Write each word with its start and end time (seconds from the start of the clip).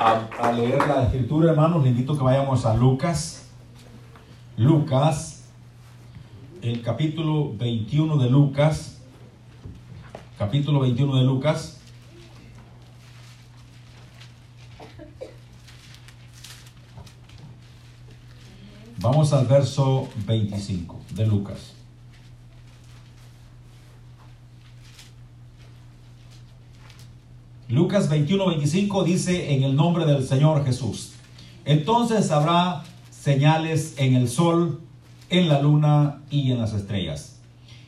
a, 0.00 0.52
leer 0.52 0.78
la 0.88 1.02
escritura, 1.02 1.50
hermanos, 1.50 1.82
le 1.82 1.90
invito 1.90 2.14
a 2.14 2.16
que 2.16 2.24
vayamos 2.24 2.64
a 2.64 2.74
Lucas. 2.74 3.50
Lucas, 4.56 5.44
el 6.62 6.80
capítulo 6.80 7.52
21 7.56 8.16
de 8.16 8.30
Lucas. 8.30 9.02
Capítulo 10.38 10.80
21 10.80 11.16
de 11.16 11.24
Lucas. 11.24 11.80
Vamos 19.00 19.32
al 19.34 19.46
verso 19.46 20.08
25 20.26 20.98
de 21.14 21.26
Lucas. 21.26 21.79
Lucas 27.70 28.08
21, 28.08 28.48
25 28.48 29.04
dice 29.04 29.54
en 29.54 29.62
el 29.62 29.76
nombre 29.76 30.04
del 30.04 30.26
Señor 30.26 30.64
Jesús. 30.64 31.12
Entonces 31.64 32.32
habrá 32.32 32.82
señales 33.12 33.94
en 33.96 34.16
el 34.16 34.28
sol, 34.28 34.80
en 35.28 35.48
la 35.48 35.62
luna 35.62 36.20
y 36.30 36.50
en 36.50 36.58
las 36.58 36.72
estrellas. 36.72 37.38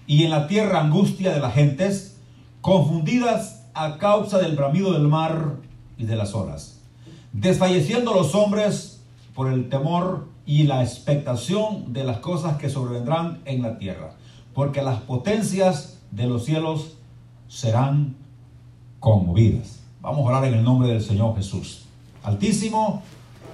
Y 0.06 0.22
en 0.22 0.30
la 0.30 0.46
tierra 0.46 0.82
angustia 0.82 1.32
de 1.32 1.40
las 1.40 1.54
gentes, 1.54 2.16
confundidas 2.60 3.64
a 3.74 3.98
causa 3.98 4.38
del 4.38 4.54
bramido 4.54 4.92
del 4.92 5.08
mar 5.08 5.56
y 5.98 6.04
de 6.04 6.14
las 6.14 6.32
olas. 6.32 6.80
Desfalleciendo 7.32 8.14
los 8.14 8.36
hombres 8.36 9.02
por 9.34 9.52
el 9.52 9.68
temor 9.68 10.28
y 10.46 10.62
la 10.62 10.84
expectación 10.84 11.92
de 11.92 12.04
las 12.04 12.18
cosas 12.18 12.56
que 12.56 12.70
sobrevendrán 12.70 13.40
en 13.46 13.62
la 13.62 13.78
tierra. 13.78 14.14
Porque 14.54 14.80
las 14.80 15.00
potencias 15.00 15.98
de 16.12 16.28
los 16.28 16.44
cielos 16.44 16.98
serán 17.48 18.21
conmovidas. 19.02 19.80
Vamos 20.00 20.20
a 20.20 20.28
orar 20.28 20.44
en 20.44 20.54
el 20.54 20.64
nombre 20.64 20.88
del 20.88 21.02
Señor 21.02 21.34
Jesús. 21.34 21.86
Altísimo, 22.22 23.02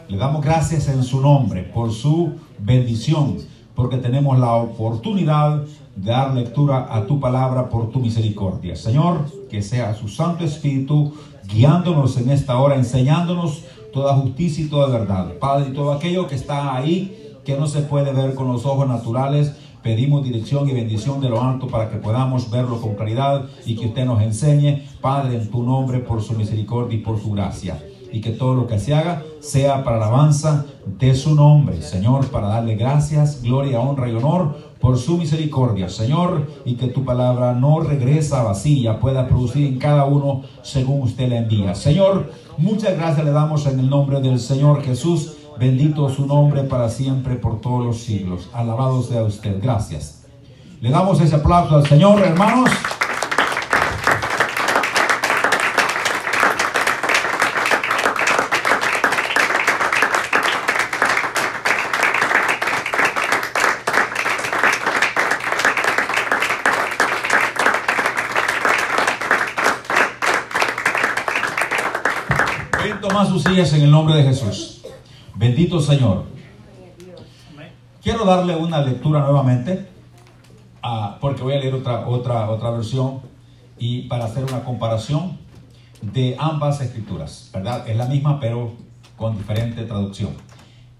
le 0.06 0.18
damos 0.18 0.44
gracias 0.44 0.88
en 0.88 1.02
su 1.02 1.22
nombre 1.22 1.62
por 1.62 1.90
su 1.90 2.34
bendición, 2.58 3.38
porque 3.74 3.96
tenemos 3.96 4.38
la 4.38 4.52
oportunidad 4.52 5.62
de 5.96 6.10
dar 6.10 6.34
lectura 6.34 6.94
a 6.94 7.06
tu 7.06 7.18
palabra 7.18 7.70
por 7.70 7.90
tu 7.90 7.98
misericordia. 7.98 8.76
Señor, 8.76 9.24
que 9.48 9.62
sea 9.62 9.94
su 9.94 10.08
Santo 10.08 10.44
Espíritu 10.44 11.14
guiándonos 11.50 12.18
en 12.18 12.28
esta 12.28 12.58
hora, 12.58 12.76
enseñándonos 12.76 13.64
toda 13.90 14.16
justicia 14.16 14.66
y 14.66 14.68
toda 14.68 14.88
verdad. 14.88 15.32
Padre, 15.40 15.70
y 15.70 15.72
todo 15.72 15.92
aquello 15.94 16.26
que 16.26 16.34
está 16.34 16.76
ahí, 16.76 17.36
que 17.46 17.56
no 17.56 17.66
se 17.66 17.80
puede 17.80 18.12
ver 18.12 18.34
con 18.34 18.48
los 18.48 18.66
ojos 18.66 18.86
naturales, 18.86 19.54
Pedimos 19.82 20.24
dirección 20.24 20.68
y 20.68 20.72
bendición 20.72 21.20
de 21.20 21.28
lo 21.28 21.40
alto 21.42 21.68
para 21.68 21.88
que 21.88 21.96
podamos 21.96 22.50
verlo 22.50 22.80
con 22.80 22.94
claridad 22.94 23.44
y 23.64 23.76
que 23.76 23.86
usted 23.86 24.04
nos 24.04 24.20
enseñe, 24.22 24.82
Padre, 25.00 25.36
en 25.36 25.50
tu 25.50 25.62
nombre, 25.62 26.00
por 26.00 26.22
su 26.22 26.34
misericordia 26.34 26.98
y 26.98 27.02
por 27.02 27.20
su 27.20 27.30
gracia. 27.30 27.82
Y 28.10 28.20
que 28.20 28.30
todo 28.30 28.54
lo 28.54 28.66
que 28.66 28.78
se 28.78 28.94
haga 28.94 29.22
sea 29.40 29.84
para 29.84 29.98
la 29.98 30.06
alabanza 30.06 30.64
de 30.98 31.14
su 31.14 31.34
nombre, 31.34 31.82
Señor, 31.82 32.26
para 32.28 32.48
darle 32.48 32.74
gracias, 32.74 33.42
gloria, 33.42 33.80
honra 33.80 34.08
y 34.08 34.14
honor 34.14 34.56
por 34.80 34.96
su 34.96 35.18
misericordia, 35.18 35.88
Señor, 35.88 36.46
y 36.64 36.74
que 36.74 36.86
tu 36.86 37.04
palabra 37.04 37.52
no 37.52 37.80
regresa 37.80 38.42
vacía, 38.42 38.98
pueda 39.00 39.28
producir 39.28 39.66
en 39.66 39.78
cada 39.78 40.04
uno 40.04 40.42
según 40.62 41.02
usted 41.02 41.28
le 41.28 41.38
envía. 41.38 41.74
Señor, 41.74 42.32
muchas 42.56 42.96
gracias 42.96 43.24
le 43.24 43.32
damos 43.32 43.66
en 43.66 43.80
el 43.80 43.90
nombre 43.90 44.20
del 44.20 44.38
Señor 44.38 44.82
Jesús. 44.82 45.37
Bendito 45.58 46.08
su 46.08 46.24
nombre 46.24 46.62
para 46.62 46.88
siempre, 46.88 47.34
por 47.34 47.60
todos 47.60 47.84
los 47.84 47.98
siglos. 47.98 48.48
Alabado 48.52 49.02
sea 49.02 49.24
usted. 49.24 49.60
Gracias. 49.60 50.24
Le 50.80 50.88
damos 50.88 51.20
ese 51.20 51.34
aplauso 51.34 51.74
al 51.74 51.84
Señor, 51.84 52.20
hermanos. 52.20 52.70
Ven, 72.80 73.00
tomad 73.00 73.26
sus 73.26 73.42
sillas 73.42 73.72
en 73.72 73.82
el 73.82 73.90
nombre 73.90 74.14
de 74.14 74.22
Jesús. 74.22 74.67
Señor. 75.76 76.24
Quiero 78.02 78.24
darle 78.24 78.56
una 78.56 78.80
lectura 78.80 79.20
nuevamente, 79.20 79.86
ah, 80.82 81.18
porque 81.20 81.42
voy 81.42 81.54
a 81.54 81.58
leer 81.58 81.74
otra, 81.74 82.08
otra, 82.08 82.48
otra 82.48 82.70
versión 82.70 83.20
y 83.78 84.08
para 84.08 84.24
hacer 84.24 84.44
una 84.44 84.64
comparación 84.64 85.36
de 86.00 86.34
ambas 86.38 86.80
escrituras, 86.80 87.50
¿verdad? 87.52 87.86
Es 87.86 87.96
la 87.96 88.06
misma, 88.06 88.40
pero 88.40 88.72
con 89.16 89.36
diferente 89.36 89.84
traducción. 89.84 90.30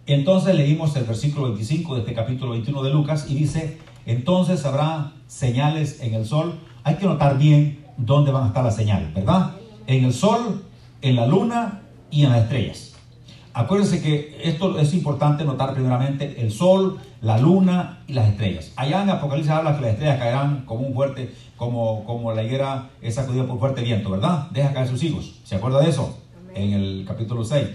Entonces 0.07 0.55
leímos 0.55 0.95
el 0.97 1.05
versículo 1.05 1.47
25 1.47 1.95
de 1.95 2.01
este 2.01 2.15
capítulo 2.15 2.53
21 2.53 2.83
de 2.83 2.91
Lucas 2.91 3.27
y 3.29 3.35
dice, 3.35 3.79
entonces 4.05 4.65
habrá 4.67 5.13
señales 5.27 6.03
en 6.03 6.15
el 6.15 6.27
sol. 6.27 6.59
Hay 6.85 6.97
que 6.97 7.07
notar 7.07 7.39
bien 7.39 7.87
dónde 7.97 8.33
van 8.33 8.45
a 8.45 8.47
estar 8.49 8.65
las 8.65 8.77
señales, 8.77 9.15
¿verdad? 9.15 9.53
En 9.87 10.05
el 10.05 10.13
sol, 10.13 10.65
en 11.01 11.17
la 11.17 11.27
luna 11.27 11.83
y 12.11 12.25
en 12.25 12.33
las 12.33 12.43
estrellas. 12.43 12.98
Acuérdense 13.55 14.03
que 14.03 14.41
esto 14.45 14.79
es 14.79 14.95
importante 14.95 15.45
notar 15.45 15.75
primeramente 15.75 16.41
el 16.41 16.53
sol, 16.53 16.99
la 17.21 17.39
luna 17.39 18.01
y 18.07 18.13
las 18.13 18.29
estrellas. 18.29 18.73
Allá 18.77 19.03
en 19.03 19.11
Apocalipsis 19.11 19.51
habla 19.51 19.75
que 19.75 19.83
las 19.83 19.91
estrellas 19.93 20.19
caerán 20.19 20.65
como 20.65 20.87
un 20.87 20.95
fuerte, 20.95 21.35
como, 21.57 22.05
como 22.05 22.33
la 22.33 22.43
higuera 22.43 22.91
es 23.01 23.15
sacudida 23.15 23.47
por 23.47 23.59
fuerte 23.59 23.83
viento, 23.83 24.11
¿verdad? 24.11 24.51
Deja 24.51 24.73
caer 24.73 24.89
sus 24.89 25.03
hijos. 25.03 25.41
¿Se 25.45 25.57
acuerda 25.57 25.81
de 25.81 25.91
eso? 25.91 26.19
En 26.55 26.73
el 26.73 27.05
capítulo 27.07 27.45
6. 27.45 27.67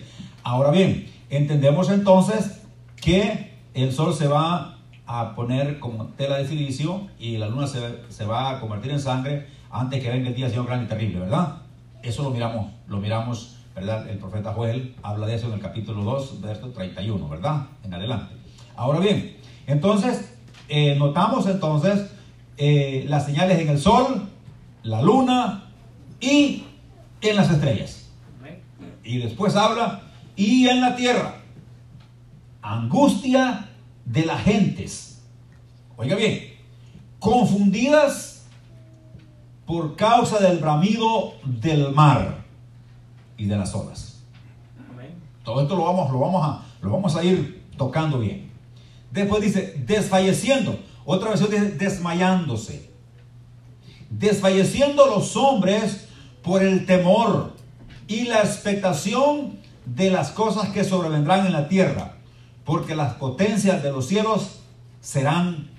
Ahora 0.43 0.71
bien, 0.71 1.09
entendemos 1.29 1.89
entonces 1.89 2.61
que 2.95 3.53
el 3.73 3.91
sol 3.91 4.13
se 4.13 4.27
va 4.27 4.77
a 5.05 5.35
poner 5.35 5.79
como 5.79 6.05
tela 6.05 6.37
de 6.37 6.47
silicio 6.47 7.07
y 7.19 7.37
la 7.37 7.47
luna 7.47 7.67
se, 7.67 7.79
se 8.09 8.25
va 8.25 8.51
a 8.51 8.59
convertir 8.59 8.91
en 8.91 8.99
sangre 8.99 9.47
antes 9.69 10.01
que 10.01 10.09
venga 10.09 10.29
el 10.29 10.35
día 10.35 10.49
Señor 10.49 10.67
grande 10.67 10.85
y 10.85 10.87
terrible, 10.87 11.19
¿verdad? 11.19 11.57
Eso 12.01 12.23
lo 12.23 12.29
miramos, 12.29 12.71
lo 12.87 12.99
miramos 12.99 13.52
¿verdad? 13.75 14.07
El 14.09 14.17
profeta 14.17 14.53
Joel 14.53 14.95
habla 15.01 15.25
de 15.25 15.35
eso 15.35 15.47
en 15.47 15.53
el 15.53 15.59
capítulo 15.59 16.03
2, 16.03 16.41
verso 16.41 16.69
31, 16.69 17.27
¿verdad? 17.27 17.67
En 17.83 17.93
adelante. 17.93 18.35
Ahora 18.75 18.99
bien, 18.99 19.37
entonces, 19.67 20.33
eh, 20.69 20.95
notamos 20.95 21.47
entonces 21.47 22.11
eh, 22.57 23.05
las 23.07 23.25
señales 23.25 23.59
en 23.59 23.69
el 23.69 23.79
sol, 23.79 24.29
la 24.83 25.01
luna 25.01 25.71
y 26.19 26.63
en 27.21 27.35
las 27.35 27.49
estrellas. 27.49 27.99
Y 29.03 29.17
después 29.17 29.55
habla, 29.55 30.01
y 30.35 30.69
en 30.69 30.79
la 30.79 30.95
tierra, 30.95 31.35
angustia 32.61 33.69
de 34.05 34.25
las 34.25 34.41
gentes. 34.43 35.21
Oiga 35.97 36.15
bien, 36.15 36.53
confundidas 37.19 38.45
por 39.65 39.95
causa 39.95 40.39
del 40.39 40.59
bramido 40.59 41.33
del 41.43 41.91
mar 41.91 42.42
y 43.37 43.45
de 43.45 43.55
las 43.55 43.73
olas. 43.75 44.13
Todo 45.43 45.61
esto 45.61 45.75
lo 45.75 45.83
vamos, 45.85 46.11
lo 46.11 46.19
vamos, 46.19 46.45
a, 46.45 46.63
lo 46.81 46.91
vamos 46.91 47.15
a 47.15 47.23
ir 47.23 47.63
tocando 47.77 48.19
bien. 48.19 48.49
Después 49.11 49.41
dice, 49.41 49.83
desfalleciendo. 49.85 50.79
Otra 51.05 51.29
versión 51.29 51.51
dice, 51.51 51.71
desmayándose. 51.71 52.89
Desfalleciendo 54.09 55.05
los 55.07 55.35
hombres 55.35 56.07
por 56.41 56.63
el 56.63 56.85
temor 56.85 57.53
y 58.07 58.23
la 58.23 58.39
expectación 58.39 59.59
de 59.85 60.11
las 60.11 60.31
cosas 60.31 60.69
que 60.69 60.83
sobrevendrán 60.83 61.45
en 61.45 61.53
la 61.53 61.67
tierra. 61.67 62.15
Porque 62.63 62.95
las 62.95 63.15
potencias 63.15 63.83
de 63.83 63.91
los 63.91 64.07
cielos 64.07 64.61
serán 65.01 65.69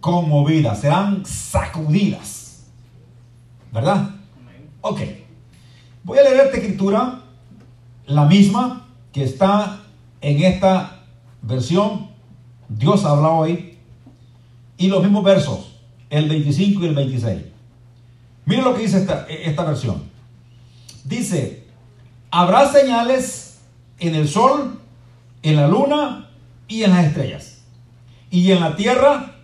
conmovidas, 0.00 0.80
serán 0.80 1.24
sacudidas. 1.24 2.64
¿Verdad? 3.72 4.10
Ok. 4.80 5.00
Voy 6.06 6.18
a 6.18 6.22
leer 6.22 6.36
esta 6.36 6.58
escritura, 6.58 7.20
la 8.06 8.26
misma 8.26 8.86
que 9.12 9.24
está 9.24 9.80
en 10.20 10.40
esta 10.44 11.00
versión. 11.42 12.10
Dios 12.68 13.04
habla 13.04 13.30
hoy. 13.30 13.76
Y 14.78 14.86
los 14.86 15.02
mismos 15.02 15.24
versos, 15.24 15.80
el 16.08 16.28
25 16.28 16.80
y 16.80 16.86
el 16.86 16.94
26. 16.94 17.42
Miren 18.44 18.64
lo 18.64 18.76
que 18.76 18.82
dice 18.82 18.98
esta, 18.98 19.26
esta 19.28 19.64
versión. 19.64 20.04
Dice, 21.02 21.66
habrá 22.30 22.70
señales 22.70 23.58
en 23.98 24.14
el 24.14 24.28
sol, 24.28 24.78
en 25.42 25.56
la 25.56 25.66
luna 25.66 26.30
y 26.68 26.84
en 26.84 26.92
las 26.92 27.04
estrellas. 27.04 27.62
Y 28.30 28.52
en 28.52 28.60
la 28.60 28.76
tierra, 28.76 29.34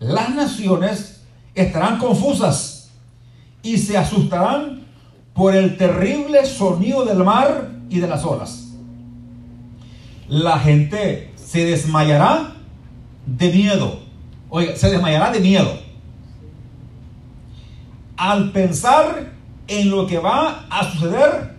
las 0.00 0.34
naciones 0.34 1.22
estarán 1.54 1.98
confusas 1.98 2.90
y 3.62 3.78
se 3.78 3.96
asustarán 3.96 4.83
por 5.34 5.54
el 5.54 5.76
terrible 5.76 6.46
sonido 6.46 7.04
del 7.04 7.18
mar 7.24 7.70
y 7.90 7.98
de 7.98 8.06
las 8.06 8.24
olas. 8.24 8.68
La 10.28 10.58
gente 10.58 11.32
se 11.36 11.64
desmayará 11.64 12.54
de 13.26 13.52
miedo. 13.52 14.00
Oiga, 14.48 14.76
se 14.76 14.90
desmayará 14.90 15.30
de 15.32 15.40
miedo. 15.40 15.78
Al 18.16 18.52
pensar 18.52 19.32
en 19.66 19.90
lo 19.90 20.06
que 20.06 20.18
va 20.18 20.66
a 20.70 20.90
suceder 20.90 21.54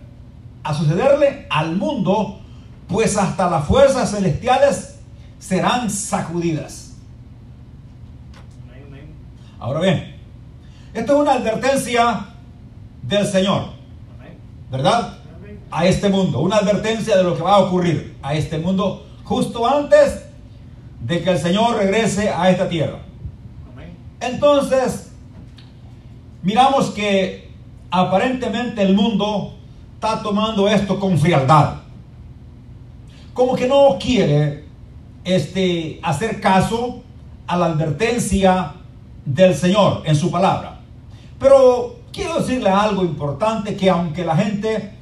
a 0.66 0.74
sucederle 0.74 1.46
al 1.48 1.76
mundo, 1.76 2.40
pues 2.88 3.16
hasta 3.16 3.48
las 3.48 3.64
fuerzas 3.66 4.10
celestiales 4.10 4.98
serán 5.38 5.88
sacudidas. 5.88 6.94
Ahora 9.60 9.80
bien, 9.80 10.16
esto 10.92 11.14
es 11.14 11.20
una 11.20 11.34
advertencia 11.34 12.26
del 13.06 13.26
Señor, 13.26 13.66
¿verdad? 14.70 15.18
A 15.70 15.86
este 15.86 16.08
mundo, 16.08 16.40
una 16.40 16.56
advertencia 16.56 17.16
de 17.16 17.24
lo 17.24 17.36
que 17.36 17.42
va 17.42 17.54
a 17.54 17.58
ocurrir 17.58 18.16
a 18.22 18.34
este 18.34 18.58
mundo 18.58 19.06
justo 19.24 19.66
antes 19.66 20.24
de 21.00 21.22
que 21.22 21.30
el 21.30 21.38
Señor 21.38 21.76
regrese 21.76 22.30
a 22.30 22.50
esta 22.50 22.68
tierra. 22.68 22.98
Entonces, 24.20 25.12
miramos 26.42 26.90
que 26.90 27.50
aparentemente 27.90 28.82
el 28.82 28.94
mundo 28.94 29.54
está 29.94 30.22
tomando 30.22 30.68
esto 30.68 30.98
con 30.98 31.18
frialdad. 31.18 31.76
Como 33.34 33.54
que 33.54 33.68
no 33.68 33.98
quiere 34.00 34.64
este, 35.24 36.00
hacer 36.02 36.40
caso 36.40 37.02
a 37.46 37.56
la 37.56 37.66
advertencia 37.66 38.72
del 39.24 39.54
Señor 39.54 40.02
en 40.04 40.16
su 40.16 40.30
palabra. 40.30 40.80
Pero 41.38 41.95
quiero 42.16 42.40
decirle 42.40 42.70
algo 42.70 43.02
importante, 43.02 43.76
que 43.76 43.90
aunque 43.90 44.24
la 44.24 44.34
gente 44.34 44.94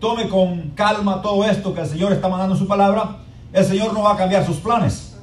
tome 0.00 0.28
con 0.28 0.70
calma 0.70 1.20
todo 1.20 1.44
esto 1.44 1.74
que 1.74 1.82
el 1.82 1.86
Señor 1.86 2.12
está 2.12 2.28
mandando 2.28 2.54
en 2.54 2.58
su 2.58 2.66
palabra, 2.66 3.18
el 3.52 3.64
Señor 3.64 3.92
no 3.92 4.02
va 4.02 4.14
a 4.14 4.16
cambiar 4.16 4.44
sus 4.44 4.56
planes. 4.56 5.14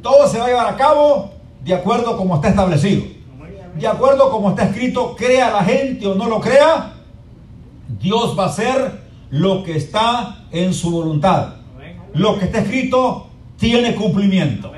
Todo 0.00 0.26
se 0.28 0.38
va 0.38 0.46
a 0.46 0.48
llevar 0.48 0.68
a 0.68 0.76
cabo 0.76 1.32
de 1.62 1.74
acuerdo 1.74 2.16
como 2.16 2.36
está 2.36 2.48
establecido. 2.48 3.02
De 3.76 3.86
acuerdo 3.86 4.30
como 4.30 4.50
está 4.50 4.64
escrito, 4.64 5.16
crea 5.16 5.50
la 5.50 5.64
gente 5.64 6.06
o 6.06 6.14
no 6.14 6.28
lo 6.28 6.40
crea, 6.40 6.92
Dios 8.00 8.38
va 8.38 8.44
a 8.44 8.46
hacer 8.46 9.00
lo 9.30 9.64
que 9.64 9.76
está 9.76 10.44
en 10.52 10.72
su 10.72 10.90
voluntad. 10.90 11.54
Lo 12.14 12.38
que 12.38 12.44
está 12.46 12.60
escrito 12.60 13.26
tiene 13.58 13.94
cumplimiento. 13.96 14.72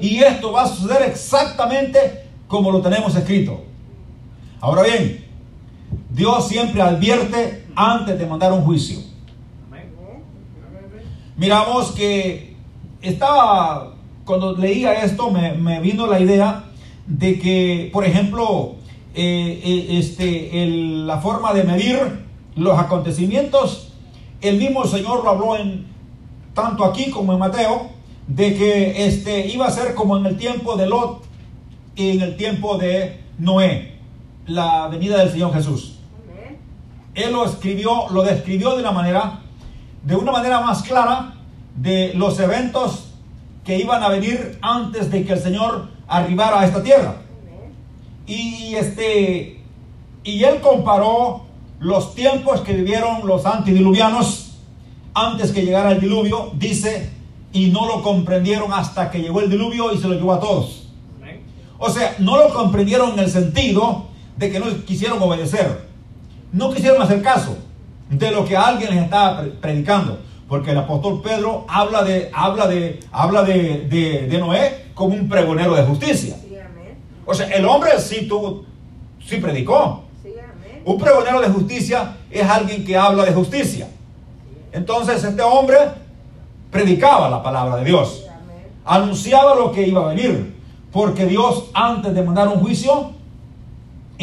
Y 0.00 0.18
esto 0.18 0.52
va 0.52 0.62
a 0.62 0.68
suceder 0.68 1.02
exactamente 1.02 2.26
como 2.48 2.72
lo 2.72 2.80
tenemos 2.80 3.14
escrito. 3.14 3.71
Ahora 4.62 4.84
bien, 4.84 5.24
Dios 6.10 6.46
siempre 6.46 6.80
advierte 6.80 7.66
antes 7.74 8.16
de 8.16 8.26
mandar 8.26 8.52
un 8.52 8.62
juicio. 8.62 9.00
Miramos 11.36 11.90
que 11.90 12.54
estaba, 13.00 13.94
cuando 14.24 14.56
leía 14.56 15.02
esto, 15.02 15.32
me, 15.32 15.80
vino 15.80 16.06
la 16.06 16.20
idea 16.20 16.66
de 17.08 17.40
que, 17.40 17.90
por 17.92 18.04
ejemplo, 18.04 18.76
eh, 19.16 19.60
eh, 19.64 19.98
este, 19.98 20.66
la 21.06 21.18
forma 21.18 21.52
de 21.52 21.64
medir 21.64 21.98
los 22.54 22.78
acontecimientos, 22.78 23.92
el 24.40 24.58
mismo 24.58 24.84
Señor 24.84 25.24
lo 25.24 25.30
habló 25.30 25.56
en 25.56 25.86
tanto 26.54 26.84
aquí 26.84 27.10
como 27.10 27.32
en 27.32 27.40
Mateo, 27.40 27.90
de 28.28 28.54
que 28.54 29.06
este, 29.06 29.48
iba 29.48 29.66
a 29.66 29.72
ser 29.72 29.96
como 29.96 30.16
en 30.18 30.26
el 30.26 30.36
tiempo 30.36 30.76
de 30.76 30.86
Lot 30.86 31.24
y 31.96 32.10
en 32.10 32.20
el 32.20 32.36
tiempo 32.36 32.78
de 32.78 33.18
Noé, 33.38 33.91
la 34.46 34.88
venida 34.88 35.18
del 35.18 35.30
Señor 35.30 35.52
Jesús. 35.52 35.98
Él 37.14 37.32
lo 37.32 37.44
escribió, 37.44 38.08
lo 38.10 38.22
describió 38.22 38.74
de 38.74 38.80
una 38.80 38.92
manera, 38.92 39.40
de 40.02 40.16
una 40.16 40.32
manera 40.32 40.60
más 40.60 40.82
clara 40.82 41.34
de 41.76 42.12
los 42.14 42.38
eventos 42.40 43.12
que 43.64 43.78
iban 43.78 44.02
a 44.02 44.08
venir 44.08 44.58
antes 44.62 45.10
de 45.10 45.24
que 45.24 45.34
el 45.34 45.38
Señor 45.38 45.88
arribara 46.08 46.60
a 46.60 46.66
esta 46.66 46.82
tierra. 46.82 47.16
Y 48.26 48.74
este 48.74 49.62
y 50.24 50.44
él 50.44 50.60
comparó 50.60 51.42
los 51.80 52.14
tiempos 52.14 52.60
que 52.60 52.74
vivieron 52.74 53.26
los 53.26 53.44
antidiluvianos 53.44 54.52
antes 55.14 55.50
que 55.50 55.62
llegara 55.62 55.92
el 55.92 56.00
diluvio, 56.00 56.52
dice, 56.54 57.10
y 57.52 57.66
no 57.66 57.86
lo 57.86 58.02
comprendieron 58.02 58.72
hasta 58.72 59.10
que 59.10 59.20
llegó 59.20 59.40
el 59.40 59.50
diluvio 59.50 59.92
y 59.92 59.98
se 59.98 60.08
lo 60.08 60.14
llevó 60.14 60.32
a 60.32 60.40
todos. 60.40 60.88
O 61.78 61.90
sea, 61.90 62.14
no 62.20 62.36
lo 62.36 62.54
comprendieron 62.54 63.12
en 63.14 63.18
el 63.18 63.30
sentido 63.30 64.06
de 64.36 64.50
que 64.50 64.60
no 64.60 64.66
quisieron 64.84 65.22
obedecer, 65.22 65.86
no 66.52 66.72
quisieron 66.72 67.00
hacer 67.02 67.22
caso 67.22 67.56
de 68.10 68.30
lo 68.30 68.44
que 68.44 68.56
alguien 68.56 68.94
les 68.94 69.04
estaba 69.04 69.44
predicando, 69.60 70.20
porque 70.48 70.72
el 70.72 70.78
apóstol 70.78 71.22
Pedro 71.22 71.64
habla 71.68 72.02
de, 72.02 72.30
habla 72.32 72.66
de, 72.66 73.00
habla 73.10 73.42
de, 73.42 74.26
de, 74.28 74.38
Noé 74.38 74.86
como 74.94 75.14
un 75.14 75.28
pregonero 75.28 75.74
de 75.74 75.82
justicia. 75.82 76.36
o 77.24 77.34
sea, 77.34 77.46
el 77.48 77.64
hombre 77.64 77.92
sí 77.98 78.26
tuvo, 78.28 78.64
sí 79.24 79.38
predicó, 79.38 80.04
un 80.84 80.98
pregonero 80.98 81.40
de 81.40 81.48
justicia 81.48 82.16
es 82.30 82.48
alguien 82.48 82.84
que 82.84 82.96
habla 82.96 83.24
de 83.24 83.32
justicia. 83.32 83.88
Entonces 84.72 85.22
este 85.22 85.42
hombre 85.42 85.78
predicaba 86.70 87.28
la 87.28 87.42
palabra 87.42 87.76
de 87.76 87.84
Dios. 87.84 88.24
Anunciaba 88.84 89.54
lo 89.54 89.70
que 89.70 89.86
iba 89.86 90.04
a 90.04 90.14
venir. 90.14 90.56
Porque 90.90 91.26
Dios 91.26 91.70
antes 91.72 92.14
de 92.14 92.22
mandar 92.22 92.48
un 92.48 92.60
juicio, 92.60 93.12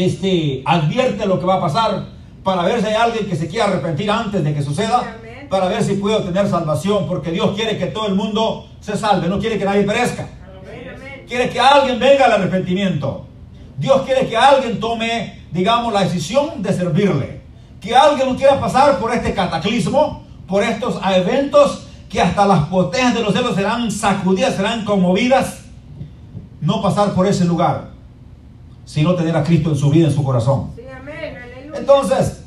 este, 0.06 0.64
advierte 0.66 1.26
lo 1.26 1.40
que 1.40 1.46
va 1.46 1.56
a 1.56 1.62
pasar 1.62 2.06
para 2.44 2.64
ver 2.64 2.82
si 2.82 2.88
hay 2.88 2.96
alguien 2.96 3.28
que 3.28 3.36
se 3.36 3.48
quiera 3.48 3.66
arrepentir 3.66 4.10
antes 4.10 4.44
de 4.44 4.54
que 4.54 4.62
suceda, 4.62 5.18
para 5.50 5.68
ver 5.68 5.84
si 5.84 5.96
puede 5.96 6.16
obtener 6.16 6.48
salvación, 6.48 7.08
porque 7.08 7.32
Dios 7.32 7.56
quiere 7.56 7.78
que 7.78 7.88
todo 7.88 8.08
el 8.08 8.16
mundo 8.16 8.68
se 8.80 8.96
salve, 8.96 9.28
no 9.28 9.40
quiere 9.40 9.58
que 9.58 9.66
nadie 9.66 9.84
perezca. 9.84 10.28
Quiere 11.28 11.50
que 11.50 11.60
alguien 11.60 12.00
venga 12.00 12.26
al 12.26 12.32
arrepentimiento. 12.34 13.28
Dios 13.78 14.02
quiere 14.02 14.28
que 14.28 14.36
alguien 14.36 14.80
tome, 14.80 15.44
digamos, 15.52 15.94
la 15.94 16.02
decisión 16.02 16.62
de 16.62 16.74
servirle. 16.74 17.42
Que 17.80 17.96
alguien 17.96 18.30
no 18.30 18.36
quiera 18.36 18.60
pasar 18.60 19.00
por 19.00 19.14
este 19.14 19.34
cataclismo, 19.34 20.24
por 20.48 20.64
estos 20.64 21.00
eventos 21.16 21.88
que 22.10 22.20
hasta 22.20 22.46
las 22.46 22.66
potencias 22.66 23.14
de 23.14 23.22
los 23.22 23.34
cielos 23.34 23.56
serán 23.56 23.92
sacudidas, 23.92 24.56
serán 24.56 24.84
conmovidas. 24.84 25.62
No 26.62 26.82
pasar 26.82 27.14
por 27.14 27.28
ese 27.28 27.46
lugar, 27.46 27.92
sino 28.90 29.14
tener 29.14 29.38
a 29.38 29.44
Cristo 29.44 29.70
en 29.70 29.76
su 29.76 29.92
vida, 29.92 30.08
en 30.08 30.14
su 30.14 30.24
corazón. 30.24 30.72
Entonces, 31.76 32.44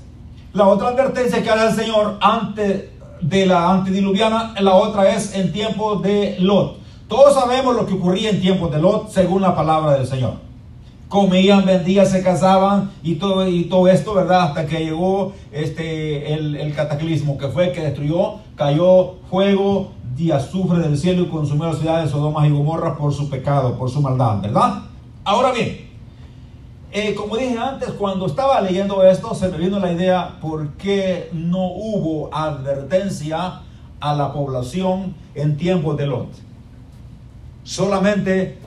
la 0.53 0.67
otra 0.67 0.89
advertencia 0.89 1.41
que 1.41 1.49
hace 1.49 1.69
el 1.69 1.87
Señor 1.87 2.19
antes 2.21 2.87
de 3.21 3.47
la 3.47 3.71
antediluviana, 3.71 4.53
la 4.59 4.75
otra 4.75 5.15
es 5.15 5.37
en 5.37 5.53
tiempo 5.53 6.01
de 6.01 6.35
Lot. 6.41 6.79
Todos 7.07 7.35
sabemos 7.35 7.77
lo 7.77 7.87
que 7.87 7.95
ocurría 7.95 8.31
en 8.31 8.41
tiempos 8.41 8.73
de 8.73 8.79
Lot 8.81 9.13
según 9.13 9.43
la 9.43 9.55
palabra 9.55 9.93
del 9.93 10.07
Señor 10.09 10.35
comían, 11.13 11.67
vendían, 11.67 12.07
se 12.07 12.23
casaban 12.23 12.91
y 13.03 13.17
todo, 13.17 13.47
y 13.47 13.65
todo 13.65 13.87
esto, 13.87 14.15
¿verdad? 14.15 14.45
Hasta 14.45 14.67
que 14.67 14.83
llegó 14.83 15.35
este, 15.53 16.33
el, 16.33 16.75
cataclismo 16.75 17.37
que 17.37 17.49
fue 17.49 17.71
que 17.71 17.83
destruyó, 17.83 18.37
cayó 18.57 19.17
fuego 19.29 19.91
y 20.17 20.31
azufre 20.31 20.79
del 20.79 20.97
cielo 20.97 21.25
y 21.25 21.27
consumió 21.27 21.67
las 21.67 21.81
ciudades 21.81 22.07
de 22.07 22.11
Sodoma 22.13 22.47
y 22.47 22.51
Gomorra 22.51 22.97
por 22.97 23.13
su 23.13 23.29
pecado, 23.29 23.77
por 23.77 23.91
su 23.91 24.01
maldad, 24.01 24.41
¿verdad? 24.41 24.85
Ahora 25.23 25.53
bien, 25.53 25.92
eh, 26.93 27.15
como 27.15 27.39
dije 27.39 27.57
antes, 27.57 27.91
cuando 27.93 28.27
estaba 28.27 28.61
leyendo 28.61 29.03
esto, 29.03 29.35
se 29.35 29.49
me 29.49 29.57
vino 29.57 29.79
la 29.79 29.93
idea 29.93 30.39
por 30.43 30.73
qué 30.73 31.31
no 31.33 31.69
hubo 31.69 32.29
advertencia 32.35 33.63
a 33.99 34.15
la 34.15 34.33
población 34.33 35.15
en 35.35 35.57
tiempos 35.57 35.97
de 35.97 36.07
Lot. 36.07 36.29
Solamente 37.65 38.59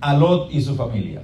a 0.00 0.14
Lot 0.14 0.50
y 0.50 0.62
su 0.62 0.76
familia. 0.76 1.22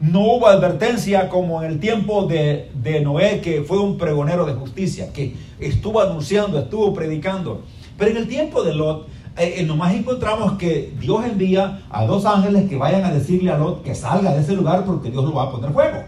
No 0.00 0.20
hubo 0.20 0.48
advertencia 0.48 1.30
como 1.30 1.62
en 1.62 1.70
el 1.70 1.80
tiempo 1.80 2.26
de, 2.26 2.68
Noé, 3.02 3.40
que 3.40 3.62
fue 3.62 3.78
un 3.78 3.96
pregonero 3.96 4.44
de 4.44 4.52
justicia, 4.52 5.12
que 5.14 5.34
estuvo 5.60 6.00
anunciando, 6.00 6.58
estuvo 6.58 6.92
predicando. 6.92 7.62
Pero 7.96 8.10
en 8.10 8.16
el 8.18 8.28
tiempo 8.28 8.62
de 8.64 8.74
Lot, 8.74 9.06
eh, 9.36 9.54
eh, 9.58 9.64
nomás 9.64 9.94
encontramos 9.94 10.52
que 10.52 10.94
Dios 11.00 11.24
envía 11.24 11.82
a 11.90 12.04
dos 12.06 12.24
ángeles 12.24 12.68
que 12.68 12.76
vayan 12.76 13.04
a 13.04 13.12
decirle 13.12 13.50
a 13.50 13.58
Lot 13.58 13.82
que 13.82 13.94
salga 13.94 14.32
de 14.32 14.40
ese 14.40 14.54
lugar 14.54 14.84
porque 14.84 15.10
Dios 15.10 15.24
lo 15.24 15.34
va 15.34 15.44
a 15.44 15.50
poner 15.50 15.72
fuego. 15.72 16.04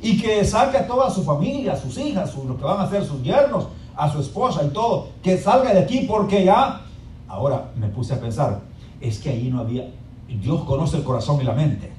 Y 0.00 0.20
que 0.20 0.44
saque 0.44 0.78
a 0.78 0.86
toda 0.86 1.10
su 1.10 1.24
familia, 1.24 1.72
a 1.72 1.76
sus 1.76 1.98
hijas, 1.98 2.34
lo 2.36 2.56
que 2.56 2.64
van 2.64 2.80
a 2.80 2.88
ser 2.88 3.04
sus 3.04 3.22
yernos, 3.22 3.66
a 3.96 4.10
su 4.10 4.20
esposa 4.20 4.64
y 4.64 4.68
todo, 4.68 5.08
que 5.22 5.36
salga 5.36 5.74
de 5.74 5.80
aquí 5.80 6.06
porque 6.08 6.44
ya... 6.44 6.82
Ahora 7.26 7.70
me 7.76 7.86
puse 7.88 8.14
a 8.14 8.20
pensar, 8.20 8.60
es 9.00 9.18
que 9.18 9.30
ahí 9.30 9.50
no 9.50 9.60
había... 9.60 9.88
Dios 10.28 10.62
conoce 10.64 10.96
el 10.96 11.02
corazón 11.02 11.40
y 11.40 11.44
la 11.44 11.52
mente. 11.52 11.90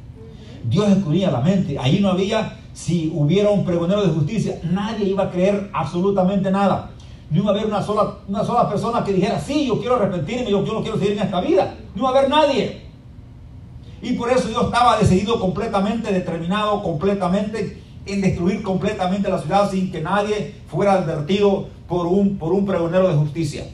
Dios 0.63 0.89
escudía 0.89 1.31
la 1.31 1.41
mente. 1.41 1.77
Ahí 1.77 1.99
no 1.99 2.09
había, 2.09 2.57
si 2.73 3.11
hubiera 3.13 3.49
un 3.49 3.65
pregonero 3.65 4.03
de 4.03 4.13
justicia, 4.13 4.59
nadie 4.63 5.07
iba 5.07 5.23
a 5.23 5.31
creer 5.31 5.69
absolutamente 5.73 6.49
nada. 6.49 6.90
No 7.31 7.39
iba 7.39 7.51
a 7.51 7.53
haber 7.53 7.65
una 7.65 7.81
sola, 7.81 8.15
una 8.27 8.43
sola 8.43 8.69
persona 8.69 9.03
que 9.03 9.13
dijera, 9.13 9.39
sí, 9.39 9.65
yo 9.65 9.79
quiero 9.79 9.95
arrepentirme, 9.95 10.51
yo, 10.51 10.63
yo 10.63 10.73
no 10.73 10.81
quiero 10.81 10.99
seguir 10.99 11.13
en 11.13 11.23
esta 11.23 11.41
vida. 11.41 11.73
No 11.95 12.01
iba 12.01 12.09
a 12.09 12.17
haber 12.17 12.29
nadie. 12.29 12.81
Y 14.01 14.13
por 14.13 14.29
eso 14.29 14.47
Dios 14.47 14.65
estaba 14.65 14.97
decidido 14.97 15.39
completamente, 15.39 16.11
determinado 16.11 16.83
completamente 16.83 17.81
en 18.05 18.21
destruir 18.21 18.61
completamente 18.61 19.29
la 19.29 19.39
ciudad 19.39 19.71
sin 19.71 19.91
que 19.91 20.01
nadie 20.01 20.55
fuera 20.67 20.93
advertido 20.93 21.67
por 21.87 22.05
un, 22.05 22.37
por 22.37 22.51
un 22.51 22.65
pregonero 22.65 23.07
de 23.07 23.15
justicia. 23.15 23.65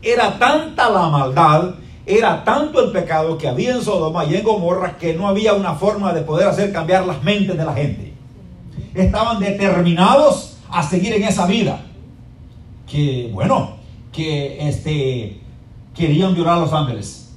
Era 0.00 0.38
tanta 0.38 0.88
la 0.88 1.08
maldad 1.08 1.74
era 2.08 2.42
tanto 2.42 2.82
el 2.82 2.90
pecado 2.90 3.36
que 3.36 3.46
había 3.46 3.74
en 3.74 3.82
Sodoma 3.82 4.24
y 4.24 4.34
en 4.34 4.42
Gomorra 4.42 4.96
que 4.96 5.12
no 5.12 5.28
había 5.28 5.52
una 5.52 5.74
forma 5.74 6.14
de 6.14 6.22
poder 6.22 6.48
hacer 6.48 6.72
cambiar 6.72 7.06
las 7.06 7.22
mentes 7.22 7.54
de 7.54 7.64
la 7.66 7.74
gente. 7.74 8.14
Estaban 8.94 9.38
determinados 9.40 10.56
a 10.70 10.82
seguir 10.82 11.12
en 11.12 11.24
esa 11.24 11.44
vida. 11.44 11.84
Que, 12.90 13.30
bueno, 13.32 13.76
que 14.12 14.68
este, 14.68 15.40
querían 15.94 16.34
violar 16.34 16.58
a 16.58 16.60
los 16.60 16.72
ángeles. 16.72 17.34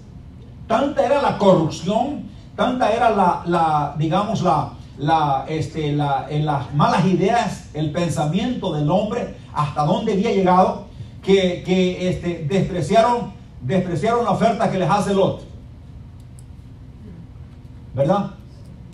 Tanta 0.68 1.06
era 1.06 1.22
la 1.22 1.38
corrupción, 1.38 2.24
tanta 2.56 2.92
era 2.92 3.10
la, 3.10 3.44
la 3.46 3.96
digamos, 3.98 4.42
la, 4.42 4.74
la, 4.98 5.46
este, 5.50 5.92
la, 5.92 6.28
en 6.30 6.46
las 6.46 6.74
malas 6.74 7.06
ideas, 7.06 7.70
el 7.74 7.92
pensamiento 7.92 8.74
del 8.74 8.90
hombre, 8.90 9.36
hasta 9.54 9.84
dónde 9.84 10.14
había 10.14 10.32
llegado, 10.32 10.86
que, 11.22 11.64
que 11.66 12.10
este, 12.10 12.46
despreciaron, 12.50 13.34
despreciaron 13.62 14.24
la 14.24 14.32
oferta 14.32 14.72
que 14.72 14.80
les 14.80 14.90
hace 14.90 15.14
Lot. 15.14 15.44
¿Verdad? 17.94 18.32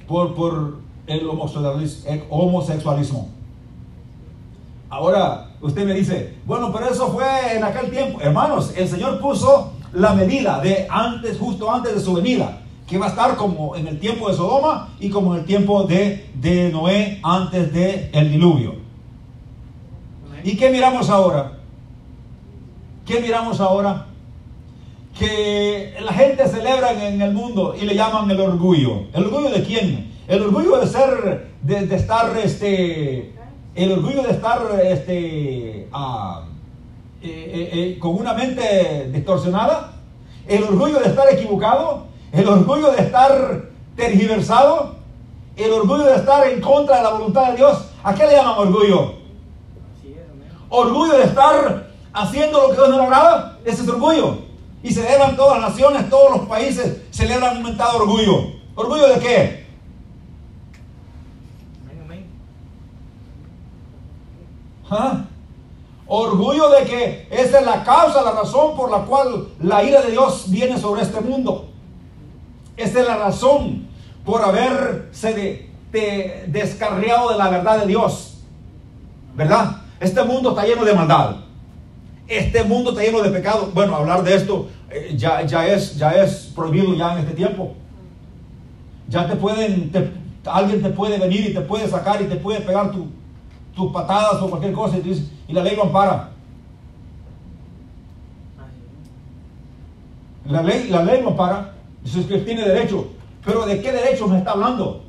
Por, 0.08 0.34
por 0.34 0.80
el 1.06 1.28
homosexualismo. 2.30 3.30
Ahora, 4.90 5.47
usted 5.62 5.86
me 5.86 5.94
dice, 5.94 6.36
bueno, 6.46 6.72
pero 6.72 6.90
eso 6.90 7.12
fue 7.12 7.56
en 7.56 7.64
aquel 7.64 7.90
tiempo. 7.90 8.20
Hermanos, 8.22 8.74
el 8.76 8.88
Señor 8.88 9.20
puso 9.20 9.74
la 9.94 10.14
medida 10.14 10.60
de 10.60 10.88
antes, 10.90 11.38
justo 11.38 11.72
antes 11.72 11.96
de 11.96 12.02
su 12.02 12.14
venida, 12.14 12.62
que 12.88 12.98
va 12.98 13.08
a 13.08 13.10
estar 13.10 13.36
como 13.36 13.76
en 13.76 13.88
el 13.88 14.00
tiempo 14.00 14.30
de 14.30 14.36
Sodoma 14.36 14.94
y 15.00 15.10
como 15.10 15.34
en 15.34 15.42
el 15.42 15.46
tiempo 15.46 15.84
de, 15.84 16.30
de 16.36 16.72
Noé 16.72 17.20
antes 17.24 17.74
del 17.74 18.10
el 18.14 18.32
diluvio. 18.32 18.76
¿Y 20.44 20.56
qué 20.56 20.70
miramos 20.70 21.10
ahora? 21.10 21.54
¿Qué 23.06 23.20
miramos 23.20 23.60
ahora? 23.60 24.08
Que 25.18 25.96
la 26.02 26.14
gente 26.14 26.48
celebra 26.48 26.92
en 27.08 27.22
el 27.22 27.34
mundo 27.34 27.76
y 27.80 27.86
le 27.86 27.96
llaman 27.96 28.30
el 28.30 28.40
orgullo. 28.40 29.08
¿El 29.14 29.26
orgullo 29.26 29.50
de 29.50 29.64
quién? 29.64 30.14
El 30.28 30.44
orgullo 30.44 30.78
de 30.78 30.88
ser, 30.88 31.48
de, 31.62 31.96
estar, 31.96 32.38
este, 32.38 33.34
el 33.78 33.92
orgullo 33.92 34.24
de 34.24 34.32
estar, 34.32 34.60
este, 34.84 35.88
ah, 35.94 36.42
eh, 37.22 37.30
eh, 37.30 37.70
eh, 37.74 38.00
con 38.00 38.16
una 38.16 38.34
mente 38.34 39.12
distorsionada, 39.14 39.94
el 40.48 40.64
orgullo 40.64 41.00
de 41.00 41.10
estar 41.10 41.32
equivocado, 41.32 42.08
el 42.32 42.48
orgullo 42.48 42.92
de 42.92 43.04
estar 43.04 43.66
tergiversado, 43.96 44.96
el 45.56 45.72
orgullo 45.72 46.06
de 46.06 46.16
estar 46.16 46.48
en 46.48 46.60
contra 46.60 46.98
de 46.98 47.04
la 47.04 47.10
voluntad 47.12 47.52
de 47.52 47.58
Dios. 47.58 47.86
¿A 48.04 48.16
qué 48.16 48.26
le 48.26 48.34
llaman 48.34 48.58
orgullo? 48.58 49.14
Orgullo 50.70 51.18
de 51.20 51.26
estar 51.26 51.88
haciendo 52.14 52.62
lo 52.62 52.70
que 52.70 52.76
Dios 52.76 52.90
no 52.90 53.04
agrada, 53.04 53.60
ese 53.64 53.84
es 53.84 53.90
orgullo. 53.90 54.40
Y 54.82 54.92
celebran 54.92 55.36
todas 55.36 55.62
las 55.62 55.70
naciones, 55.70 56.10
todos 56.10 56.36
los 56.36 56.48
países, 56.48 57.04
celebran 57.12 57.58
un 57.58 57.64
mentado 57.64 58.00
orgullo. 58.00 58.54
¿Orgullo 58.74 59.08
de 59.08 59.20
qué? 59.20 59.67
¿Ah? 64.90 65.26
Orgullo 66.08 66.70
de 66.70 66.86
que 66.86 67.28
esa 67.30 67.60
es 67.60 67.66
la 67.66 67.84
causa, 67.84 68.22
la 68.22 68.32
razón 68.32 68.78
por 68.78 68.90
la 68.90 69.00
cual 69.00 69.50
la 69.62 69.84
ira 69.84 70.02
de 70.02 70.12
Dios 70.12 70.46
viene 70.50 70.78
sobre 70.78 71.02
este 71.02 71.20
mundo. 71.20 71.70
Esa 72.78 73.02
es 73.02 73.08
la 73.08 73.18
razón 73.18 73.88
por 74.24 74.42
haberse 74.42 75.70
de, 75.92 76.46
descarriado 76.48 77.32
de 77.32 77.38
la 77.38 77.50
verdad 77.50 77.80
de 77.80 77.88
Dios. 77.88 78.38
¿Verdad? 79.36 79.82
Este 80.00 80.24
mundo 80.24 80.50
está 80.50 80.66
lleno 80.66 80.86
de 80.86 80.94
maldad. 80.94 81.36
Este 82.28 82.64
mundo 82.64 82.92
está 82.92 83.04
lleno 83.04 83.22
de 83.22 83.30
pecado. 83.30 83.72
Bueno, 83.74 83.96
hablar 83.96 84.24
de 84.24 84.36
esto 84.36 84.68
eh, 84.90 85.14
ya, 85.18 85.42
es, 85.68 85.98
ya 85.98 86.12
es 86.12 86.52
prohibido 86.56 86.94
ya 86.96 87.14
en 87.14 87.20
este 87.20 87.34
tiempo. 87.34 87.74
Ya 89.10 89.28
te 89.28 89.36
pueden, 89.36 89.92
alguien 90.46 90.82
te 90.82 90.90
puede 90.90 91.18
venir 91.18 91.50
y 91.50 91.54
te 91.54 91.62
puede 91.62 91.88
sacar 91.88 92.22
y 92.22 92.26
te 92.26 92.36
puede 92.36 92.62
pegar 92.62 92.92
tu, 92.92 93.08
tus 93.78 93.92
patadas 93.92 94.42
o 94.42 94.50
cualquier 94.50 94.74
cosa 94.74 94.98
y, 94.98 95.54
la 95.54 95.64
ley 95.64 95.76
lo 95.76 95.84
ampara. 95.84 96.32
La 100.46 100.64
ley, 100.64 100.88
la 100.90 101.04
ley 101.04 101.22
lo 101.22 101.30
ampara. 101.30 101.76
Dice 102.04 102.26
que 102.26 102.36
él 102.36 102.46
tiene 102.46 102.68
derecho. 102.68 103.08
Pero 103.46 103.66
¿de 103.66 103.80
qué 103.80 103.92
derecho 103.92 104.28
me 104.28 104.40
está 104.40 104.52
hablando? 104.52 105.04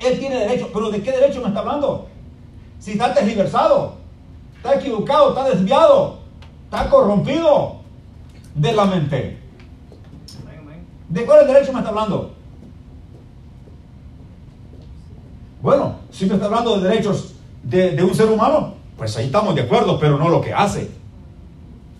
Él 0.00 0.18
tiene 0.18 0.36
derecho, 0.40 0.70
pero 0.72 0.90
¿de 0.90 1.02
qué 1.02 1.12
derecho 1.12 1.40
me 1.40 1.48
está 1.48 1.60
hablando? 1.60 2.08
Si 2.78 2.92
está 2.92 3.14
tergiversado, 3.14 3.94
está 4.56 4.74
equivocado, 4.74 5.30
está 5.30 5.48
desviado, 5.48 6.18
está 6.64 6.90
corrompido 6.90 7.76
de 8.54 8.72
la 8.72 8.84
mente. 8.84 9.38
¿De 11.08 11.24
cuál 11.24 11.46
derecho 11.46 11.72
me 11.72 11.78
está 11.78 11.90
hablando? 11.90 12.37
Bueno, 15.60 15.96
si 16.10 16.26
me 16.26 16.34
está 16.34 16.46
hablando 16.46 16.78
de 16.78 16.88
derechos 16.88 17.34
de, 17.62 18.02
un 18.02 18.14
ser 18.14 18.28
humano, 18.28 18.74
pues 18.96 19.16
ahí 19.16 19.26
estamos 19.26 19.54
de 19.54 19.62
acuerdo, 19.62 19.98
pero 19.98 20.16
no 20.16 20.28
lo 20.28 20.40
que 20.40 20.52
hace 20.52 20.90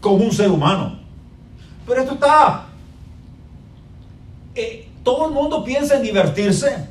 como 0.01 0.25
un 0.25 0.33
ser 0.33 0.51
humano. 0.51 0.99
Pero 1.87 2.03
esto 2.03 2.15
está... 2.15 2.67
Eh, 4.55 4.89
todo 5.03 5.29
el 5.29 5.35
mundo 5.35 5.65
piensa 5.65 5.97
en 5.97 6.03
divertirse. 6.03 6.87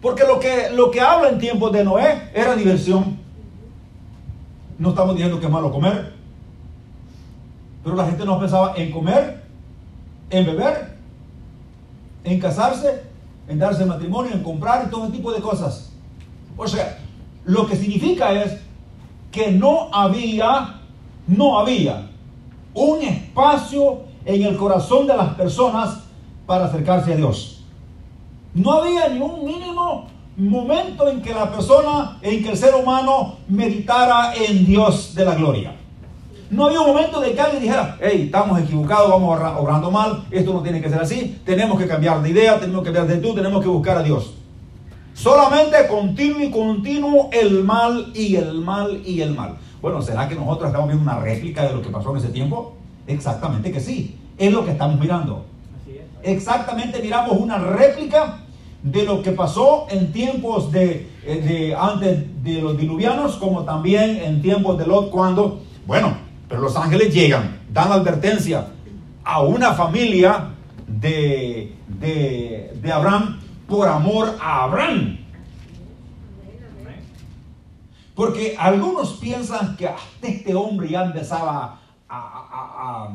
Porque 0.00 0.24
lo 0.24 0.40
que, 0.40 0.70
lo 0.70 0.90
que 0.90 1.00
habla 1.00 1.28
en 1.28 1.38
tiempos 1.38 1.72
de 1.72 1.84
Noé 1.84 2.30
era 2.34 2.56
diversión. 2.56 3.18
No 4.78 4.90
estamos 4.90 5.14
diciendo 5.14 5.38
que 5.38 5.46
es 5.46 5.52
malo 5.52 5.70
comer. 5.70 6.12
Pero 7.84 7.96
la 7.96 8.06
gente 8.06 8.24
no 8.24 8.38
pensaba 8.38 8.74
en 8.76 8.90
comer, 8.90 9.42
en 10.30 10.46
beber, 10.46 10.96
en 12.24 12.40
casarse 12.40 13.11
en 13.52 13.58
darse 13.58 13.84
matrimonio, 13.84 14.32
en 14.32 14.42
comprar 14.42 14.90
todo 14.90 15.04
ese 15.04 15.12
tipo 15.12 15.30
de 15.30 15.40
cosas. 15.40 15.92
O 16.56 16.66
sea, 16.66 16.98
lo 17.44 17.66
que 17.66 17.76
significa 17.76 18.32
es 18.32 18.58
que 19.30 19.52
no 19.52 19.92
había, 19.92 20.80
no 21.26 21.58
había 21.58 22.08
un 22.72 23.02
espacio 23.02 24.00
en 24.24 24.42
el 24.44 24.56
corazón 24.56 25.06
de 25.06 25.16
las 25.16 25.34
personas 25.34 26.00
para 26.46 26.64
acercarse 26.64 27.12
a 27.12 27.16
Dios. 27.16 27.64
No 28.54 28.72
había 28.72 29.08
ni 29.08 29.20
un 29.20 29.44
mínimo 29.44 30.06
momento 30.36 31.08
en 31.08 31.20
que 31.20 31.34
la 31.34 31.50
persona, 31.50 32.18
en 32.22 32.42
que 32.42 32.52
el 32.52 32.56
ser 32.56 32.74
humano 32.74 33.36
meditara 33.48 34.34
en 34.34 34.64
Dios 34.64 35.14
de 35.14 35.24
la 35.26 35.34
gloria. 35.34 35.76
No 36.52 36.66
había 36.66 36.82
un 36.82 36.88
momento 36.88 37.18
de 37.18 37.32
que 37.32 37.40
alguien 37.40 37.62
dijera, 37.62 37.96
hey, 37.98 38.24
estamos 38.26 38.60
equivocados, 38.60 39.08
vamos 39.08 39.40
obrando 39.56 39.90
mal, 39.90 40.24
esto 40.30 40.52
no 40.52 40.62
tiene 40.62 40.82
que 40.82 40.90
ser 40.90 41.00
así, 41.00 41.40
tenemos 41.46 41.78
que 41.78 41.86
cambiar 41.86 42.20
de 42.20 42.28
idea, 42.28 42.60
tenemos 42.60 42.82
que 42.82 42.92
cambiar 42.92 43.06
de 43.06 43.26
tú, 43.26 43.34
tenemos 43.34 43.62
que 43.62 43.68
buscar 43.68 43.96
a 43.96 44.02
Dios. 44.02 44.34
Solamente 45.14 45.88
continuo 45.88 46.42
y 46.42 46.50
continuo 46.50 47.30
el 47.32 47.64
mal 47.64 48.12
y 48.14 48.36
el 48.36 48.52
mal 48.60 49.00
y 49.02 49.22
el 49.22 49.34
mal. 49.34 49.56
Bueno, 49.80 50.02
¿será 50.02 50.28
que 50.28 50.34
nosotros 50.34 50.66
estamos 50.68 50.88
viendo 50.88 51.10
una 51.10 51.20
réplica 51.20 51.66
de 51.66 51.72
lo 51.72 51.80
que 51.80 51.88
pasó 51.88 52.10
en 52.10 52.18
ese 52.18 52.28
tiempo? 52.28 52.74
Exactamente 53.06 53.72
que 53.72 53.80
sí. 53.80 54.18
Es 54.36 54.52
lo 54.52 54.62
que 54.62 54.72
estamos 54.72 55.00
mirando. 55.00 55.46
Exactamente 56.22 57.00
miramos 57.00 57.34
una 57.34 57.56
réplica 57.56 58.40
de 58.82 59.04
lo 59.04 59.22
que 59.22 59.32
pasó 59.32 59.86
en 59.88 60.12
tiempos 60.12 60.70
de, 60.70 61.08
eh, 61.24 61.40
de 61.40 61.74
antes 61.74 62.44
de 62.44 62.60
los 62.60 62.76
diluvianos, 62.76 63.36
como 63.36 63.62
también 63.64 64.18
en 64.22 64.42
tiempos 64.42 64.76
de 64.76 64.86
Lot, 64.86 65.08
cuando, 65.08 65.62
bueno, 65.86 66.21
pero 66.52 66.64
los 66.64 66.76
ángeles 66.76 67.14
llegan, 67.14 67.62
dan 67.70 67.90
advertencia 67.90 68.66
a 69.24 69.40
una 69.40 69.72
familia 69.72 70.50
de, 70.86 71.74
de, 71.88 72.92
Abraham 72.92 73.40
por 73.66 73.88
amor 73.88 74.36
a 74.38 74.64
Abraham. 74.64 75.16
Porque 78.14 78.54
algunos 78.58 79.14
piensan 79.14 79.78
que 79.78 79.88
este 80.20 80.54
hombre 80.54 80.90
ya 80.90 81.06
empezaba 81.06 81.80
a, 82.06 83.08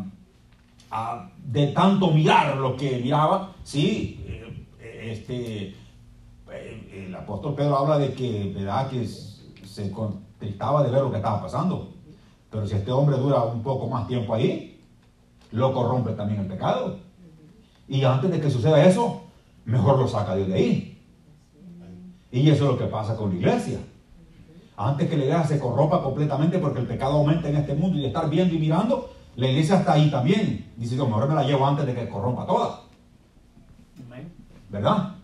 de 1.38 1.68
tanto 1.68 2.10
mirar 2.10 2.58
lo 2.58 2.76
que 2.76 2.98
miraba. 2.98 3.52
Sí, 3.64 4.20
eh, 4.28 5.12
este, 5.12 5.76
eh, 6.52 7.06
el 7.06 7.14
apóstol 7.14 7.54
Pedro 7.54 7.78
habla 7.78 8.00
de 8.00 8.14
que, 8.14 8.52
¿verdad? 8.56 8.90
que 8.90 9.08
se 9.08 9.92
contristaba 9.92 10.82
de 10.82 10.90
ver 10.90 11.04
lo 11.04 11.12
que 11.12 11.18
estaba 11.18 11.40
pasando. 11.40 11.97
Pero 12.58 12.66
si 12.66 12.76
este 12.76 12.92
hombre 12.92 13.18
dura 13.18 13.44
un 13.44 13.62
poco 13.62 13.88
más 13.88 14.08
tiempo 14.08 14.34
ahí, 14.34 14.84
lo 15.52 15.72
corrompe 15.72 16.14
también 16.14 16.40
el 16.40 16.48
pecado. 16.48 16.98
Y 17.88 18.04
antes 18.04 18.32
de 18.32 18.42
que 18.42 18.50
suceda 18.50 18.84
eso, 18.84 19.22
mejor 19.66 20.00
lo 20.00 20.08
saca 20.08 20.36
Dios 20.36 20.48
de 20.48 20.56
ahí. 20.56 21.04
Y 22.32 22.50
eso 22.50 22.64
es 22.64 22.72
lo 22.72 22.78
que 22.80 22.86
pasa 22.86 23.16
con 23.16 23.30
la 23.30 23.36
iglesia. 23.36 23.78
Antes 24.76 25.08
que 25.08 25.18
la 25.18 25.26
iglesia 25.26 25.46
se 25.46 25.60
corrompa 25.60 26.02
completamente 26.02 26.58
porque 26.58 26.80
el 26.80 26.88
pecado 26.88 27.18
aumenta 27.18 27.48
en 27.48 27.58
este 27.58 27.76
mundo 27.76 28.00
y 28.00 28.02
de 28.02 28.08
estar 28.08 28.28
viendo 28.28 28.56
y 28.56 28.58
mirando, 28.58 29.12
la 29.36 29.50
iglesia 29.50 29.76
está 29.78 29.94
ahí 29.94 30.10
también. 30.10 30.72
Dice, 30.78 30.96
yo 30.96 31.06
mejor 31.06 31.30
me 31.30 31.36
la 31.36 31.44
llevo 31.44 31.64
antes 31.64 31.86
de 31.86 31.94
que 31.94 32.10
corrompa 32.10 32.48
toda. 32.48 32.82
¿Verdad? 34.72 35.17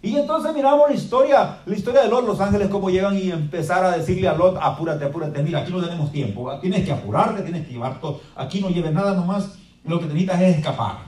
Y 0.00 0.16
entonces 0.16 0.54
miramos 0.54 0.88
la 0.88 0.94
historia, 0.94 1.58
la 1.66 1.74
historia 1.74 2.02
de 2.02 2.08
Lot, 2.08 2.24
los 2.24 2.40
ángeles, 2.40 2.68
cómo 2.68 2.88
llegan 2.88 3.16
y 3.18 3.32
empezar 3.32 3.84
a 3.84 3.96
decirle 3.96 4.28
a 4.28 4.34
Lot, 4.34 4.56
apúrate, 4.60 5.04
apúrate, 5.04 5.42
mira, 5.42 5.60
aquí 5.60 5.72
no 5.72 5.82
tenemos 5.82 6.12
tiempo, 6.12 6.56
tienes 6.60 6.84
que 6.84 6.92
apurarte, 6.92 7.42
tienes 7.42 7.66
que 7.66 7.72
llevar 7.72 8.00
todo, 8.00 8.20
aquí 8.36 8.60
no 8.60 8.68
lleves 8.68 8.92
nada 8.92 9.14
nomás, 9.14 9.58
lo 9.84 9.98
que 9.98 10.06
necesitas 10.06 10.40
es 10.40 10.56
escapar. 10.58 10.98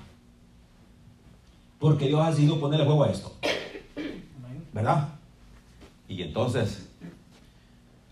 Porque 1.78 2.08
Dios 2.08 2.20
ha 2.20 2.30
decidido 2.30 2.58
ponerle 2.58 2.84
fuego 2.84 3.04
a 3.04 3.10
esto. 3.10 3.32
¿Verdad? 4.72 5.08
Y 6.08 6.22
entonces, 6.22 6.88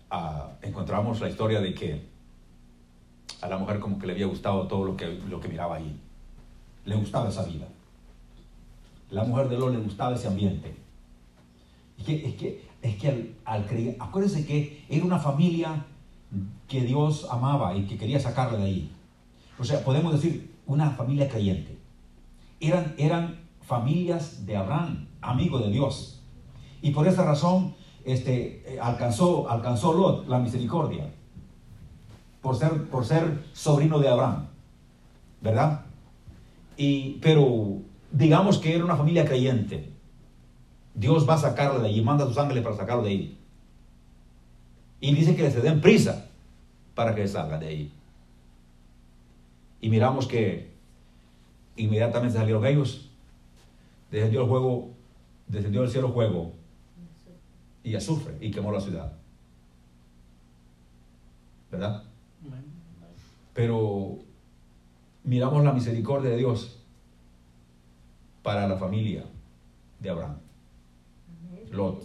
ah, 0.09 0.47
encontramos 0.61 1.19
la 1.19 1.29
historia 1.29 1.59
de 1.59 1.73
que 1.73 2.09
a 3.41 3.47
la 3.47 3.57
mujer 3.57 3.79
como 3.79 3.99
que 3.99 4.07
le 4.07 4.13
había 4.13 4.25
gustado 4.25 4.67
todo 4.67 4.85
lo 4.85 4.97
que, 4.97 5.19
lo 5.29 5.39
que 5.39 5.47
miraba 5.47 5.75
ahí. 5.75 5.99
Le 6.85 6.95
gustaba 6.95 7.29
esa 7.29 7.43
vida. 7.43 7.67
La 9.11 9.23
mujer 9.23 9.49
de 9.49 9.57
Lot 9.57 9.73
le 9.73 9.79
gustaba 9.79 10.15
ese 10.15 10.27
ambiente. 10.27 10.75
Es 11.97 12.05
que, 12.05 12.27
es 12.27 12.35
que, 12.35 12.69
es 12.81 12.95
que 12.95 13.07
al, 13.09 13.35
al 13.45 13.65
creer, 13.65 13.97
acuérdense 13.99 14.45
que 14.45 14.85
era 14.89 15.03
una 15.05 15.19
familia 15.19 15.85
que 16.67 16.81
Dios 16.81 17.27
amaba 17.29 17.75
y 17.75 17.85
que 17.85 17.97
quería 17.97 18.19
sacarle 18.19 18.57
de 18.59 18.63
ahí. 18.63 18.91
O 19.57 19.63
sea, 19.63 19.83
podemos 19.83 20.13
decir 20.13 20.53
una 20.65 20.91
familia 20.91 21.27
creyente. 21.27 21.77
Eran, 22.59 22.93
eran 22.97 23.39
familias 23.61 24.45
de 24.45 24.55
Abraham, 24.55 25.07
amigo 25.21 25.59
de 25.59 25.71
Dios. 25.71 26.21
Y 26.81 26.91
por 26.91 27.07
esa 27.07 27.25
razón 27.25 27.75
este, 28.05 28.75
eh, 28.75 28.79
alcanzó, 28.79 29.49
alcanzó 29.49 29.93
Lot 29.93 30.27
la 30.27 30.39
misericordia. 30.39 31.11
Por 32.41 32.55
ser, 32.55 32.89
por 32.89 33.05
ser 33.05 33.43
sobrino 33.53 33.99
de 33.99 34.07
Abraham. 34.07 34.47
¿Verdad? 35.41 35.85
Y, 36.77 37.17
pero 37.21 37.79
digamos 38.11 38.57
que 38.57 38.75
era 38.75 38.85
una 38.85 38.95
familia 38.95 39.25
creyente. 39.25 39.89
Dios 40.93 41.27
va 41.27 41.35
a 41.35 41.37
sacarle 41.37 41.79
de 41.81 41.87
allí, 41.87 42.01
manda 42.01 42.25
a 42.25 42.27
sus 42.27 42.37
ángeles 42.37 42.63
para 42.63 42.75
sacarlo 42.75 43.03
de 43.03 43.09
ahí. 43.09 43.37
Y 45.01 45.13
dice 45.13 45.35
que 45.35 45.49
se 45.49 45.61
den 45.61 45.81
prisa 45.81 46.27
para 46.95 47.15
que 47.15 47.27
salga 47.27 47.57
de 47.57 47.67
ahí. 47.67 47.93
Y 49.81 49.89
miramos 49.89 50.27
que 50.27 50.71
inmediatamente 51.77 52.37
salieron 52.37 52.65
ellos, 52.65 53.09
descendió 54.11 54.41
el 54.41 54.49
juego, 54.49 54.89
descendió 55.47 55.83
el 55.83 55.89
cielo 55.89 56.11
fuego 56.11 56.53
y 57.83 57.95
azufre 57.95 58.35
y 58.41 58.51
quemó 58.51 58.71
la 58.71 58.81
ciudad. 58.81 59.13
¿Verdad? 61.71 62.03
Pero 63.53 64.19
miramos 65.23 65.63
la 65.63 65.71
misericordia 65.71 66.31
de 66.31 66.37
Dios 66.37 66.78
para 68.49 68.67
la 68.67 68.77
familia 68.77 69.25
de 69.99 70.09
Abraham. 70.09 70.37
Lot, 71.69 72.01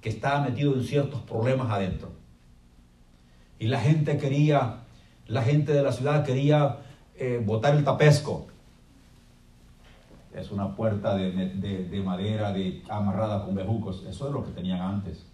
que 0.00 0.08
estaba 0.08 0.48
metido 0.48 0.72
en 0.72 0.82
ciertos 0.82 1.20
problemas 1.20 1.70
adentro. 1.70 2.08
Y 3.58 3.66
la 3.66 3.78
gente 3.78 4.16
quería, 4.16 4.78
la 5.26 5.42
gente 5.42 5.74
de 5.74 5.82
la 5.82 5.92
ciudad 5.92 6.24
quería 6.24 6.78
eh, 7.16 7.42
botar 7.44 7.74
el 7.74 7.84
tapesco. 7.84 8.46
Es 10.34 10.50
una 10.50 10.74
puerta 10.74 11.14
de, 11.14 11.32
de, 11.32 12.02
madera 12.02 12.50
de, 12.50 12.82
amarrada 12.88 13.44
con 13.44 13.54
bejucos. 13.54 14.06
Eso 14.08 14.28
es 14.28 14.32
lo 14.32 14.42
que 14.42 14.52
tenían 14.52 14.80
antes. 14.80 15.26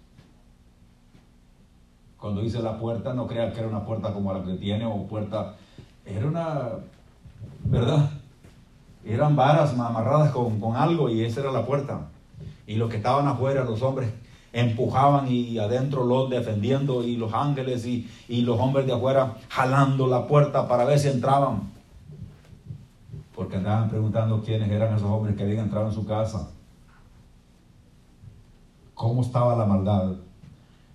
Cuando 2.18 2.40
dice 2.40 2.60
la 2.60 2.76
puerta, 2.76 3.14
no 3.14 3.28
crean 3.28 3.52
que 3.52 3.60
era 3.60 3.68
una 3.68 3.84
puerta 3.84 4.12
como 4.12 4.32
la 4.32 4.42
que 4.42 4.54
tiene 4.54 4.84
o 4.84 5.06
puerta. 5.06 5.54
Era 6.04 6.26
una. 6.26 6.70
¿Verdad? 7.66 8.10
Eran 9.04 9.35
varas 9.35 9.73
amarradas 9.73 10.30
con, 10.32 10.61
con 10.61 10.76
algo 10.76 11.09
y 11.09 11.25
esa 11.25 11.40
era 11.40 11.52
la 11.52 11.66
puerta. 11.66 12.09
Y 12.66 12.76
los 12.76 12.88
que 12.88 12.97
estaban 12.97 13.26
afuera, 13.26 13.64
los 13.64 13.82
hombres, 13.82 14.12
empujaban 14.52 15.28
y 15.28 15.59
adentro 15.59 16.04
los 16.04 16.28
defendiendo 16.30 17.02
y 17.02 17.16
los 17.16 17.32
ángeles 17.32 17.87
y, 17.87 18.09
y, 18.28 18.42
los 18.42 18.61
hombres 18.61 18.87
de 18.87 18.92
afuera 18.92 19.37
jalando 19.49 20.06
la 20.06 20.26
puerta 20.26 20.68
para 20.68 20.85
ver 20.85 20.99
si 20.99 21.09
entraban. 21.09 21.71
Porque 23.35 23.56
andaban 23.56 23.88
preguntando 23.88 24.42
quiénes 24.42 24.71
eran 24.71 24.94
esos 24.94 25.09
hombres 25.09 25.37
que 25.37 25.42
habían 25.42 25.64
entrado 25.64 25.88
en 25.88 25.94
su 25.94 26.06
casa. 26.06 26.50
¿Cómo 28.94 29.23
estaba 29.23 29.56
la 29.56 29.64
maldad? 29.64 30.12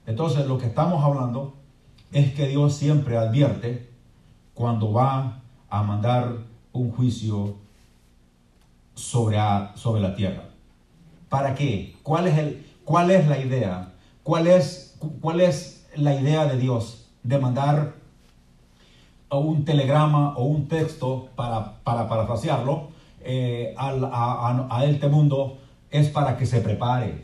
Entonces 0.05 0.47
lo 0.47 0.57
que 0.57 0.67
estamos 0.67 1.03
hablando 1.03 1.53
es 2.11 2.33
que 2.33 2.47
Dios 2.47 2.75
siempre 2.75 3.17
advierte 3.17 3.89
cuando 4.53 4.93
va 4.93 5.41
a 5.69 5.83
mandar 5.83 6.37
un 6.71 6.91
juicio 6.91 7.55
sobre, 8.97 9.37
sobre 9.75 10.01
la 10.01 10.15
tierra. 10.15 10.43
¿Para 11.29 11.55
qué? 11.55 11.95
¿Cuál 12.03 12.27
es, 12.27 12.37
el, 12.37 12.65
cuál 12.83 13.11
es 13.11 13.27
la 13.27 13.39
idea? 13.39 13.93
¿Cuál 14.23 14.47
es, 14.47 14.97
¿Cuál 15.21 15.39
es 15.39 15.87
la 15.95 16.19
idea 16.19 16.45
de 16.45 16.57
Dios 16.57 17.07
de 17.23 17.37
mandar 17.37 17.93
un 19.29 19.65
telegrama 19.65 20.35
o 20.35 20.45
un 20.45 20.67
texto 20.67 21.29
para, 21.35 21.77
para 21.83 22.09
parafrasearlo 22.09 22.89
eh, 23.21 23.73
a, 23.77 23.89
a, 23.89 24.77
a, 24.77 24.85
este 24.85 25.07
mundo? 25.07 25.57
Es 25.91 26.09
para 26.09 26.37
que 26.37 26.45
se 26.45 26.59
prepare, 26.59 27.23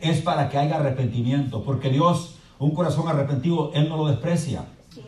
es 0.00 0.20
para 0.20 0.48
que 0.48 0.58
haya 0.58 0.76
arrepentimiento, 0.76 1.62
porque 1.64 1.90
Dios, 1.90 2.36
un 2.58 2.70
corazón 2.70 3.08
arrepentido, 3.08 3.72
Él 3.74 3.88
no 3.88 3.96
lo 3.96 4.06
desprecia. 4.06 4.64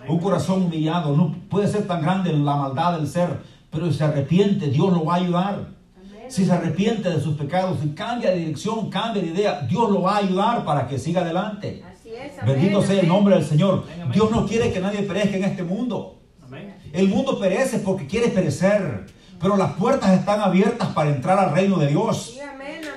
Un 0.09 0.19
corazón 0.19 0.65
humillado, 0.65 1.17
no 1.17 1.33
puede 1.49 1.69
ser 1.69 1.87
tan 1.87 2.03
grande 2.03 2.33
la 2.33 2.57
maldad 2.57 2.99
del 2.99 3.07
ser, 3.07 3.41
pero 3.71 3.87
si 3.87 3.99
se 3.99 4.05
arrepiente, 4.05 4.69
Dios 4.69 4.93
lo 4.93 5.05
va 5.05 5.15
a 5.15 5.19
ayudar 5.19 5.76
si 6.29 6.45
se 6.45 6.53
arrepiente 6.53 7.09
de 7.09 7.21
sus 7.21 7.37
pecados, 7.37 7.79
si 7.83 7.91
cambia 7.91 8.31
de 8.31 8.39
dirección, 8.39 8.91
cambia 8.91 9.23
de 9.23 9.29
idea, 9.29 9.61
Dios 9.63 9.91
lo 9.91 10.03
va 10.03 10.17
a 10.17 10.19
ayudar 10.19 10.65
para 10.65 10.87
que 10.87 10.99
siga 10.99 11.23
adelante. 11.23 11.83
Bendito 12.45 12.83
sea 12.83 13.01
el 13.01 13.09
nombre 13.09 13.35
del 13.35 13.45
Señor. 13.45 13.85
Dios 14.13 14.31
no 14.31 14.47
quiere 14.47 14.73
que 14.73 14.81
nadie 14.81 15.03
perezca 15.03 15.37
en 15.37 15.45
este 15.45 15.63
mundo. 15.63 16.21
El 16.93 17.09
mundo 17.09 17.39
perece 17.39 17.81
porque 17.81 18.07
quiere 18.07 18.29
perecer, 18.29 19.07
pero 19.41 19.57
las 19.57 19.73
puertas 19.73 20.13
están 20.13 20.41
abiertas 20.41 20.89
para 20.89 21.11
entrar 21.11 21.39
al 21.39 21.53
reino 21.53 21.79
de 21.79 21.89
Dios. 21.89 22.39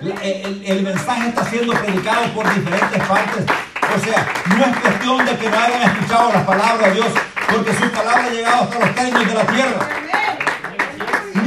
el, 0.02 0.64
el, 0.66 0.84
mensaje 0.84 1.30
está 1.30 1.44
siendo 1.46 1.74
predicado 1.74 2.34
por 2.34 2.54
diferentes 2.54 3.02
partes. 3.08 3.46
O 3.96 4.00
sea, 4.00 4.28
no 4.50 4.66
es 4.66 4.78
cuestión 4.78 5.26
de 5.26 5.36
que 5.36 5.50
no 5.50 5.60
hayan 5.60 5.82
escuchado 5.82 6.32
las 6.32 6.46
palabras 6.46 6.90
de 6.90 6.94
Dios, 6.94 7.08
porque 7.52 7.74
su 7.74 7.92
palabra 7.92 8.26
ha 8.26 8.30
llegado 8.30 8.64
hasta 8.64 8.80
los 8.80 8.96
términos 8.96 9.28
de 9.28 9.34
la 9.34 9.48
tierra. 9.48 10.09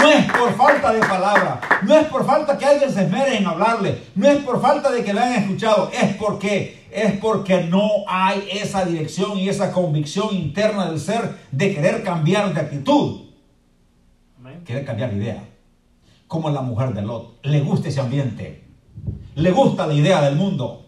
No 0.03 0.11
es 0.11 0.25
por 0.33 0.57
falta 0.57 0.93
de 0.93 0.99
palabra, 0.99 1.61
no 1.83 1.95
es 1.97 2.09
por 2.09 2.27
falta 2.27 2.59
que 2.59 2.65
alguien 2.65 2.93
se 2.93 3.05
esmere 3.05 3.37
en 3.37 3.47
hablarle, 3.47 4.03
no 4.17 4.29
es 4.29 4.39
por 4.39 4.61
falta 4.61 4.91
de 4.91 5.05
que 5.05 5.15
le 5.15 5.21
hayan 5.21 5.45
escuchado, 5.45 5.91
es 5.93 6.17
porque 6.17 6.83
es 6.91 7.13
porque 7.21 7.63
no 7.63 7.89
hay 8.09 8.49
esa 8.53 8.85
dirección 8.85 9.39
y 9.39 9.49
esa 9.49 9.71
convicción 9.71 10.35
interna 10.35 10.91
del 10.91 10.99
ser 10.99 11.37
de 11.53 11.73
querer 11.73 12.03
cambiar 12.03 12.53
de 12.53 12.61
actitud. 12.61 13.21
Querer 14.67 14.85
cambiar 14.85 15.13
de 15.13 15.17
idea. 15.19 15.45
Como 16.27 16.51
la 16.51 16.63
mujer 16.63 16.95
de 16.95 17.03
Lot, 17.03 17.39
le 17.45 17.61
gusta 17.61 17.89
ese 17.89 18.01
ambiente. 18.01 18.65
Le 19.37 19.53
gusta 19.53 19.87
la 19.87 19.95
idea 19.95 20.21
del 20.21 20.35
mundo. 20.35 20.87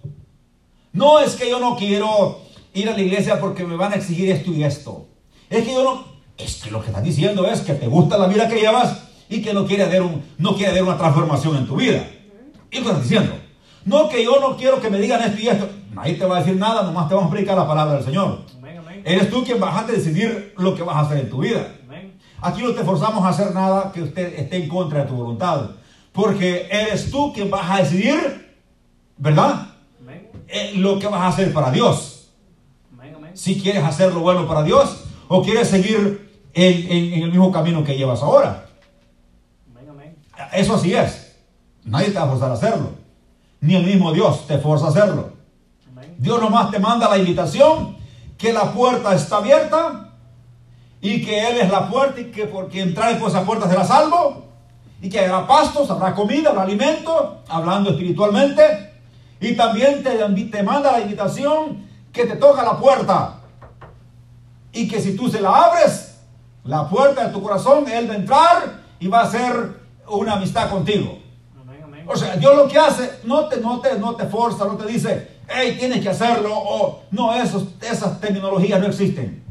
No 0.93 1.21
es 1.21 1.37
que 1.37 1.49
yo 1.49 1.61
no 1.61 1.77
quiero 1.77 2.41
ir 2.73 2.89
a 2.89 2.93
la 2.93 3.01
iglesia 3.01 3.39
porque 3.41 3.65
me 3.65 3.77
van 3.77 3.93
a 3.93 3.97
exigir 3.97 4.31
esto 4.31 4.51
y 4.53 4.65
esto. 4.65 5.07
Es 5.49 5.65
que 5.65 5.73
yo 5.73 5.85
no, 5.85 6.05
es 6.37 6.57
que 6.57 6.71
lo 6.71 6.81
que 6.81 6.89
estás 6.89 7.03
diciendo 7.03 7.47
es 7.47 7.61
que 7.61 7.75
te 7.75 7.87
gusta 7.87 8.19
la 8.19 8.27
vida 8.27 8.49
que 8.49 8.57
llevas 8.57 9.04
y 9.29 9.43
que 9.43 9.55
no 9.55 9.67
quiere 9.67 9.87
ver, 9.87 10.03
un, 10.03 10.23
no 10.39 10.55
quiere 10.55 10.83
una 10.83 10.97
transformación 10.97 11.57
en 11.57 11.67
tu 11.67 11.77
vida. 11.77 12.07
Y 12.71 12.81
lo 12.81 12.89
estás 12.89 13.03
diciendo. 13.03 13.33
No 13.85 14.09
que 14.09 14.25
yo 14.25 14.41
no 14.41 14.57
quiero 14.57 14.81
que 14.81 14.91
me 14.91 14.99
digan 14.99 15.23
esto 15.23 15.41
y 15.41 15.49
esto. 15.49 15.69
Nadie 15.93 16.15
te 16.15 16.25
va 16.25 16.37
a 16.37 16.41
decir 16.41 16.57
nada, 16.57 16.83
nomás 16.83 17.09
te 17.09 17.15
vamos 17.15 17.29
a 17.29 17.33
predicar 17.33 17.57
la 17.57 17.67
palabra 17.67 17.95
del 17.95 18.05
Señor. 18.05 18.41
Eres 19.05 19.31
tú 19.31 19.45
quien 19.45 19.61
vas 19.61 19.83
a 19.83 19.87
decidir 19.87 20.55
lo 20.57 20.75
que 20.75 20.83
vas 20.83 20.97
a 20.97 21.01
hacer 21.01 21.19
en 21.19 21.31
tu 21.31 21.39
vida. 21.39 21.69
Aquí 22.41 22.63
no 22.63 22.73
te 22.73 22.85
forzamos 22.85 23.25
a 23.25 23.29
hacer 23.29 23.55
nada 23.55 23.91
que 23.93 24.03
usted 24.03 24.39
esté 24.39 24.57
en 24.57 24.69
contra 24.69 25.01
de 25.01 25.07
tu 25.07 25.15
voluntad. 25.15 25.71
Porque 26.13 26.69
eres 26.71 27.11
tú 27.11 27.33
quien 27.33 27.51
vas 27.51 27.71
a 27.71 27.79
decidir, 27.79 28.55
¿verdad? 29.17 29.69
Eh, 30.49 30.73
lo 30.77 30.99
que 30.99 31.07
vas 31.07 31.21
a 31.21 31.29
hacer 31.29 31.53
para 31.53 31.71
Dios. 31.71 32.29
Si 33.33 33.61
quieres 33.61 33.83
hacer 33.83 34.13
lo 34.13 34.21
bueno 34.21 34.47
para 34.47 34.63
Dios 34.63 35.05
o 35.27 35.43
quieres 35.43 35.69
seguir 35.69 36.31
en, 36.53 37.23
el 37.23 37.31
mismo 37.31 37.51
camino 37.51 37.83
que 37.83 37.97
llevas 37.97 38.23
ahora. 38.23 38.64
Eso 40.55 40.77
así 40.77 40.95
es. 40.95 41.37
Nadie 41.85 42.09
te 42.09 42.19
va 42.19 42.25
a 42.25 42.29
forzar 42.29 42.51
a 42.51 42.55
hacerlo. 42.55 42.91
Ni 43.61 43.75
el 43.75 43.85
mismo 43.85 44.13
Dios 44.13 44.47
te 44.47 44.59
forza 44.59 44.87
a 44.87 44.89
hacerlo. 44.91 45.33
Dios 46.19 46.41
nomás 46.41 46.71
te 46.71 46.79
manda 46.79 47.09
la 47.09 47.19
invitación, 47.19 47.97
que 48.39 48.53
la 48.53 48.73
puerta 48.73 49.15
está 49.15 49.39
abierta 49.39 50.11
y 51.01 51.25
que 51.25 51.49
Él 51.49 51.59
es 51.61 51.71
la 51.71 51.89
puerta 51.89 52.21
y 52.21 52.31
que 52.31 52.47
por 52.47 52.69
quien 52.69 52.95
trae 52.95 53.17
por 53.17 53.31
esa 53.31 53.45
puerta 53.45 53.69
será 53.69 53.85
salvo 53.85 54.45
y 55.03 55.09
que 55.09 55.21
habrá 55.21 55.47
pastos, 55.47 55.91
habrá 55.91 56.15
comida, 56.15 56.51
habrá 56.51 56.63
alimento, 56.63 57.43
hablando 57.49 57.91
espiritualmente. 57.91 58.93
Y 59.41 59.55
también 59.55 60.03
te, 60.03 60.13
te 60.45 60.63
manda 60.63 60.93
la 60.93 61.01
invitación 61.01 61.85
que 62.13 62.27
te 62.27 62.37
toca 62.37 62.63
la 62.63 62.79
puerta 62.79 63.41
y 64.73 64.89
que 64.89 65.01
si 65.01 65.17
tú 65.17 65.29
se 65.29 65.41
la 65.41 65.51
abres, 65.51 66.19
la 66.65 66.89
puerta 66.89 67.27
de 67.27 67.33
tu 67.33 67.43
corazón, 67.43 67.87
Él 67.89 68.09
va 68.09 68.15
a 68.15 68.17
entrar 68.17 68.81
y 69.01 69.09
va 69.09 69.21
a 69.21 69.25
hacer 69.25 69.84
una 70.09 70.35
amistad 70.35 70.71
contigo. 70.71 71.19
O 72.07 72.17
sea, 72.17 72.37
Dios 72.37 72.55
lo 72.57 72.69
que 72.69 72.79
hace, 72.79 73.11
no 73.25 73.49
te, 73.49 73.61
no 73.61 73.81
te, 73.81 73.99
no 73.99 74.15
te 74.15 74.27
forza, 74.27 74.67
no 74.67 74.77
te 74.77 74.87
dice, 74.91 75.39
hey, 75.49 75.77
tienes 75.79 76.03
que 76.03 76.11
hacerlo, 76.11 76.53
o 76.55 77.03
no, 77.11 77.33
esos, 77.35 77.67
esas 77.81 78.21
tecnologías 78.21 78.81
no 78.81 78.87
existen 78.87 79.43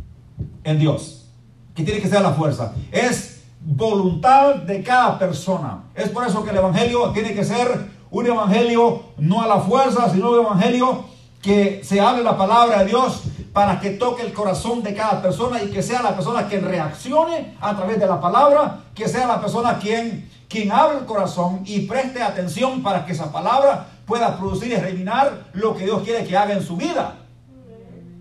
en 0.63 0.80
Dios. 0.80 1.26
Que 1.74 1.84
tiene 1.84 2.00
que 2.00 2.08
ser 2.08 2.22
la 2.22 2.34
fuerza. 2.34 2.74
Es 2.92 3.42
voluntad 3.60 4.56
de 4.56 4.84
cada 4.84 5.18
persona. 5.18 5.84
Es 5.96 6.10
por 6.10 6.28
eso 6.28 6.44
que 6.44 6.52
el 6.52 6.58
Evangelio 6.58 7.10
tiene 7.12 7.34
que 7.34 7.44
ser 7.44 7.88
un 8.12 8.28
Evangelio 8.28 9.02
no 9.18 9.42
a 9.42 9.48
la 9.48 9.60
fuerza, 9.60 10.10
sino 10.12 10.32
un 10.32 10.46
Evangelio 10.46 11.06
que 11.42 11.82
se 11.84 12.00
hable 12.00 12.24
la 12.24 12.38
palabra 12.38 12.80
de 12.80 12.86
Dios 12.86 13.24
para 13.54 13.80
que 13.80 13.92
toque 13.92 14.24
el 14.24 14.34
corazón 14.34 14.82
de 14.82 14.96
cada 14.96 15.22
persona 15.22 15.62
y 15.62 15.70
que 15.70 15.84
sea 15.84 16.02
la 16.02 16.16
persona 16.16 16.48
quien 16.48 16.66
reaccione 16.66 17.56
a 17.62 17.76
través 17.76 18.00
de 18.00 18.08
la 18.08 18.20
palabra, 18.20 18.80
que 18.96 19.08
sea 19.08 19.28
la 19.28 19.39
persona 19.39 19.78
quien, 19.78 20.28
quien 20.50 20.72
abre 20.72 20.98
el 20.98 21.06
corazón 21.06 21.62
y 21.63 21.82
preste 21.82 22.22
atención 22.22 22.82
para 22.82 23.06
que 23.06 23.12
esa 23.12 23.32
palabra 23.32 23.88
pueda 24.08 24.36
producir 24.38 24.72
y 24.72 24.76
rellenar 24.76 25.46
lo 25.54 25.76
que 25.76 25.86
Dios 25.86 26.02
quiere 26.04 26.26
que 26.26 26.36
haga 26.36 26.54
en 26.54 26.63
su 26.63 26.76
vida. 26.76 27.18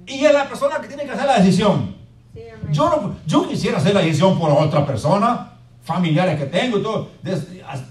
Y 0.06 0.24
es 0.24 0.32
la 0.32 0.46
persona 0.46 0.78
que 0.80 0.88
tiene 0.88 1.04
que 1.04 1.12
hacer 1.12 1.26
la 1.26 1.38
decisión. 1.38 1.96
Yo, 2.70 2.88
no, 2.88 3.16
yo 3.26 3.48
quisiera 3.48 3.78
hacer 3.78 3.94
la 3.94 4.00
decisión 4.00 4.38
por 4.38 4.50
otra 4.50 4.84
persona, 4.84 5.52
familiares 5.82 6.38
que 6.38 6.46
tengo 6.46 6.78
y 6.78 6.82
todo, 6.82 7.08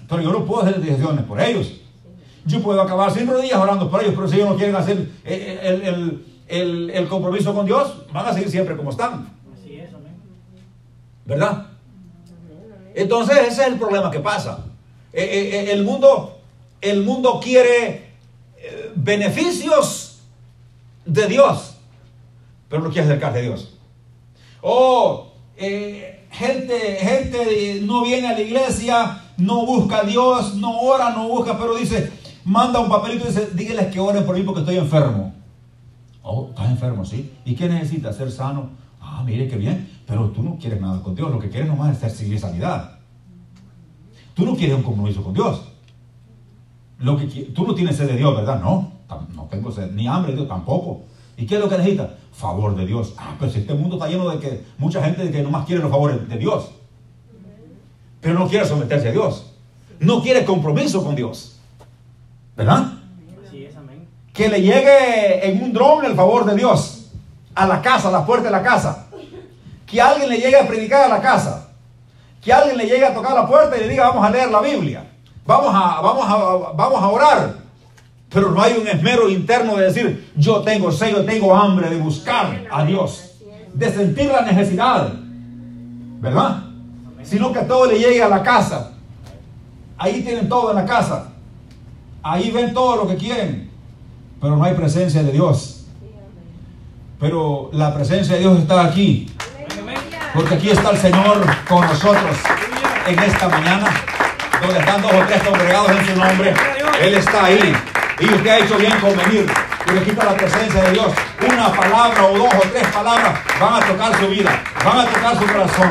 pero 0.08 0.22
yo 0.22 0.32
no 0.32 0.44
puedo 0.44 0.62
hacer 0.62 0.80
decisiones 0.80 1.24
por 1.24 1.40
ellos. 1.40 1.72
Yo 2.44 2.60
puedo 2.60 2.80
acabar 2.80 3.12
sin 3.12 3.26
rodillas 3.26 3.58
orando 3.58 3.88
por 3.90 4.02
ellos, 4.02 4.14
pero 4.16 4.28
si 4.28 4.36
ellos 4.36 4.48
no 4.48 4.56
quieren 4.56 4.74
hacer 4.74 5.08
el, 5.24 6.31
compromiso 7.08 7.54
con 7.54 7.66
Dios, 7.66 8.06
van 8.12 8.26
a 8.26 8.32
seguir 8.32 8.50
siempre 8.50 8.76
como 8.76 8.90
están. 8.90 9.28
Así 9.52 9.76
es, 9.76 9.92
amén. 9.92 10.14
¿Verdad? 11.24 11.66
Entonces 12.94 13.38
ese 13.38 13.62
es 13.62 13.68
el 13.68 13.78
problema 13.78 14.10
que 14.10 14.20
pasa. 14.20 14.64
Eh, 15.12 15.22
eh, 15.22 15.56
eh, 15.56 15.72
el, 15.72 15.84
mundo, 15.84 16.38
el 16.80 17.02
mundo 17.02 17.40
quiere 17.42 18.12
beneficios 18.94 20.20
de 21.04 21.26
Dios, 21.26 21.76
pero 22.68 22.82
no 22.82 22.90
quiere 22.90 23.08
acercarse 23.08 23.38
a 23.38 23.42
Dios. 23.42 23.78
Oh, 24.60 25.32
gente, 25.56 26.96
gente 27.00 27.80
no 27.82 28.04
viene 28.04 28.28
a 28.28 28.32
la 28.32 28.40
iglesia, 28.40 29.22
no 29.36 29.66
busca 29.66 29.98
a 29.98 30.04
Dios, 30.04 30.54
no 30.54 30.80
ora, 30.80 31.10
no 31.10 31.28
busca, 31.28 31.58
pero 31.58 31.74
dice, 31.74 32.12
manda 32.44 32.78
un 32.78 32.88
papelito 32.88 33.24
y 33.24 33.28
dice, 33.28 33.48
dígales 33.52 33.92
que 33.92 34.00
oren 34.00 34.24
por 34.24 34.36
mí 34.36 34.42
porque 34.42 34.60
estoy 34.60 34.76
enfermo. 34.76 35.34
Oh, 36.22 36.48
estás 36.50 36.70
enfermo, 36.70 37.04
sí. 37.04 37.32
¿Y 37.44 37.54
qué 37.54 37.68
necesitas? 37.68 38.16
Ser 38.16 38.30
sano. 38.30 38.70
Ah, 39.00 39.22
mire 39.24 39.48
qué 39.48 39.56
bien. 39.56 39.90
Pero 40.06 40.30
tú 40.30 40.42
no 40.42 40.56
quieres 40.58 40.80
nada 40.80 41.02
con 41.02 41.14
Dios. 41.14 41.30
Lo 41.30 41.38
que 41.38 41.48
quieres 41.48 41.68
nomás 41.68 42.02
es 42.02 42.12
seguir 42.12 42.38
sanidad. 42.38 42.98
Tú 44.34 44.46
no 44.46 44.54
quieres 44.54 44.76
un 44.76 44.82
compromiso 44.82 45.22
con 45.22 45.34
Dios. 45.34 45.62
Lo 46.98 47.16
que, 47.16 47.26
tú 47.26 47.66
no 47.66 47.74
tienes 47.74 47.96
sed 47.96 48.06
de 48.06 48.16
Dios, 48.16 48.34
¿verdad? 48.34 48.60
No, 48.60 48.92
no 49.34 49.44
tengo 49.50 49.72
sed. 49.72 49.90
Ni 49.92 50.06
hambre 50.06 50.32
de 50.32 50.38
Dios 50.38 50.48
tampoco. 50.48 51.02
¿Y 51.36 51.46
qué 51.46 51.56
es 51.56 51.60
lo 51.60 51.68
que 51.68 51.76
necesitas? 51.76 52.10
Favor 52.32 52.76
de 52.76 52.86
Dios. 52.86 53.14
Ah, 53.18 53.34
pero 53.38 53.50
si 53.50 53.58
este 53.58 53.74
mundo 53.74 53.96
está 53.96 54.08
lleno 54.08 54.30
de 54.30 54.38
que 54.38 54.64
mucha 54.78 55.02
gente 55.02 55.30
que 55.30 55.42
nomás 55.42 55.66
quiere 55.66 55.82
los 55.82 55.90
favores 55.90 56.28
de 56.28 56.38
Dios. 56.38 56.70
Pero 58.20 58.38
no 58.38 58.48
quiere 58.48 58.64
someterse 58.64 59.08
a 59.08 59.12
Dios. 59.12 59.52
No 59.98 60.22
quiere 60.22 60.44
compromiso 60.44 61.04
con 61.04 61.16
Dios. 61.16 61.58
¿Verdad? 62.56 63.01
Que 64.42 64.48
le 64.48 64.60
llegue 64.60 65.48
en 65.48 65.62
un 65.62 65.72
dron 65.72 66.04
el 66.04 66.16
favor 66.16 66.44
de 66.44 66.56
Dios 66.56 67.12
a 67.54 67.64
la 67.64 67.80
casa, 67.80 68.08
a 68.08 68.10
la 68.10 68.26
puerta 68.26 68.46
de 68.46 68.50
la 68.50 68.60
casa. 68.60 69.06
Que 69.86 70.02
alguien 70.02 70.28
le 70.28 70.38
llegue 70.38 70.58
a 70.58 70.66
predicar 70.66 71.04
a 71.04 71.08
la 71.08 71.22
casa. 71.22 71.68
Que 72.42 72.52
alguien 72.52 72.76
le 72.76 72.86
llegue 72.86 73.06
a 73.06 73.14
tocar 73.14 73.34
la 73.34 73.46
puerta 73.46 73.76
y 73.76 73.82
le 73.82 73.88
diga, 73.88 74.08
vamos 74.08 74.26
a 74.26 74.30
leer 74.30 74.50
la 74.50 74.60
Biblia. 74.60 75.08
Vamos 75.46 75.72
a, 75.72 76.00
vamos 76.00 76.26
a, 76.28 76.72
vamos 76.72 77.00
a 77.00 77.08
orar. 77.08 77.54
Pero 78.30 78.50
no 78.50 78.60
hay 78.60 78.72
un 78.72 78.88
esmero 78.88 79.28
interno 79.28 79.76
de 79.76 79.84
decir, 79.84 80.32
yo 80.34 80.62
tengo 80.62 80.90
sed, 80.90 81.12
yo 81.12 81.24
tengo 81.24 81.54
hambre 81.54 81.88
de 81.88 81.98
buscar 81.98 82.64
a 82.68 82.84
Dios. 82.84 83.36
De 83.72 83.92
sentir 83.92 84.28
la 84.28 84.42
necesidad. 84.42 85.12
¿Verdad? 86.18 86.64
Sino 87.22 87.52
que 87.52 87.60
todo 87.60 87.86
le 87.86 87.96
llegue 87.96 88.20
a 88.20 88.28
la 88.28 88.42
casa. 88.42 88.90
Ahí 89.96 90.20
tienen 90.22 90.48
todo 90.48 90.70
en 90.70 90.78
la 90.78 90.84
casa. 90.84 91.28
Ahí 92.24 92.50
ven 92.50 92.74
todo 92.74 92.96
lo 92.96 93.06
que 93.06 93.14
quieren, 93.16 93.71
pero 94.42 94.56
no 94.56 94.64
hay 94.64 94.74
presencia 94.74 95.22
de 95.22 95.30
Dios. 95.30 95.84
Pero 97.20 97.70
la 97.72 97.94
presencia 97.94 98.34
de 98.34 98.40
Dios 98.40 98.58
está 98.58 98.86
aquí. 98.86 99.30
Porque 100.34 100.56
aquí 100.56 100.70
está 100.70 100.90
el 100.90 100.98
Señor 100.98 101.46
con 101.68 101.86
nosotros 101.86 102.36
en 103.06 103.18
esta 103.20 103.48
mañana, 103.48 103.86
donde 104.60 104.80
están 104.80 105.00
dos 105.00 105.12
o 105.12 105.24
tres 105.28 105.42
congregados 105.44 105.90
en 105.92 106.06
su 106.06 106.16
nombre. 106.16 106.54
Él 107.00 107.14
está 107.14 107.44
ahí. 107.44 107.72
Y 108.18 108.24
usted 108.26 108.50
ha 108.50 108.58
hecho 108.58 108.76
bien 108.78 108.98
con 108.98 109.16
venir. 109.16 109.46
Y 109.86 109.92
le 109.92 110.02
quita 110.02 110.24
la 110.24 110.36
presencia 110.36 110.82
de 110.82 110.90
Dios. 110.90 111.12
Una 111.48 111.72
palabra 111.72 112.24
o 112.24 112.38
dos 112.38 112.52
o 112.52 112.68
tres 112.72 112.86
palabras 112.88 113.38
van 113.60 113.74
a 113.74 113.86
tocar 113.86 114.18
su 114.18 114.26
vida, 114.26 114.60
van 114.84 114.98
a 114.98 115.04
tocar 115.06 115.38
su 115.38 115.46
corazón. 115.46 115.90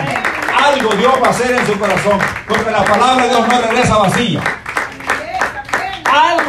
Algo 0.62 0.94
Dios 0.96 1.14
va 1.24 1.28
a 1.28 1.30
hacer 1.30 1.52
en 1.52 1.66
su 1.66 1.80
corazón. 1.80 2.20
Porque 2.50 2.70
la 2.70 2.84
palabra 2.84 3.24
de 3.24 3.30
Dios 3.30 3.48
no 3.48 3.62
regresa 3.62 3.98
vacía 3.98 4.61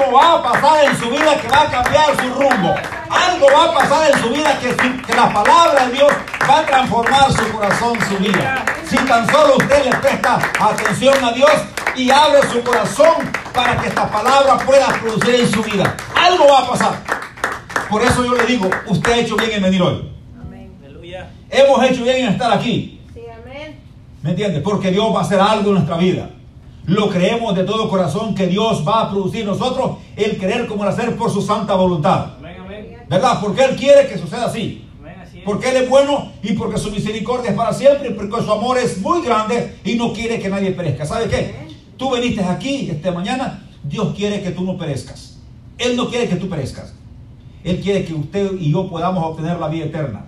algo 0.02 0.16
va 0.16 0.34
a 0.34 0.42
pasar 0.42 0.84
en 0.84 0.98
su 0.98 1.10
vida 1.10 1.36
que 1.40 1.48
va 1.48 1.62
a 1.62 1.70
cambiar 1.70 2.16
su 2.16 2.34
rumbo. 2.34 2.74
Algo 3.10 3.46
va 3.54 3.64
a 3.64 3.74
pasar 3.74 4.10
en 4.10 4.22
su 4.22 4.30
vida 4.30 4.58
que, 4.58 4.74
que 4.74 5.14
la 5.14 5.32
palabra 5.32 5.86
de 5.86 5.92
Dios 5.92 6.12
va 6.48 6.58
a 6.58 6.66
transformar 6.66 7.32
su 7.32 7.52
corazón, 7.52 7.98
su 8.08 8.16
vida. 8.18 8.64
Si 8.88 8.96
tan 8.96 9.30
solo 9.30 9.56
usted 9.56 9.84
le 9.84 9.96
presta 9.96 10.38
atención 10.58 11.24
a 11.24 11.32
Dios 11.32 11.50
y 11.94 12.10
abre 12.10 12.40
su 12.50 12.62
corazón 12.62 13.30
para 13.52 13.76
que 13.76 13.88
esta 13.88 14.10
palabra 14.10 14.58
pueda 14.58 14.88
producir 14.88 15.34
en 15.34 15.50
su 15.50 15.62
vida. 15.62 15.94
Algo 16.14 16.46
va 16.48 16.60
a 16.60 16.68
pasar. 16.68 16.94
Por 17.88 18.02
eso 18.02 18.24
yo 18.24 18.34
le 18.34 18.46
digo, 18.46 18.70
usted 18.86 19.12
ha 19.12 19.16
hecho 19.16 19.36
bien 19.36 19.52
en 19.52 19.62
venir 19.62 19.82
hoy. 19.82 20.08
Hemos 21.50 21.84
hecho 21.84 22.02
bien 22.02 22.16
en 22.16 22.32
estar 22.32 22.50
aquí. 22.52 23.00
¿Me 24.22 24.30
entiende? 24.30 24.60
Porque 24.60 24.90
Dios 24.90 25.14
va 25.14 25.20
a 25.20 25.22
hacer 25.22 25.38
algo 25.38 25.68
en 25.68 25.74
nuestra 25.74 25.96
vida. 25.96 26.30
Lo 26.86 27.08
creemos 27.08 27.54
de 27.54 27.64
todo 27.64 27.88
corazón 27.88 28.34
que 28.34 28.46
Dios 28.46 28.86
va 28.86 29.02
a 29.02 29.10
producir 29.10 29.42
en 29.42 29.48
nosotros 29.48 29.98
el 30.16 30.36
creer 30.36 30.66
como 30.66 30.82
el 30.82 30.90
hacer 30.90 31.16
por 31.16 31.30
su 31.30 31.40
santa 31.40 31.74
voluntad. 31.74 32.32
¿Verdad? 33.08 33.38
Porque 33.40 33.64
Él 33.64 33.76
quiere 33.76 34.08
que 34.08 34.18
suceda 34.18 34.46
así. 34.46 34.84
Porque 35.44 35.70
Él 35.70 35.76
es 35.76 35.88
bueno 35.88 36.32
y 36.42 36.52
porque 36.54 36.78
su 36.78 36.90
misericordia 36.90 37.50
es 37.50 37.56
para 37.56 37.72
siempre 37.72 38.10
y 38.10 38.14
porque 38.14 38.42
su 38.42 38.50
amor 38.50 38.78
es 38.78 39.00
muy 39.00 39.22
grande 39.22 39.78
y 39.84 39.94
no 39.94 40.12
quiere 40.12 40.40
que 40.40 40.48
nadie 40.48 40.72
perezca. 40.72 41.06
¿Sabe 41.06 41.28
qué? 41.28 41.54
Tú 41.96 42.10
veniste 42.10 42.42
aquí 42.42 42.90
esta 42.90 43.12
mañana, 43.12 43.68
Dios 43.82 44.14
quiere 44.16 44.42
que 44.42 44.50
tú 44.50 44.64
no 44.64 44.76
perezcas. 44.76 45.38
Él 45.78 45.96
no 45.96 46.08
quiere 46.08 46.28
que 46.28 46.36
tú 46.36 46.48
perezcas. 46.48 46.94
Él 47.64 47.80
quiere 47.80 48.04
que 48.04 48.14
usted 48.14 48.52
y 48.58 48.72
yo 48.72 48.88
podamos 48.88 49.24
obtener 49.24 49.58
la 49.58 49.68
vida 49.68 49.86
eterna. 49.86 50.24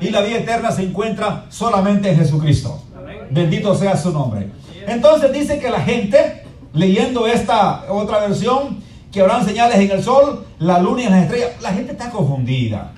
Y 0.00 0.10
la 0.10 0.22
vida 0.22 0.38
eterna 0.38 0.72
se 0.72 0.82
encuentra 0.82 1.46
solamente 1.50 2.10
en 2.10 2.16
Jesucristo. 2.16 2.82
Bendito 3.30 3.74
sea 3.74 3.96
su 3.96 4.12
nombre. 4.12 4.48
Entonces 4.86 5.32
dice 5.32 5.58
que 5.58 5.70
la 5.70 5.80
gente, 5.80 6.44
leyendo 6.72 7.26
esta 7.26 7.84
otra 7.88 8.20
versión, 8.20 8.82
que 9.12 9.20
habrán 9.20 9.44
señales 9.44 9.78
en 9.78 9.90
el 9.90 10.02
sol, 10.02 10.44
la 10.58 10.80
luna 10.80 11.02
y 11.02 11.04
las 11.04 11.22
estrellas, 11.22 11.50
la 11.62 11.72
gente 11.72 11.92
está 11.92 12.10
confundida. 12.10 12.92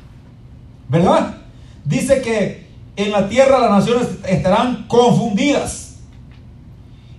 ¿Verdad? 0.88 1.36
Dice 1.84 2.22
que 2.22 2.66
en 2.96 3.12
la 3.12 3.28
tierra 3.28 3.58
las 3.58 3.70
naciones 3.70 4.08
estarán 4.26 4.86
confundidas 4.88 5.98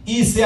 y 0.05 0.25
se 0.25 0.45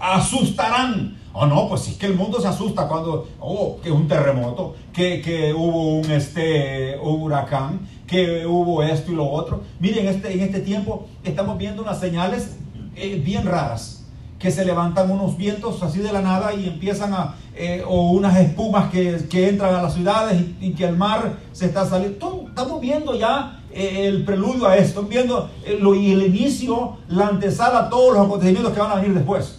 asustarán. 0.00 1.18
Oh, 1.34 1.46
no, 1.46 1.68
pues 1.68 1.88
es 1.88 1.96
que 1.96 2.06
el 2.06 2.14
mundo 2.14 2.40
se 2.40 2.48
asusta 2.48 2.88
cuando, 2.88 3.28
oh, 3.40 3.78
que 3.82 3.90
un 3.90 4.06
terremoto, 4.06 4.74
que, 4.92 5.22
que 5.22 5.54
hubo 5.54 5.98
un, 5.98 6.10
este, 6.10 6.98
huracán, 6.98 7.80
que 8.06 8.44
hubo 8.44 8.82
esto 8.82 9.12
y 9.12 9.14
lo 9.14 9.30
otro. 9.30 9.62
Miren, 9.78 10.08
este, 10.08 10.32
en 10.32 10.40
este 10.40 10.60
tiempo 10.60 11.06
estamos 11.24 11.56
viendo 11.56 11.82
unas 11.82 12.00
señales 12.00 12.56
eh, 12.94 13.20
bien 13.24 13.46
raras, 13.46 14.04
que 14.38 14.50
se 14.50 14.64
levantan 14.64 15.10
unos 15.10 15.36
vientos 15.36 15.82
así 15.82 16.00
de 16.00 16.12
la 16.12 16.20
nada 16.20 16.52
y 16.52 16.66
empiezan 16.66 17.14
a, 17.14 17.36
eh, 17.56 17.82
o 17.86 18.10
unas 18.10 18.38
espumas 18.38 18.90
que, 18.90 19.48
entran 19.48 19.74
a 19.74 19.82
las 19.82 19.94
ciudades 19.94 20.42
y, 20.60 20.72
que 20.72 20.84
el 20.84 20.96
mar 20.96 21.38
se 21.52 21.66
está 21.66 21.86
saliendo. 21.86 22.46
Estamos 22.48 22.80
viendo 22.80 23.14
ya 23.14 23.60
eh, 23.72 24.08
el 24.08 24.24
preludio 24.24 24.66
a 24.66 24.76
esto, 24.76 25.04
viendo 25.04 25.48
lo, 25.80 25.94
y 25.94 26.12
el 26.12 26.26
inicio, 26.26 26.98
la 27.08 27.28
antesala 27.28 27.78
a 27.78 27.88
todos 27.88 28.14
los 28.14 28.26
acontecimientos 28.26 28.74
que 28.74 28.80
van 28.80 28.90
a 28.90 28.96
venir 28.96 29.14
después. 29.14 29.58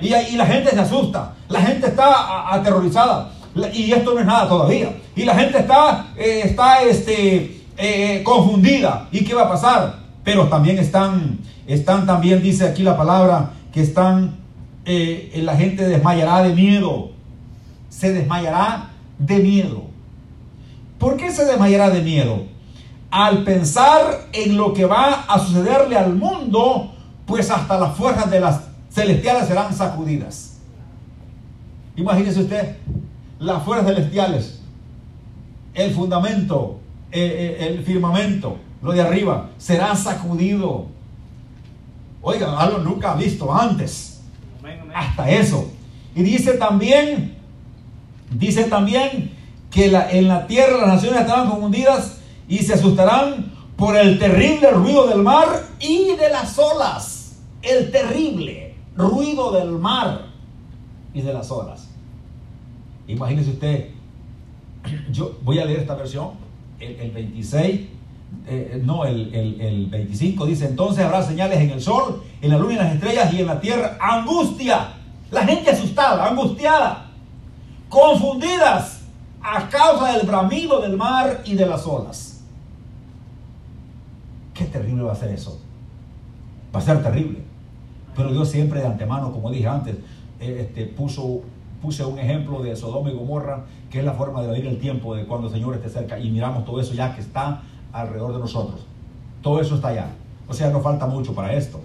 Y, 0.00 0.14
y, 0.14 0.36
la 0.36 0.46
gente 0.46 0.70
se 0.70 0.80
asusta, 0.80 1.34
la 1.48 1.62
gente 1.62 1.88
está 1.88 2.52
aterrorizada. 2.52 3.32
Y 3.72 3.90
esto 3.90 4.12
no 4.12 4.20
es 4.20 4.26
nada 4.26 4.46
todavía. 4.46 4.94
Y 5.16 5.24
la 5.24 5.34
gente 5.34 5.58
está, 5.58 6.08
está 6.16 6.82
este, 6.82 7.62
confundida. 8.22 9.08
¿Y 9.10 9.24
qué 9.24 9.34
va 9.34 9.44
a 9.44 9.48
pasar? 9.48 10.05
Pero 10.26 10.48
también 10.48 10.78
están 10.78 11.38
están 11.66 12.06
también, 12.06 12.42
dice 12.42 12.64
aquí 12.64 12.82
la 12.82 12.96
palabra, 12.96 13.50
que 13.72 13.82
están, 13.82 14.36
eh, 14.84 15.32
la 15.42 15.56
gente 15.56 15.88
desmayará 15.88 16.42
de 16.42 16.54
miedo. 16.54 17.10
Se 17.88 18.12
desmayará 18.12 18.90
de 19.18 19.38
miedo. 19.38 19.84
¿Por 20.98 21.16
qué 21.16 21.30
se 21.32 21.44
desmayará 21.44 21.90
de 21.90 22.02
miedo? 22.02 22.44
Al 23.10 23.42
pensar 23.42 24.28
en 24.32 24.56
lo 24.56 24.72
que 24.72 24.84
va 24.84 25.24
a 25.28 25.38
sucederle 25.38 25.96
al 25.96 26.14
mundo, 26.14 26.92
pues 27.26 27.50
hasta 27.50 27.78
las 27.78 27.96
fuerzas 27.96 28.30
de 28.30 28.40
las 28.40 28.60
celestiales 28.90 29.48
serán 29.48 29.74
sacudidas. 29.74 30.58
Imagínese 31.96 32.40
usted, 32.40 32.76
las 33.38 33.62
fuerzas 33.62 33.88
celestiales, 33.88 34.60
el 35.74 35.92
fundamento, 35.92 36.78
eh, 37.10 37.56
eh, 37.60 37.66
el 37.68 37.84
firmamento, 37.84 38.58
lo 38.82 38.92
de 38.92 39.00
arriba, 39.00 39.50
será 39.58 39.94
sacudido. 39.96 40.86
Oigan, 42.22 42.54
algo 42.56 42.78
nunca 42.78 43.14
visto 43.14 43.52
antes. 43.54 44.20
Hasta 44.94 45.30
eso. 45.30 45.70
Y 46.14 46.22
dice 46.22 46.54
también, 46.54 47.36
dice 48.30 48.64
también 48.64 49.32
que 49.70 49.86
en 49.86 50.28
la 50.28 50.46
tierra 50.46 50.78
las 50.78 50.88
naciones 50.88 51.20
estarán 51.20 51.50
confundidas 51.50 52.18
y 52.48 52.58
se 52.58 52.74
asustarán 52.74 53.52
por 53.76 53.96
el 53.96 54.18
terrible 54.18 54.70
ruido 54.70 55.06
del 55.06 55.22
mar 55.22 55.48
y 55.80 56.16
de 56.16 56.30
las 56.30 56.58
olas. 56.58 57.36
El 57.62 57.90
terrible 57.90 58.74
ruido 58.96 59.52
del 59.52 59.70
mar 59.72 60.26
y 61.12 61.20
de 61.20 61.32
las 61.32 61.50
olas. 61.50 61.88
Imagínese 63.08 63.50
usted, 63.50 63.90
yo 65.10 65.38
voy 65.42 65.58
a 65.58 65.64
leer 65.64 65.80
esta 65.80 65.94
versión, 65.94 66.30
el, 66.80 67.10
26, 67.10 67.80
eh, 68.46 68.80
no, 68.84 69.04
el, 69.04 69.34
el 69.34 69.86
25 69.86 70.46
dice, 70.46 70.66
entonces 70.66 71.04
habrá 71.04 71.22
señales 71.22 71.60
en 71.60 71.70
el 71.70 71.80
sol, 71.80 72.22
en 72.40 72.50
la 72.50 72.58
luna 72.58 72.74
y 72.74 72.76
en 72.76 72.84
las 72.84 72.94
estrellas 72.94 73.32
y 73.32 73.40
en 73.40 73.46
la 73.46 73.60
tierra, 73.60 73.98
angustia. 74.00 74.92
La 75.30 75.44
gente 75.44 75.70
asustada, 75.70 76.28
angustiada, 76.28 77.10
confundidas 77.88 79.02
a 79.42 79.68
causa 79.68 80.12
del 80.12 80.26
bramido 80.26 80.80
del 80.80 80.96
mar 80.96 81.42
y 81.44 81.54
de 81.54 81.66
las 81.66 81.86
olas. 81.86 82.44
Qué 84.54 84.64
terrible 84.64 85.02
va 85.02 85.12
a 85.12 85.16
ser 85.16 85.30
eso. 85.30 85.60
Va 86.74 86.78
a 86.78 86.82
ser 86.82 87.02
terrible. 87.02 87.40
Pero 88.16 88.32
Dios 88.32 88.48
siempre 88.48 88.80
de 88.80 88.86
antemano, 88.86 89.30
como 89.30 89.50
dije 89.50 89.68
antes, 89.68 89.96
eh, 90.40 90.66
este, 90.68 90.86
puso, 90.86 91.42
puse 91.82 92.04
un 92.04 92.18
ejemplo 92.18 92.62
de 92.62 92.74
Sodoma 92.74 93.10
y 93.10 93.14
Gomorra, 93.14 93.64
que 93.90 93.98
es 93.98 94.04
la 94.04 94.14
forma 94.14 94.42
de 94.42 94.48
vivir 94.52 94.66
el 94.66 94.78
tiempo 94.78 95.14
de 95.14 95.26
cuando 95.26 95.48
el 95.48 95.52
Señor 95.52 95.74
esté 95.74 95.90
cerca. 95.90 96.18
Y 96.18 96.30
miramos 96.30 96.64
todo 96.64 96.80
eso 96.80 96.94
ya 96.94 97.14
que 97.14 97.20
está 97.20 97.62
alrededor 97.92 98.32
de 98.32 98.38
nosotros. 98.38 98.86
Todo 99.42 99.60
eso 99.60 99.76
está 99.76 99.88
allá. 99.88 100.08
O 100.48 100.54
sea, 100.54 100.70
no 100.70 100.80
falta 100.80 101.06
mucho 101.06 101.34
para 101.34 101.54
esto. 101.54 101.80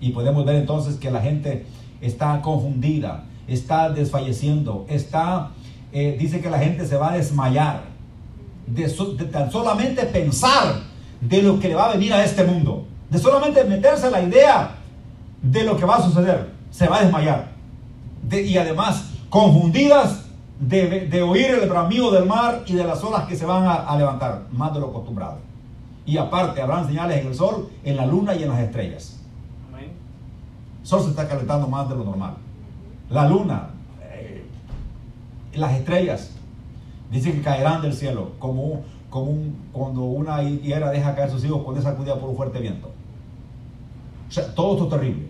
Y 0.00 0.10
podemos 0.10 0.44
ver 0.44 0.56
entonces 0.56 0.96
que 0.96 1.10
la 1.10 1.20
gente 1.20 1.64
está 2.00 2.40
confundida, 2.42 3.24
está 3.46 3.90
desfalleciendo, 3.90 4.84
está, 4.88 5.50
eh, 5.92 6.16
dice 6.18 6.40
que 6.40 6.50
la 6.50 6.58
gente 6.58 6.86
se 6.86 6.96
va 6.96 7.12
a 7.12 7.16
desmayar 7.16 7.84
de, 8.66 8.88
tan 9.30 9.50
solamente 9.50 10.04
pensar 10.06 10.80
de 11.20 11.42
lo 11.42 11.60
que 11.60 11.68
le 11.68 11.74
va 11.74 11.90
a 11.90 11.92
venir 11.92 12.12
a 12.12 12.24
este 12.24 12.44
mundo, 12.44 12.84
de 13.10 13.18
solamente 13.18 13.62
meterse 13.64 14.10
la 14.10 14.22
idea 14.22 14.76
de 15.40 15.64
lo 15.64 15.76
que 15.76 15.84
va 15.84 15.96
a 15.96 16.02
suceder, 16.02 16.50
se 16.70 16.88
va 16.88 16.98
a 16.98 17.02
desmayar. 17.04 17.52
y 18.30 18.56
además, 18.56 19.10
confundidas 19.28 20.21
de, 20.68 21.22
oír 21.22 21.50
el 21.60 21.68
bramido 21.68 22.12
del 22.12 22.26
mar 22.26 22.62
y 22.66 22.74
de 22.74 22.84
las 22.84 23.02
olas 23.02 23.24
que 23.24 23.36
se 23.36 23.44
van 23.44 23.64
a, 23.64 23.74
a 23.74 23.96
levantar, 23.96 24.46
más 24.52 24.72
de 24.72 24.80
lo 24.80 24.86
acostumbrado. 24.88 25.38
Y 26.06 26.16
aparte, 26.16 26.60
habrán 26.62 26.86
señales 26.86 27.20
en 27.20 27.26
el 27.28 27.34
sol, 27.34 27.68
en 27.84 27.96
la 27.96 28.06
luna 28.06 28.34
y 28.34 28.42
en 28.42 28.48
las 28.48 28.60
estrellas. 28.60 29.18
El 30.80 30.86
sol 30.86 31.02
se 31.02 31.10
está 31.10 31.28
calentando 31.28 31.68
más 31.68 31.88
de 31.88 31.94
lo 31.94 32.04
normal. 32.04 32.34
La 33.08 33.28
luna, 33.28 33.70
eh, 34.02 34.44
las 35.54 35.74
estrellas, 35.74 36.32
dicen 37.10 37.34
que 37.34 37.42
caerán 37.42 37.82
del 37.82 37.92
cielo, 37.92 38.32
como, 38.38 38.82
como 39.10 39.34
cuando 39.72 40.02
una 40.02 40.42
higuera 40.42 40.90
deja 40.90 41.14
caer 41.14 41.30
sus 41.30 41.44
hijos 41.44 41.62
cuando 41.62 41.80
es 41.80 41.84
sacudida 41.84 42.18
por 42.18 42.30
un 42.30 42.36
fuerte 42.36 42.58
viento. 42.60 42.90
O 44.28 44.32
sea, 44.32 44.54
todo 44.54 44.72
esto 44.72 44.84
es 44.84 44.90
terrible. 44.90 45.28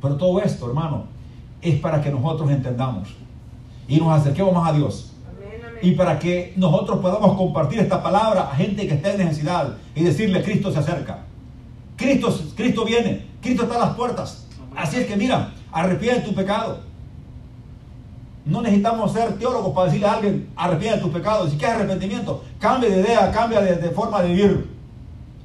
Pero 0.00 0.16
todo 0.16 0.40
esto, 0.40 0.66
hermano, 0.68 1.04
es 1.60 1.78
para 1.80 2.00
que 2.00 2.10
nosotros 2.10 2.50
entendamos 2.50 3.14
y 3.88 3.98
nos 3.98 4.20
acerquemos 4.20 4.52
más 4.54 4.70
a 4.70 4.72
Dios. 4.72 5.10
Y 5.82 5.92
para 5.92 6.18
que 6.18 6.54
nosotros 6.56 7.00
podamos 7.00 7.36
compartir 7.36 7.80
esta 7.80 8.02
palabra 8.02 8.50
a 8.50 8.56
gente 8.56 8.86
que 8.86 8.94
está 8.94 9.12
en 9.12 9.18
necesidad 9.18 9.76
y 9.94 10.02
decirle, 10.02 10.42
Cristo 10.42 10.72
se 10.72 10.78
acerca. 10.78 11.24
Cristo, 11.96 12.34
Cristo 12.56 12.84
viene. 12.84 13.26
Cristo 13.42 13.64
está 13.64 13.76
a 13.76 13.86
las 13.86 13.94
puertas. 13.94 14.46
Así 14.74 14.96
es 14.96 15.06
que 15.06 15.16
mira, 15.16 15.52
arrepiente 15.70 16.22
tu 16.22 16.34
pecado. 16.34 16.80
No 18.44 18.60
necesitamos 18.60 19.12
ser 19.12 19.38
teólogos 19.38 19.74
para 19.74 19.86
decirle 19.86 20.06
a 20.06 20.12
alguien, 20.14 20.50
arrepiente 20.56 21.00
tu 21.00 21.10
pecado. 21.10 21.48
Si 21.48 21.56
quieres 21.56 21.76
arrepentimiento, 21.76 22.44
cambia 22.58 22.90
de 22.90 23.00
idea, 23.00 23.30
cambia 23.30 23.60
de, 23.60 23.90
forma 23.90 24.22
de 24.22 24.28
vivir. 24.28 24.70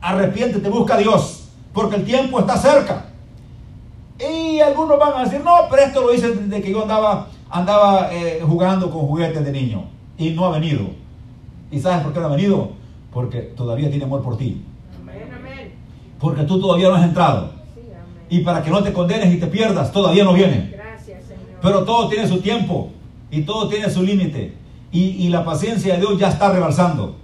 Arrepiéntete, 0.01 0.69
busca 0.69 0.95
a 0.95 0.97
Dios, 0.97 1.49
porque 1.73 1.97
el 1.97 2.05
tiempo 2.05 2.39
está 2.39 2.57
cerca. 2.57 3.05
Y 4.19 4.59
algunos 4.59 4.99
van 4.99 5.13
a 5.13 5.23
decir, 5.23 5.41
no, 5.43 5.55
pero 5.69 5.81
esto 5.81 6.01
lo 6.01 6.13
hice 6.13 6.29
desde 6.29 6.61
que 6.61 6.71
yo 6.71 6.81
andaba, 6.81 7.27
andaba 7.49 8.13
eh, 8.13 8.41
jugando 8.45 8.89
con 8.89 9.01
juguetes 9.07 9.43
de 9.43 9.51
niño. 9.51 9.85
Y 10.17 10.31
no 10.31 10.45
ha 10.45 10.59
venido. 10.59 10.87
¿Y 11.71 11.79
sabes 11.79 12.03
por 12.03 12.13
qué 12.13 12.19
no 12.19 12.27
ha 12.27 12.35
venido? 12.35 12.71
Porque 13.11 13.39
todavía 13.39 13.89
tiene 13.89 14.05
amor 14.05 14.21
por 14.21 14.37
ti. 14.37 14.63
Porque 16.19 16.43
tú 16.43 16.59
todavía 16.59 16.89
no 16.89 16.95
has 16.95 17.03
entrado 17.03 17.59
y 18.29 18.39
para 18.39 18.61
que 18.61 18.69
no 18.69 18.83
te 18.83 18.93
condenes 18.93 19.33
y 19.33 19.37
te 19.37 19.47
pierdas, 19.47 19.91
todavía 19.91 20.23
no 20.23 20.33
viene. 20.33 20.75
Pero 21.61 21.83
todo 21.83 22.07
tiene 22.07 22.27
su 22.27 22.39
tiempo 22.39 22.91
y 23.31 23.41
todo 23.41 23.67
tiene 23.67 23.89
su 23.89 24.03
límite. 24.03 24.55
Y, 24.91 25.29
la 25.29 25.43
paciencia 25.45 25.93
de 25.93 25.99
Dios 25.99 26.17
ya 26.17 26.29
está 26.29 26.51
rebalsando 26.51 27.15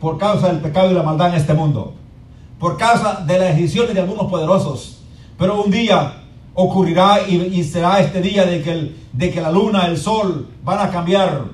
por 0.00 0.18
causa 0.18 0.48
del 0.48 0.60
pecado 0.60 0.90
y 0.90 0.94
la 0.94 1.02
maldad 1.02 1.30
en 1.30 1.36
este 1.36 1.54
mundo, 1.54 1.94
por 2.58 2.76
causa 2.76 3.24
de 3.26 3.38
las 3.38 3.56
decisiones 3.56 3.94
de 3.94 4.00
algunos 4.00 4.26
poderosos. 4.26 5.02
Pero 5.38 5.62
un 5.62 5.70
día 5.70 6.22
ocurrirá 6.56 7.28
y, 7.28 7.62
será 7.62 8.00
este 8.00 8.20
día 8.22 8.46
de 8.46 8.62
que, 8.62 8.94
de 9.12 9.30
que 9.30 9.40
la 9.40 9.52
luna, 9.52 9.86
el 9.86 9.98
sol 9.98 10.48
van 10.64 10.80
a 10.80 10.90
cambiar 10.90 11.44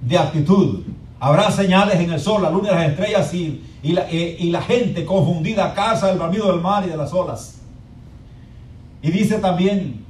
de 0.00 0.18
actitud. 0.18 0.80
Habrá 1.20 1.50
señales 1.50 2.00
en 2.00 2.10
el 2.10 2.18
sol, 2.18 2.42
la 2.42 2.50
luna 2.50 2.70
y 2.70 2.74
las 2.74 2.88
estrellas 2.90 3.34
y, 3.34 3.62
y, 3.82 3.92
la, 3.92 4.06
eh, 4.10 4.60
gente 4.66 5.04
confundida 5.04 5.66
a 5.66 5.74
causa 5.74 6.08
del 6.08 6.18
bramido 6.18 6.50
del 6.50 6.62
mar 6.62 6.84
y 6.86 6.90
de 6.90 6.96
las 6.96 7.12
olas. 7.12 7.60
Y 9.02 9.10
dice 9.10 9.38
también 9.38 10.04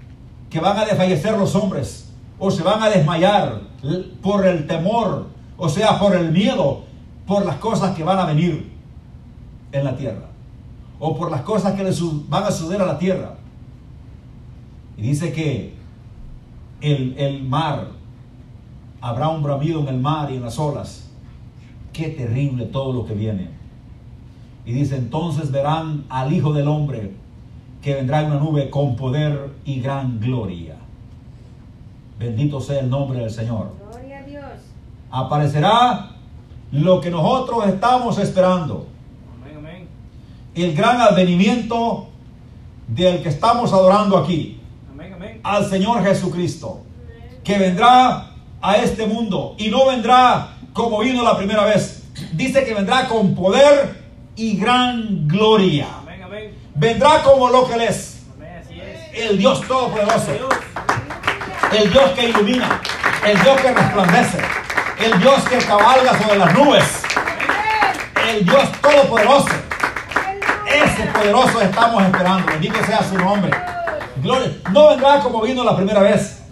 que 0.48 0.60
van 0.60 0.78
a 0.78 0.84
desfallecer 0.84 1.36
los 1.36 1.54
hombres 1.56 2.08
o 2.38 2.50
se 2.50 2.62
van 2.62 2.80
a 2.82 2.88
desmayar 2.88 3.60
por 4.22 4.46
el 4.46 4.66
temor, 4.68 5.26
o 5.56 5.68
sea, 5.68 5.98
por 5.98 6.14
el 6.14 6.30
miedo, 6.30 6.84
por 7.26 7.44
las 7.44 7.56
cosas 7.56 7.96
que 7.96 8.04
van 8.04 8.18
a 8.20 8.26
venir 8.26 8.70
en 9.72 9.84
la 9.84 9.96
tierra 9.96 10.26
o 11.00 11.16
por 11.16 11.30
las 11.32 11.42
cosas 11.42 11.74
que 11.74 11.82
les 11.82 12.00
van 12.28 12.44
a 12.44 12.50
suceder 12.52 12.80
a 12.80 12.86
la 12.86 12.98
tierra. 12.98 13.34
Y 14.96 15.02
dice 15.02 15.32
que 15.32 15.74
el, 16.80 17.14
el 17.18 17.42
mar, 17.42 17.88
habrá 19.00 19.28
un 19.28 19.42
bramido 19.42 19.80
en 19.80 19.88
el 19.88 19.98
mar 19.98 20.30
y 20.30 20.36
en 20.36 20.42
las 20.42 20.58
olas. 20.58 21.10
Qué 21.92 22.08
terrible 22.08 22.66
todo 22.66 22.92
lo 22.92 23.06
que 23.06 23.14
viene. 23.14 23.50
Y 24.64 24.72
dice, 24.72 24.96
entonces 24.96 25.52
verán 25.52 26.04
al 26.08 26.32
Hijo 26.32 26.52
del 26.52 26.68
Hombre 26.68 27.14
que 27.82 27.94
vendrá 27.94 28.20
en 28.20 28.32
una 28.32 28.40
nube 28.40 28.68
con 28.68 28.96
poder 28.96 29.50
y 29.64 29.80
gran 29.80 30.18
gloria. 30.18 30.74
Bendito 32.18 32.60
sea 32.60 32.80
el 32.80 32.90
nombre 32.90 33.20
del 33.20 33.30
Señor. 33.30 33.74
Gloria 33.92 34.18
a 34.18 34.22
Dios. 34.22 34.44
Aparecerá 35.10 36.10
lo 36.72 37.00
que 37.00 37.10
nosotros 37.10 37.66
estamos 37.68 38.18
esperando. 38.18 38.88
El 40.54 40.74
gran 40.74 41.00
advenimiento 41.00 42.08
del 42.88 43.22
que 43.22 43.28
estamos 43.28 43.72
adorando 43.72 44.16
aquí. 44.16 44.55
Al 45.46 45.70
Señor 45.70 46.02
Jesucristo. 46.04 46.82
Que 47.44 47.58
vendrá 47.58 48.30
a 48.60 48.76
este 48.76 49.06
mundo 49.06 49.54
y 49.58 49.68
no 49.68 49.86
vendrá 49.86 50.56
como 50.72 50.98
vino 51.00 51.22
la 51.22 51.36
primera 51.36 51.64
vez. 51.64 52.02
Dice 52.32 52.64
que 52.64 52.74
vendrá 52.74 53.06
con 53.06 53.34
poder 53.34 54.04
y 54.34 54.56
gran 54.56 55.28
gloria 55.28 55.86
vendrá 56.76 57.22
como 57.22 57.48
lo 57.48 57.66
que 57.66 57.74
él 57.74 57.82
es. 57.82 58.22
El 59.12 59.38
Dios 59.38 59.66
Todopoderoso. 59.66 60.32
El 61.72 61.90
Dios 61.90 62.10
que 62.10 62.28
ilumina. 62.28 62.80
El 63.24 63.40
Dios 63.40 63.60
que 63.60 63.72
resplandece. 63.72 64.38
El 64.98 65.18
Dios 65.18 65.42
que 65.48 65.58
cabalga 65.58 66.18
sobre 66.22 66.38
las 66.38 66.54
nubes. 66.54 67.02
El 68.28 68.44
Dios 68.44 68.70
Todopoderoso. 68.80 69.48
Ese 70.66 71.06
poderoso 71.06 71.60
estamos 71.62 72.02
esperando. 72.04 72.46
Bendito 72.46 72.84
sea 72.84 73.02
su 73.02 73.16
nombre. 73.16 73.50
Gloria. 74.26 74.52
No 74.72 74.88
vendrá 74.88 75.20
como 75.20 75.42
vino 75.42 75.64
la 75.64 75.76
primera 75.76 76.00
vez. 76.00 76.44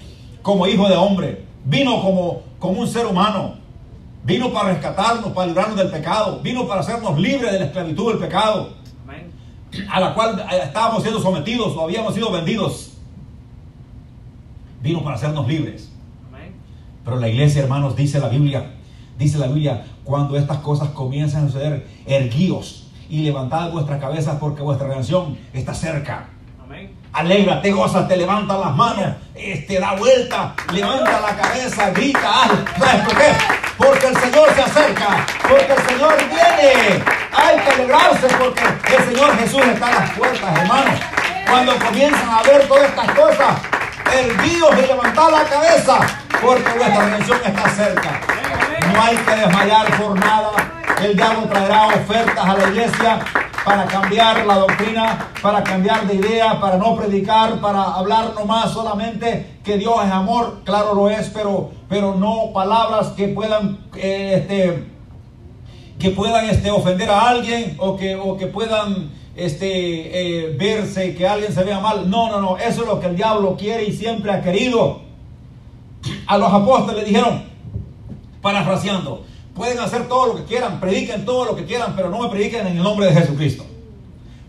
Como 0.42 0.66
hijo 0.66 0.88
de 0.88 0.96
hombre. 0.96 1.44
Vino 1.64 2.00
como, 2.02 2.42
como 2.58 2.80
un 2.80 2.88
ser 2.88 3.06
humano. 3.06 3.56
Vino 4.24 4.52
para 4.52 4.70
rescatarnos, 4.70 5.32
para 5.32 5.46
librarnos 5.46 5.76
del 5.76 5.90
pecado. 5.90 6.40
Vino 6.40 6.66
para 6.66 6.80
hacernos 6.80 7.18
libres 7.18 7.52
de 7.52 7.58
la 7.58 7.64
esclavitud 7.66 8.12
del 8.12 8.18
pecado 8.18 8.84
a 9.90 10.00
la 10.00 10.14
cual 10.14 10.44
estábamos 10.62 11.02
siendo 11.02 11.20
sometidos 11.20 11.76
o 11.76 11.82
habíamos 11.82 12.14
sido 12.14 12.30
vendidos, 12.30 12.92
vino 14.82 15.02
para 15.02 15.16
hacernos 15.16 15.46
libres. 15.46 15.90
Pero 17.04 17.18
la 17.18 17.28
iglesia, 17.28 17.62
hermanos, 17.62 17.96
dice 17.96 18.18
la 18.18 18.28
Biblia, 18.28 18.76
dice 19.18 19.36
la 19.38 19.46
Biblia, 19.46 19.84
cuando 20.04 20.38
estas 20.38 20.58
cosas 20.58 20.88
comienzan 20.90 21.44
a 21.44 21.46
suceder, 21.48 21.86
erguíos 22.06 22.90
y 23.10 23.22
levantad 23.22 23.70
vuestras 23.72 24.00
cabezas 24.00 24.38
porque 24.40 24.62
vuestra 24.62 24.88
redención 24.88 25.36
está 25.52 25.74
cerca. 25.74 26.28
Alégrate, 27.14 27.70
goza, 27.70 28.08
te 28.08 28.16
levanta 28.16 28.58
las 28.58 28.74
manos, 28.74 29.14
este, 29.36 29.78
da 29.78 29.92
vuelta, 29.92 30.52
levanta 30.72 31.20
la 31.20 31.36
cabeza, 31.36 31.90
grita, 31.90 32.48
¿sabes 32.76 33.04
por 33.04 33.16
qué? 33.16 33.32
Porque 33.78 34.06
el 34.08 34.16
Señor 34.16 34.52
se 34.52 34.62
acerca, 34.62 35.24
porque 35.48 35.72
el 35.74 35.86
Señor 35.86 36.16
viene. 36.18 37.04
Hay 37.32 37.56
que 37.60 37.70
alegrarse 37.70 38.26
porque 38.36 38.64
el 38.96 39.04
Señor 39.04 39.38
Jesús 39.38 39.60
está 39.60 39.86
a 39.86 40.00
las 40.00 40.10
puertas, 40.10 40.58
hermanos. 40.58 41.00
Cuando 41.48 41.76
comienzan 41.78 42.30
a 42.30 42.42
ver 42.42 42.66
todas 42.66 42.88
estas 42.88 43.10
cosas, 43.12 43.54
erguidos 44.12 44.74
y 44.76 44.86
levantar 44.88 45.30
la 45.30 45.44
cabeza, 45.44 45.98
porque 46.42 46.74
nuestra 46.74 47.04
redención 47.04 47.38
está 47.44 47.68
cerca. 47.70 48.10
No 48.92 49.02
hay 49.02 49.16
que 49.16 49.36
desmayar 49.36 49.86
por 49.98 50.18
nada. 50.18 50.50
El 51.00 51.14
diablo 51.14 51.42
traerá 51.48 51.86
ofertas 51.86 52.44
a 52.44 52.54
la 52.54 52.68
iglesia 52.70 53.20
para 53.64 53.86
cambiar 53.86 54.44
la 54.46 54.58
doctrina, 54.58 55.30
para 55.40 55.64
cambiar 55.64 56.06
de 56.06 56.16
idea, 56.16 56.60
para 56.60 56.76
no 56.76 56.94
predicar, 56.94 57.60
para 57.60 57.82
hablar 57.94 58.34
nomás 58.34 58.72
solamente 58.72 59.58
que 59.64 59.78
Dios 59.78 59.94
es 60.04 60.12
amor, 60.12 60.60
claro 60.64 60.94
lo 60.94 61.08
es, 61.08 61.30
pero, 61.30 61.70
pero 61.88 62.14
no 62.14 62.50
palabras 62.52 63.08
que 63.08 63.28
puedan, 63.28 63.78
eh, 63.96 64.34
este, 64.36 64.84
que 65.98 66.10
puedan 66.10 66.48
este, 66.50 66.70
ofender 66.70 67.10
a 67.10 67.28
alguien 67.28 67.76
o 67.78 67.96
que, 67.96 68.14
o 68.14 68.36
que 68.36 68.48
puedan 68.48 69.10
este, 69.34 70.48
eh, 70.48 70.56
verse, 70.58 71.14
que 71.14 71.26
alguien 71.26 71.52
se 71.52 71.64
vea 71.64 71.80
mal. 71.80 72.10
No, 72.10 72.30
no, 72.30 72.40
no, 72.40 72.58
eso 72.58 72.82
es 72.82 72.86
lo 72.86 73.00
que 73.00 73.06
el 73.06 73.16
diablo 73.16 73.56
quiere 73.56 73.84
y 73.84 73.92
siempre 73.92 74.30
ha 74.30 74.42
querido. 74.42 75.00
A 76.26 76.36
los 76.36 76.52
apóstoles 76.52 77.06
dijeron, 77.06 77.44
parafraseando, 78.42 79.24
pueden 79.54 79.78
hacer 79.78 80.08
todo 80.08 80.26
lo 80.26 80.36
que 80.36 80.44
quieran, 80.44 80.80
prediquen 80.80 81.24
todo 81.24 81.44
lo 81.44 81.56
que 81.56 81.64
quieran, 81.64 81.94
pero 81.94 82.10
no 82.10 82.20
me 82.20 82.28
prediquen 82.28 82.66
en 82.66 82.76
el 82.76 82.82
nombre 82.82 83.06
de 83.06 83.14
Jesucristo. 83.14 83.64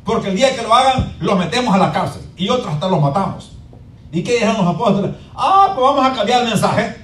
Porque 0.04 0.30
el 0.30 0.36
día 0.36 0.56
que 0.56 0.62
lo 0.62 0.74
hagan, 0.74 1.16
los 1.20 1.38
metemos 1.38 1.74
a 1.74 1.78
la 1.78 1.92
cárcel 1.92 2.22
y 2.38 2.50
otros 2.50 2.74
hasta 2.74 2.88
los 2.88 3.02
matamos. 3.02 3.52
¿Y 4.12 4.24
qué 4.24 4.34
dijeron 4.34 4.58
los 4.58 4.76
apóstoles? 4.76 5.12
Ah, 5.36 5.74
pues 5.76 5.88
vamos 5.88 6.06
a 6.06 6.14
cambiar 6.14 6.44
el 6.44 6.50
mensaje. 6.50 6.96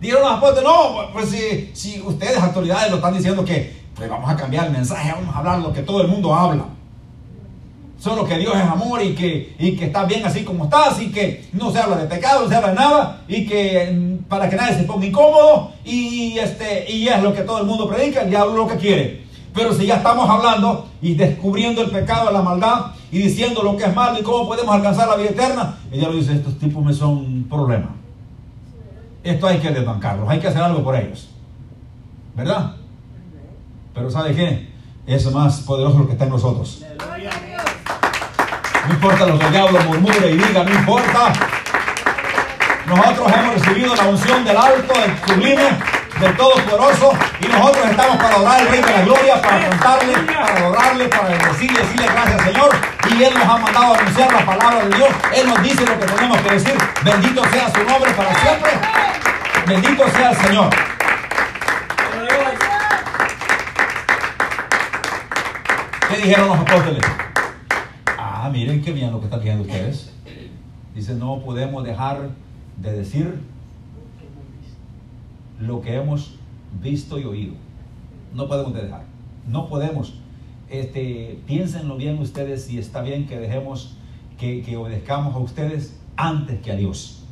Dijeron 0.00 0.22
los 0.22 0.32
apóstoles, 0.32 0.64
no, 0.64 1.12
pues 1.12 1.28
si, 1.28 1.70
si 1.74 2.00
ustedes, 2.00 2.38
autoridades, 2.38 2.90
lo 2.90 2.96
están 2.96 3.14
diciendo 3.14 3.44
que 3.44 3.82
pues 3.94 4.08
vamos 4.08 4.28
a 4.28 4.36
cambiar 4.36 4.66
el 4.66 4.72
mensaje, 4.72 5.12
vamos 5.12 5.34
a 5.34 5.38
hablar 5.38 5.58
lo 5.60 5.72
que 5.72 5.82
todo 5.82 6.00
el 6.00 6.08
mundo 6.08 6.34
habla. 6.34 6.64
Solo 8.02 8.24
que 8.24 8.36
Dios 8.36 8.52
es 8.56 8.62
amor 8.62 9.00
y 9.00 9.14
que, 9.14 9.54
y 9.60 9.76
que 9.76 9.84
está 9.84 10.04
bien 10.06 10.26
así 10.26 10.42
como 10.42 10.64
estás 10.64 11.00
y 11.00 11.12
que 11.12 11.44
no 11.52 11.70
se 11.70 11.78
habla 11.78 11.98
de 11.98 12.08
pecado, 12.08 12.42
no 12.42 12.48
se 12.48 12.56
habla 12.56 12.70
de 12.70 12.74
nada 12.74 13.22
y 13.28 13.46
que 13.46 13.92
mm, 13.92 14.24
para 14.24 14.50
que 14.50 14.56
nadie 14.56 14.74
se 14.74 14.82
ponga 14.82 15.06
incómodo 15.06 15.70
y, 15.84 16.36
este, 16.36 16.90
y 16.92 17.06
es 17.06 17.22
lo 17.22 17.32
que 17.32 17.42
todo 17.42 17.60
el 17.60 17.64
mundo 17.64 17.88
predica, 17.88 18.22
el 18.22 18.30
diablo 18.30 18.56
lo 18.56 18.66
que 18.66 18.76
quiere. 18.76 19.22
Pero 19.54 19.72
si 19.72 19.86
ya 19.86 19.98
estamos 19.98 20.28
hablando 20.28 20.88
y 21.00 21.14
descubriendo 21.14 21.80
el 21.80 21.92
pecado, 21.92 22.32
la 22.32 22.42
maldad 22.42 22.86
y 23.12 23.18
diciendo 23.18 23.62
lo 23.62 23.76
que 23.76 23.84
es 23.84 23.94
malo 23.94 24.18
y 24.18 24.24
cómo 24.24 24.48
podemos 24.48 24.74
alcanzar 24.74 25.06
la 25.06 25.14
vida 25.14 25.30
eterna, 25.30 25.78
ella 25.92 26.08
lo 26.08 26.16
dice, 26.16 26.32
estos 26.32 26.58
tipos 26.58 26.84
me 26.84 26.92
son 26.92 27.18
un 27.18 27.46
problema. 27.48 27.94
Esto 29.22 29.46
hay 29.46 29.58
que 29.60 29.70
desbancarlos, 29.70 30.28
hay 30.28 30.40
que 30.40 30.48
hacer 30.48 30.60
algo 30.62 30.82
por 30.82 30.96
ellos. 30.96 31.28
¿Verdad? 32.34 32.74
Pero 33.94 34.10
¿sabe 34.10 34.34
qué? 34.34 34.72
Es 35.06 35.30
más 35.30 35.60
poderoso 35.60 36.00
lo 36.00 36.06
que 36.06 36.14
está 36.14 36.24
en 36.24 36.30
nosotros. 36.30 36.82
No 38.86 38.94
importa 38.94 39.26
lo 39.26 39.38
que 39.38 39.46
el 39.46 39.52
diablo 39.52 39.80
murmure 39.80 40.30
y 40.30 40.36
diga, 40.36 40.64
no 40.64 40.70
importa. 40.70 41.32
Nosotros 42.86 43.32
hemos 43.32 43.54
recibido 43.54 43.94
la 43.94 44.02
unción 44.04 44.44
del 44.44 44.56
alto, 44.56 44.92
del 45.00 45.18
sublime, 45.24 45.68
del 46.18 46.36
todopoderoso, 46.36 47.12
y 47.40 47.46
nosotros 47.46 47.86
estamos 47.88 48.16
para 48.16 48.34
adorar 48.34 48.60
al 48.60 48.68
Rey 48.68 48.82
de 48.82 48.92
la 48.92 49.02
Gloria, 49.02 49.40
para 49.40 49.60
cantarle, 49.60 50.12
para 50.18 50.56
adorarle, 50.56 51.08
para 51.08 51.28
decirle, 51.28 51.80
decirle 51.80 52.06
gracias 52.12 52.42
Señor. 52.42 52.76
Y 53.08 53.22
Él 53.22 53.34
nos 53.34 53.44
ha 53.44 53.56
mandado 53.58 53.94
a 53.94 53.98
anunciar 53.98 54.32
la 54.32 54.44
palabra 54.44 54.84
de 54.84 54.96
Dios. 54.96 55.08
Él 55.34 55.48
nos 55.48 55.62
dice 55.62 55.86
lo 55.86 55.98
que 55.98 56.06
tenemos 56.06 56.38
que 56.38 56.50
decir. 56.50 56.74
Bendito 57.04 57.44
sea 57.50 57.70
su 57.72 57.84
nombre 57.84 58.10
para 58.12 58.34
siempre. 58.34 58.72
Bendito 59.66 60.08
sea 60.10 60.30
el 60.30 60.36
Señor. 60.38 60.70
¿Qué 66.08 66.16
dijeron 66.16 66.48
los 66.48 66.58
apóstoles? 66.58 67.31
Ah, 68.44 68.50
miren 68.50 68.82
qué 68.82 68.90
bien 68.90 69.12
lo 69.12 69.20
que 69.20 69.26
están 69.26 69.38
diciendo 69.38 69.62
ustedes. 69.62 70.10
Dice, 70.96 71.14
no 71.14 71.38
podemos 71.44 71.84
dejar 71.84 72.30
de 72.76 72.92
decir 72.92 73.38
lo 75.60 75.80
que 75.80 75.94
hemos 75.94 76.34
visto 76.82 77.20
y 77.20 77.24
oído. 77.24 77.54
No 78.34 78.48
podemos 78.48 78.74
dejar. 78.74 79.04
No 79.46 79.68
podemos. 79.68 80.14
Este, 80.68 81.38
piénsenlo 81.46 81.96
bien 81.96 82.18
ustedes 82.18 82.64
si 82.64 82.78
está 82.78 83.00
bien 83.00 83.28
que 83.28 83.38
dejemos 83.38 83.94
que, 84.40 84.62
que 84.62 84.76
obedezcamos 84.76 85.36
a 85.36 85.38
ustedes 85.38 85.96
antes 86.16 86.60
que 86.62 86.72
a 86.72 86.74
Dios. 86.74 87.22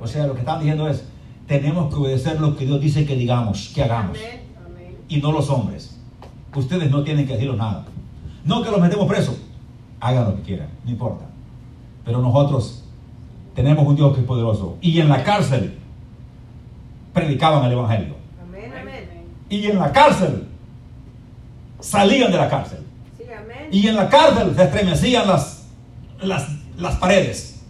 O 0.00 0.06
sea, 0.08 0.26
lo 0.26 0.34
que 0.34 0.40
están 0.40 0.58
diciendo 0.58 0.88
es, 0.88 1.04
tenemos 1.46 1.94
que 1.94 2.00
obedecer 2.00 2.40
lo 2.40 2.56
que 2.56 2.66
Dios 2.66 2.80
dice 2.80 3.06
que 3.06 3.14
digamos, 3.14 3.70
que 3.72 3.84
hagamos. 3.84 4.18
Y 5.08 5.18
no 5.18 5.30
los 5.30 5.48
hombres. 5.48 5.96
Ustedes 6.56 6.90
no 6.90 7.04
tienen 7.04 7.24
que 7.24 7.34
decirlo 7.34 7.54
nada. 7.54 7.86
No 8.44 8.62
que 8.62 8.70
los 8.70 8.80
metemos 8.80 9.06
presos. 9.06 9.36
Hagan 10.00 10.24
lo 10.24 10.36
que 10.36 10.42
quieran, 10.42 10.68
no 10.84 10.90
importa. 10.90 11.24
Pero 12.04 12.20
nosotros 12.20 12.84
tenemos 13.54 13.86
un 13.86 13.96
Dios 13.96 14.14
que 14.14 14.20
es 14.20 14.26
poderoso. 14.26 14.78
Y 14.80 15.00
en 15.00 15.08
la 15.08 15.22
cárcel 15.22 15.78
predicaban 17.12 17.64
el 17.64 17.72
Evangelio. 17.72 18.16
Y 19.48 19.66
en 19.66 19.78
la 19.78 19.92
cárcel 19.92 20.48
salían 21.78 22.32
de 22.32 22.38
la 22.38 22.48
cárcel. 22.48 22.78
Y 23.70 23.86
en 23.86 23.96
la 23.96 24.08
cárcel 24.08 24.54
se 24.56 24.62
estremecían 24.64 25.26
las, 25.26 25.66
las, 26.20 26.48
las 26.76 26.96
paredes. 26.96 27.60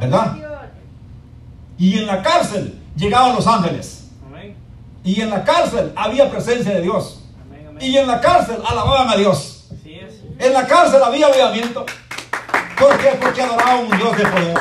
¿Verdad? 0.00 0.36
Y 1.78 1.98
en 1.98 2.06
la 2.06 2.22
cárcel 2.22 2.78
llegaban 2.96 3.34
los 3.34 3.46
ángeles. 3.46 4.10
Y 5.04 5.20
en 5.20 5.30
la 5.30 5.42
cárcel 5.44 5.92
había 5.96 6.30
presencia 6.30 6.74
de 6.74 6.82
Dios. 6.82 7.21
Y 7.82 7.98
en 7.98 8.06
la 8.06 8.20
cárcel 8.20 8.58
alababan 8.64 9.08
a 9.08 9.16
Dios. 9.16 9.64
En 10.38 10.52
la 10.52 10.64
cárcel 10.68 11.02
había 11.02 11.26
avivamiento. 11.26 11.84
¿Por 12.78 12.96
qué? 12.98 13.08
Porque 13.20 13.42
adoraban 13.42 13.80
un 13.80 13.98
Dios 13.98 14.16
de 14.16 14.24
poder. 14.24 14.58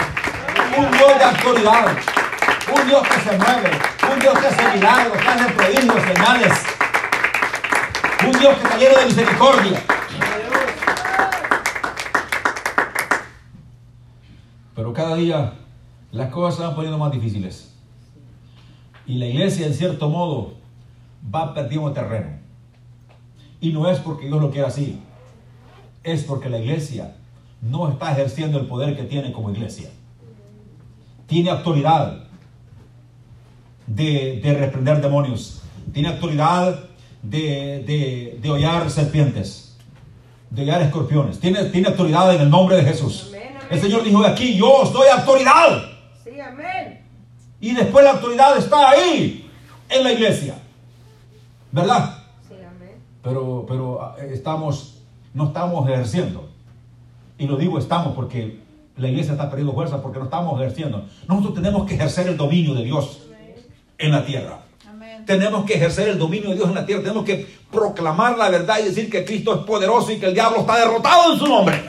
Un 0.75 0.91
Dios 0.91 1.17
de 1.19 1.23
autoridad. 1.23 1.97
Un 2.75 2.87
Dios 2.87 3.07
que 3.07 3.29
se 3.29 3.37
mueve. 3.37 3.71
Un 4.11 4.19
Dios 4.19 4.39
que 4.39 4.47
hace 4.47 4.75
milagros, 4.75 5.17
que 5.17 5.27
hace 5.27 5.53
prodigios, 5.53 6.01
señales. 6.03 6.53
Un 8.25 8.39
Dios 8.39 8.57
que 8.57 8.63
está 8.63 8.77
lleno 8.77 8.97
de 8.97 9.05
misericordia. 9.05 9.83
Pero 14.75 14.93
cada 14.93 15.15
día 15.15 15.53
las 16.11 16.31
cosas 16.31 16.57
se 16.57 16.63
van 16.63 16.73
poniendo 16.73 16.97
más 16.97 17.11
difíciles. 17.11 17.71
Y 19.05 19.19
la 19.19 19.27
iglesia, 19.27 19.67
en 19.67 19.75
cierto 19.75 20.09
modo, 20.09 20.55
va 21.23 21.53
perdiendo 21.53 21.93
terreno. 21.93 22.40
Y 23.61 23.71
no 23.71 23.89
es 23.89 23.99
porque 23.99 24.25
Dios 24.25 24.41
lo 24.41 24.49
quiera 24.49 24.67
así, 24.67 24.99
es 26.03 26.23
porque 26.23 26.49
la 26.49 26.57
iglesia 26.57 27.15
no 27.61 27.89
está 27.89 28.11
ejerciendo 28.11 28.59
el 28.59 28.65
poder 28.65 28.97
que 28.97 29.03
tiene 29.03 29.31
como 29.31 29.51
iglesia. 29.51 29.89
Tiene 31.27 31.51
autoridad 31.51 32.23
de, 33.85 34.41
de 34.41 34.53
reprender 34.55 34.99
demonios, 34.99 35.61
tiene 35.93 36.09
autoridad 36.09 36.79
de, 37.21 37.83
de, 37.85 38.39
de 38.41 38.49
hollar 38.49 38.89
serpientes, 38.89 39.77
de 40.49 40.63
hollar 40.63 40.81
escorpiones, 40.81 41.39
tiene, 41.39 41.65
tiene 41.65 41.89
autoridad 41.89 42.33
en 42.33 42.41
el 42.41 42.49
nombre 42.49 42.77
de 42.77 42.83
Jesús. 42.83 43.27
Amén, 43.27 43.49
amén. 43.49 43.67
El 43.69 43.79
Señor 43.79 44.03
dijo 44.03 44.25
aquí, 44.25 44.55
yo 44.57 44.73
os 44.73 44.91
doy 44.91 45.07
autoridad. 45.07 45.83
Sí, 46.23 46.39
amén. 46.39 47.05
Y 47.59 47.75
después 47.75 48.03
la 48.03 48.11
autoridad 48.11 48.57
está 48.57 48.89
ahí, 48.89 49.47
en 49.87 50.03
la 50.03 50.11
iglesia. 50.13 50.55
¿Verdad? 51.71 52.20
Pero, 53.23 53.65
pero 53.67 54.01
ah, 54.01 54.15
estamos, 54.31 55.01
no 55.33 55.47
estamos 55.47 55.87
ejerciendo. 55.89 56.49
Y 57.37 57.47
lo 57.47 57.57
digo 57.57 57.77
estamos 57.77 58.13
porque 58.15 58.59
la 58.97 59.07
iglesia 59.07 59.33
está 59.33 59.49
perdiendo 59.49 59.73
fuerza 59.73 60.01
porque 60.01 60.19
no 60.19 60.25
estamos 60.25 60.59
ejerciendo. 60.59 61.05
Nosotros 61.27 61.55
tenemos 61.55 61.87
que 61.87 61.95
ejercer 61.95 62.27
el 62.27 62.37
dominio 62.37 62.73
de 62.73 62.83
Dios 62.83 63.23
en 63.97 64.11
la 64.11 64.25
tierra. 64.25 64.59
Amén. 64.89 65.25
Tenemos 65.25 65.65
que 65.65 65.75
ejercer 65.75 66.09
el 66.09 66.19
dominio 66.19 66.49
de 66.49 66.55
Dios 66.55 66.69
en 66.69 66.75
la 66.75 66.85
tierra. 66.85 67.01
Tenemos 67.01 67.25
que 67.25 67.47
proclamar 67.71 68.37
la 68.37 68.49
verdad 68.49 68.79
y 68.79 68.85
decir 68.85 69.09
que 69.09 69.23
Cristo 69.23 69.55
es 69.55 69.61
poderoso 69.61 70.11
y 70.11 70.19
que 70.19 70.27
el 70.27 70.33
diablo 70.33 70.61
está 70.61 70.77
derrotado 70.77 71.33
en 71.33 71.39
su 71.39 71.47
nombre. 71.47 71.81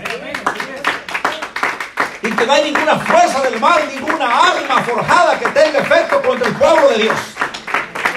Y 2.23 2.31
que 2.31 2.47
no 2.47 2.53
hay 2.53 2.73
ninguna 2.73 2.99
fuerza 2.99 3.43
del 3.43 3.59
mal, 3.59 3.83
ninguna 3.93 4.27
arma 4.27 4.83
forjada 4.83 5.39
que 5.39 5.47
tenga 5.47 5.81
efecto 5.81 6.23
contra 6.23 6.49
el 6.49 6.55
pueblo 6.55 6.89
de 6.91 7.03
Dios. 7.03 7.19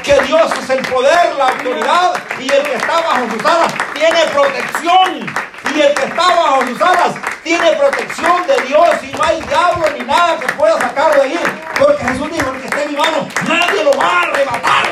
Que 0.04 0.14
Dios 0.28 0.52
es 0.66 0.70
el 0.72 0.82
poder, 0.88 1.36
la 1.38 1.50
autoridad 1.50 2.14
y 2.40 2.52
el 2.52 2.64
que 2.64 2.74
está 2.74 3.02
bajo 3.02 3.30
sus 3.30 3.46
alas 3.46 3.74
tiene 3.94 4.20
protección. 4.34 5.46
Y 5.76 5.82
el 5.82 5.94
que 5.94 6.06
está 6.06 6.28
bajo 6.28 6.62
sus 6.66 6.82
alas 6.82 7.16
tiene 7.44 7.72
protección 7.74 8.48
de 8.48 8.56
Dios 8.68 8.90
y 9.04 9.16
no 9.16 9.24
hay 9.24 9.42
diablo 9.42 9.86
ni 9.96 10.06
nada 10.06 10.40
que 10.40 10.48
pueda 10.54 10.80
sacarlo 10.80 11.22
de 11.22 11.30
allí. 11.30 11.40
Porque 11.78 12.04
Jesús 12.04 12.32
dijo, 12.32 12.52
el 12.52 12.62
que 12.62 12.68
esté 12.68 12.84
en 12.84 12.92
mi 12.92 12.98
mano, 12.98 13.28
nadie 13.48 13.84
lo 13.84 13.94
va 13.94 14.06
a 14.06 14.22
arrebatar. 14.22 14.86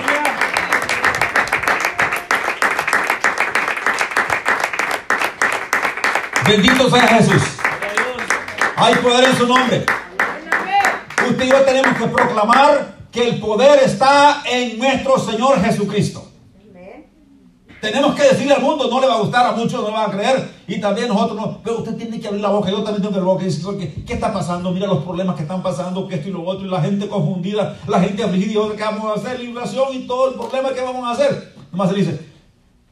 Bendito 6.47 6.89
sea 6.89 7.07
Jesús. 7.07 7.43
Hay 8.76 8.95
poder 8.95 9.24
en 9.24 9.38
su 9.38 9.47
nombre. 9.47 9.86
Usted 11.28 11.45
y 11.45 11.49
yo 11.49 11.61
tenemos 11.61 11.97
que 11.97 12.07
proclamar 12.07 12.93
que 13.14 13.30
el 13.30 13.39
poder 13.39 13.84
está 13.84 14.41
en 14.43 14.80
nuestro 14.80 15.20
Señor 15.20 15.64
Jesucristo. 15.64 16.28
Tenemos 17.80 18.16
que 18.16 18.24
decirle 18.24 18.53
al 18.53 18.61
mundo, 18.61 18.88
no 18.89 19.01
le 19.01 19.07
va 19.07 19.16
a 19.16 19.20
gustar, 19.20 19.45
a 19.45 19.51
muchos 19.51 19.82
no 19.82 19.89
le 19.89 19.93
van 19.93 20.09
a 20.09 20.14
creer, 20.14 20.49
y 20.68 20.80
también 20.80 21.09
nosotros 21.09 21.36
no. 21.36 21.59
Pero 21.61 21.80
usted 21.80 21.95
tiene 21.95 22.18
que 22.18 22.28
abrir 22.28 22.41
la 22.41 22.49
boca, 22.49 22.72
yo 22.72 22.78
también 22.78 23.01
tengo 23.01 23.11
que 23.11 23.20
abrir 23.20 23.28
la 23.28 23.34
boca 23.34 23.43
y 23.43 23.47
decir, 23.47 23.66
¿qué, 23.78 24.03
¿qué 24.05 24.14
está 24.14 24.32
pasando? 24.32 24.72
Mira 24.72 24.88
los 24.88 25.03
problemas 25.03 25.36
que 25.36 25.41
están 25.41 25.61
pasando, 25.61 26.07
que 26.07 26.16
esto 26.16 26.30
y 26.30 26.32
lo 26.32 26.43
otro, 26.43 26.66
y 26.66 26.70
la 26.70 26.82
gente 26.82 27.09
confundida, 27.09 27.78
la 27.88 27.99
gente 27.99 28.24
afligida, 28.24 28.53
y 28.53 28.55
otra, 28.55 28.78
¿qué 28.78 28.84
vamos 28.84 29.18
a 29.18 29.20
hacer? 29.20 29.38
La 29.38 29.45
inflación 29.45 29.88
y 29.91 30.07
todo 30.07 30.30
el 30.30 30.36
problema, 30.36 30.70
¿qué 30.74 30.82
vamos 30.82 31.03
a 31.03 31.11
hacer? 31.11 31.53
Nomás 31.72 31.89
se 31.89 31.95
dice, 31.95 32.20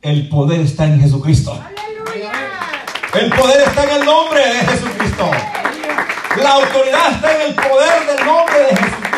el 0.01 0.28
poder 0.28 0.59
está 0.59 0.86
en 0.86 0.99
Jesucristo. 0.99 1.53
Aleluya. 1.53 2.32
El 3.13 3.30
poder 3.30 3.61
está 3.61 3.84
en 3.86 4.01
el 4.01 4.05
nombre 4.05 4.41
de 4.45 4.59
Jesucristo. 4.59 5.32
La 6.43 6.51
autoridad 6.51 7.11
está 7.13 7.36
en 7.36 7.49
el 7.49 7.55
poder 7.55 8.07
del 8.07 8.26
nombre 8.26 8.59
de 8.59 8.76
Jesucristo. 8.76 9.11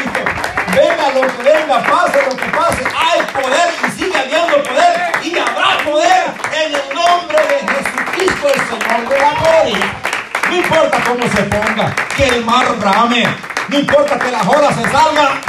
Venga 0.76 1.12
lo 1.14 1.22
que 1.22 1.44
venga, 1.44 1.84
pase 1.84 2.22
lo 2.28 2.36
que 2.36 2.46
pase, 2.46 2.84
hay 2.84 3.22
poder 3.32 3.70
y 3.88 3.92
sigue 3.92 4.18
habiendo 4.18 4.64
poder 4.64 5.12
y 5.24 5.38
habrá 5.38 5.84
poder 5.84 6.24
en 6.52 6.74
el 6.74 6.96
nombre 6.96 7.38
de 7.38 7.60
Jesucristo, 7.74 8.48
el 8.48 8.62
Señor 8.62 9.10
de 9.10 9.20
la 9.20 9.34
gloria. 9.36 10.04
No 10.50 10.56
importa 10.56 11.04
cómo 11.08 11.24
se 11.24 11.44
ponga, 11.44 11.96
que 12.16 12.28
el 12.28 12.46
mar 12.46 12.66
brame, 12.80 13.28
no 13.68 13.80
importa 13.80 14.18
que 14.18 14.32
las 14.32 14.48
olas 14.48 14.76
se 14.76 14.84
salgan, 14.84 15.42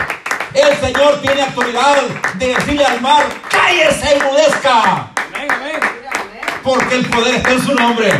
el 0.52 0.76
Señor 0.80 1.20
tiene 1.22 1.42
autoridad 1.42 2.02
de 2.34 2.46
decirle 2.54 2.84
al 2.84 3.00
mar, 3.00 3.24
cállese 3.48 4.16
y 4.16 4.22
mudezca, 4.22 5.08
porque 6.62 6.96
el 6.96 7.06
poder 7.08 7.36
está 7.36 7.50
en 7.50 7.64
su 7.64 7.74
nombre, 7.74 8.12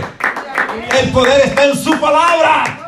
el 1.01 1.13
poder 1.13 1.41
está 1.47 1.65
en 1.65 1.77
su 1.77 2.01
palabra. 2.01 2.84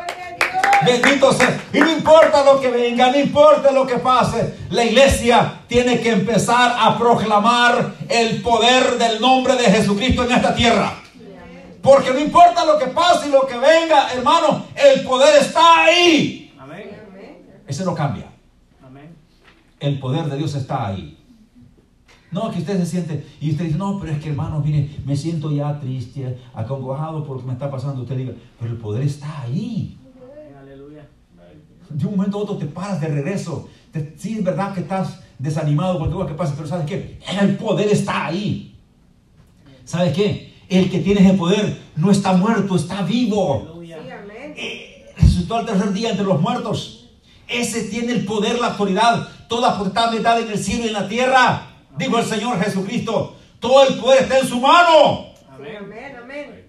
Bendito 0.87 1.33
sea. 1.33 1.65
Y 1.73 1.79
no 1.81 1.91
importa 1.91 2.45
lo 2.45 2.61
que 2.61 2.71
venga, 2.71 3.11
no 3.11 3.19
importa 3.19 3.73
lo 3.73 3.87
que 3.87 3.97
pase. 3.97 4.55
La 4.71 4.85
iglesia 4.85 5.61
tiene 5.67 6.01
que 6.01 6.11
empezar 6.11 6.77
a 6.79 6.97
proclamar 6.97 7.95
el 8.09 8.41
poder 8.41 8.97
del 8.99 9.21
nombre 9.21 9.57
de 9.57 9.65
Jesucristo 9.65 10.25
en 10.25 10.33
esta 10.33 10.55
tierra. 10.55 10.95
Porque 11.83 12.13
no 12.13 12.19
importa 12.19 12.65
lo 12.65 12.79
que 12.79 12.87
pase 12.87 13.29
y 13.29 13.33
lo 13.33 13.47
que 13.47 13.59
venga, 13.59 14.13
hermano, 14.13 14.65
el 14.75 15.03
poder 15.03 15.41
está 15.41 15.85
ahí. 15.85 16.53
Amén. 16.59 16.91
Amén. 17.09 17.63
Ese 17.67 17.85
no 17.85 17.95
cambia. 17.95 18.27
Amén. 18.85 19.15
El 19.79 19.99
poder 20.01 20.27
de 20.27 20.37
Dios 20.37 20.55
está 20.55 20.87
ahí. 20.87 21.17
No, 22.33 22.51
que 22.51 22.59
usted 22.59 22.79
se 22.79 22.87
siente 22.87 23.27
y 23.41 23.53
usted 23.53 23.67
dice, 23.67 23.79
no, 23.79 23.99
pero 24.01 24.13
es 24.13 24.19
que 24.23 24.31
hermano, 24.31 24.61
mire, 24.61 24.91
me 25.07 25.17
siento 25.17 25.51
ya 25.53 25.79
triste, 25.79 26.39
acongojado 26.55 27.25
por 27.25 27.37
lo 27.37 27.43
que 27.43 27.47
me 27.47 27.53
está 27.53 27.71
pasando. 27.71 28.03
Usted 28.03 28.17
diga, 28.17 28.33
pero 28.59 28.73
el 28.73 28.79
poder 28.79 29.05
está 29.05 29.43
ahí. 29.43 29.97
De 31.89 32.07
un 32.07 32.17
momento 32.17 32.39
a 32.39 32.43
otro 32.43 32.57
te 32.57 32.67
paras 32.67 33.01
de 33.01 33.09
regreso. 33.09 33.69
Te- 33.93 34.15
sí, 34.19 34.39
es 34.39 34.45
verdad 34.45 34.75
que 34.75 34.81
estás 34.81 35.21
desanimado 35.39 35.99
por 35.99 36.09
todo 36.11 36.21
lo 36.21 36.27
que 36.27 36.35
pasa, 36.35 36.55
pero 36.57 36.69
¿sabes 36.69 36.87
qué? 36.87 37.19
El 37.41 37.57
poder 37.57 37.89
está 37.89 38.27
ahí. 38.27 38.75
¿Sabes 39.85 40.13
qué? 40.15 40.55
El 40.69 40.91
que 40.91 40.99
tiene 40.99 41.21
ese 41.21 41.35
poder 41.37 41.81
no 41.97 42.11
está 42.11 42.33
muerto, 42.33 42.75
está 42.77 43.03
vivo. 43.03 43.81
Sí, 43.81 43.93
amén. 43.93 44.55
Eh, 44.57 45.07
resucitó 45.17 45.57
al 45.57 45.67
tercer 45.67 45.93
día 45.93 46.11
entre 46.11 46.25
los 46.25 46.41
muertos. 46.41 47.09
Ese 47.49 47.85
tiene 47.85 48.13
el 48.13 48.25
poder, 48.25 48.59
la 48.59 48.69
autoridad, 48.69 49.29
toda 49.49 49.79
potestad 49.79 50.41
en 50.41 50.51
el 50.51 50.59
cielo 50.59 50.85
y 50.85 50.89
en 50.89 50.93
la 50.95 51.09
tierra. 51.09 51.69
Dijo 51.97 52.19
el 52.19 52.25
Señor 52.25 52.61
Jesucristo. 52.61 53.37
Todo 53.61 53.87
el 53.87 53.95
poder 53.95 54.25
está 54.25 54.39
en 54.41 54.47
su 54.49 54.61
mano. 54.61 55.27
Amén. 55.49 55.77
Amén, 55.81 56.17
amén. 56.23 56.66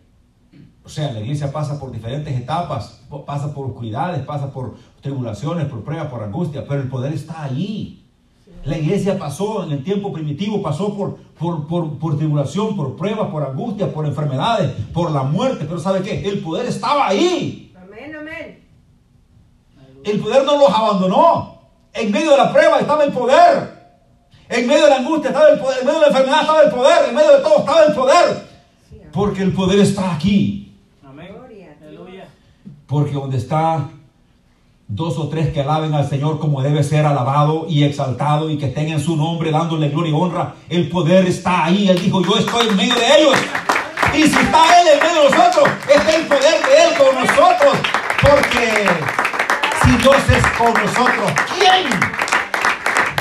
O 0.87 0.89
sea, 0.89 1.11
la 1.11 1.19
iglesia 1.19 1.51
pasa 1.51 1.77
por 1.77 1.91
diferentes 1.91 2.33
etapas, 2.33 3.01
pasa 3.25 3.53
por 3.53 3.65
oscuridades, 3.65 4.23
pasa 4.23 4.49
por 4.53 4.75
tribulaciones, 5.01 5.65
por 5.65 5.83
pruebas, 5.83 6.07
por 6.07 6.23
angustia, 6.23 6.65
pero 6.65 6.81
el 6.81 6.87
poder 6.87 7.11
está 7.11 7.43
allí. 7.43 8.05
La 8.63 8.77
iglesia 8.77 9.19
pasó 9.19 9.65
en 9.65 9.73
el 9.73 9.83
tiempo 9.83 10.13
primitivo, 10.13 10.61
pasó 10.61 10.95
por, 10.95 11.17
por, 11.37 11.67
por, 11.67 11.99
por 11.99 12.17
tribulación, 12.17 12.77
por 12.77 12.95
pruebas, 12.95 13.27
por 13.29 13.43
angustia, 13.43 13.93
por 13.93 14.05
enfermedades, 14.05 14.71
por 14.93 15.11
la 15.11 15.23
muerte, 15.23 15.65
pero 15.67 15.77
¿sabe 15.77 16.01
qué? 16.01 16.25
El 16.25 16.39
poder 16.39 16.65
estaba 16.67 17.09
ahí. 17.09 17.75
Amén, 17.75 18.15
amén. 18.15 18.63
El 20.05 20.19
poder 20.21 20.45
no 20.45 20.57
los 20.57 20.69
abandonó. 20.69 21.59
En 21.93 22.11
medio 22.13 22.31
de 22.31 22.37
la 22.37 22.53
prueba 22.53 22.79
estaba 22.79 23.03
el 23.03 23.11
poder. 23.11 23.91
En 24.47 24.65
medio 24.65 24.85
de 24.85 24.89
la 24.89 24.97
angustia 24.99 25.31
estaba 25.31 25.49
el 25.49 25.59
poder. 25.59 25.79
En 25.81 25.85
medio 25.85 25.99
de 25.99 26.05
la 26.05 26.11
enfermedad 26.11 26.41
estaba 26.41 26.61
el 26.61 26.71
poder. 26.71 27.09
En 27.09 27.15
medio 27.15 27.31
de 27.33 27.43
todo 27.43 27.57
estaba 27.59 27.83
el 27.83 27.93
poder. 27.93 28.47
Porque 29.11 29.41
el 29.41 29.51
poder 29.51 29.79
está 29.79 30.15
aquí. 30.15 30.63
Amén. 31.03 31.29
Gloria 31.33 31.71
a 31.71 31.89
Dios. 31.89 32.01
Aleluya. 32.01 32.27
Porque 32.87 33.11
donde 33.11 33.37
está 33.37 33.89
dos 34.87 35.17
o 35.17 35.27
tres 35.27 35.51
que 35.51 35.59
alaben 35.59 35.93
al 35.93 36.07
Señor 36.07 36.39
como 36.39 36.61
debe 36.61 36.81
ser 36.81 37.05
alabado 37.05 37.65
y 37.67 37.83
exaltado 37.83 38.49
y 38.49 38.57
que 38.57 38.67
estén 38.67 38.87
en 38.87 39.01
su 39.01 39.17
nombre 39.17 39.51
dándole 39.51 39.89
gloria 39.89 40.11
y 40.11 40.15
honra, 40.15 40.55
el 40.69 40.87
poder 40.89 41.27
está 41.27 41.65
ahí. 41.65 41.89
Él 41.89 42.01
dijo, 42.01 42.21
yo 42.21 42.37
estoy 42.37 42.69
en 42.69 42.75
medio 42.77 42.95
de 42.95 43.19
ellos. 43.19 43.35
Y 44.13 44.23
si 44.23 44.37
está 44.37 44.81
Él 44.81 44.87
en 44.93 44.99
medio 44.99 45.23
de 45.23 45.29
nosotros, 45.29 45.69
está 45.93 46.15
el 46.15 46.27
poder 46.27 46.65
de 46.65 46.83
Él 46.83 46.97
con 46.97 47.15
nosotros. 47.15 47.77
Porque 48.21 48.87
si 49.83 49.97
Dios 49.97 50.15
es 50.29 50.47
con 50.57 50.73
nosotros, 50.73 51.31
¿quién 51.59 51.89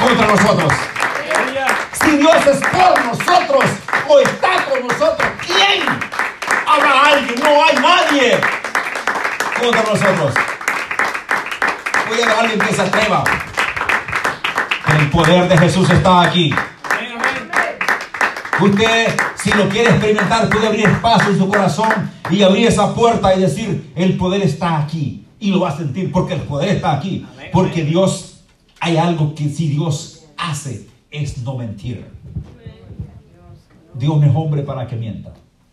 contra 0.01 0.27
nosotros? 0.29 0.73
Si 2.05 2.17
Dios 2.19 2.47
es 2.47 2.61
por 2.69 3.05
nosotros 3.05 3.65
o 4.09 4.21
está 4.21 4.65
con 4.71 4.87
nosotros, 4.87 5.29
¿quién? 5.45 5.83
Habrá 6.67 7.09
alguien, 7.09 7.41
no 7.43 7.65
hay 7.65 7.75
nadie 7.77 8.56
contra 9.61 9.83
nosotros. 9.83 10.35
Voy 12.09 12.21
a 12.21 12.41
alguien 12.41 12.61
que 12.61 12.75
se 12.75 12.83
atreva. 12.83 13.25
El 14.99 15.11
poder 15.11 15.49
de 15.49 15.59
Jesús 15.59 15.91
está 15.91 16.23
aquí. 16.23 16.55
Usted, 18.61 19.15
si 19.37 19.51
lo 19.51 19.69
quiere 19.69 19.91
experimentar, 19.91 20.49
puede 20.49 20.67
abrir 20.67 20.87
espacio 20.87 21.31
en 21.31 21.39
su 21.39 21.49
corazón 21.49 22.11
y 22.31 22.43
abrir 22.43 22.69
esa 22.69 22.95
puerta 22.95 23.35
y 23.35 23.41
decir, 23.41 23.93
el 23.95 24.17
poder 24.17 24.43
está 24.43 24.79
aquí. 24.79 25.27
Y 25.39 25.51
lo 25.51 25.61
va 25.61 25.71
a 25.71 25.77
sentir 25.77 26.11
porque 26.11 26.35
el 26.35 26.41
poder 26.43 26.71
está 26.71 26.93
aquí. 26.93 27.27
Porque. 27.53 27.85
Dios, 27.85 28.45
hay 28.81 28.97
algo 28.97 29.35
que 29.35 29.49
si 29.49 29.69
Dios 29.69 30.25
hace, 30.39 30.89
es 31.11 31.39
no 31.39 31.57
mentir. 31.57 32.07
Dios 33.95 34.19
no 34.19 34.27
es 34.27 34.33
hombre 34.35 34.63
para 34.63 34.87
que 34.87 34.97
mienta, 34.97 35.33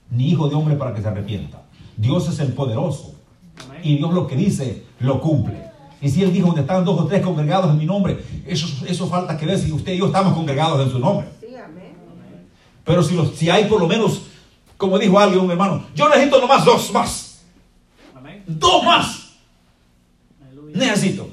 ni 0.09 0.29
hijo 0.29 0.47
de 0.47 0.55
hombre 0.55 0.75
para 0.75 0.93
que 0.93 1.01
se 1.01 1.07
arrepienta. 1.07 1.63
Dios 1.97 2.27
es 2.29 2.39
el 2.39 2.53
poderoso. 2.53 3.12
Y 3.83 3.97
Dios 3.97 4.13
lo 4.13 4.27
que 4.27 4.35
dice, 4.35 4.83
lo 4.99 5.19
cumple. 5.19 5.73
Y 6.01 6.09
si 6.09 6.21
Él 6.21 6.33
dijo, 6.33 6.47
donde 6.47 6.61
están 6.61 6.83
dos 6.83 6.99
o 6.99 7.05
tres 7.05 7.21
congregados 7.21 7.71
en 7.71 7.77
mi 7.77 7.85
nombre, 7.85 8.19
eso, 8.45 8.67
eso 8.85 9.07
falta 9.07 9.37
que 9.37 9.45
ver 9.45 9.57
si 9.57 9.71
usted 9.71 9.93
y 9.93 9.99
yo 9.99 10.07
estamos 10.07 10.33
congregados 10.33 10.85
en 10.85 10.91
su 10.91 10.99
nombre. 10.99 11.27
Sí, 11.39 11.55
amén. 11.55 11.95
Pero 12.83 13.01
si, 13.01 13.15
los, 13.15 13.35
si 13.35 13.49
hay 13.49 13.65
por 13.65 13.79
lo 13.79 13.87
menos, 13.87 14.23
como 14.77 14.99
dijo 14.99 15.17
alguien, 15.17 15.43
un 15.43 15.51
hermano, 15.51 15.85
yo 15.95 16.09
necesito 16.09 16.41
nomás 16.41 16.65
dos 16.65 16.91
más. 16.91 17.41
Amén. 18.15 18.43
Dos 18.45 18.83
más. 18.83 19.29
Aleluya. 20.45 20.77
Necesito. 20.77 21.29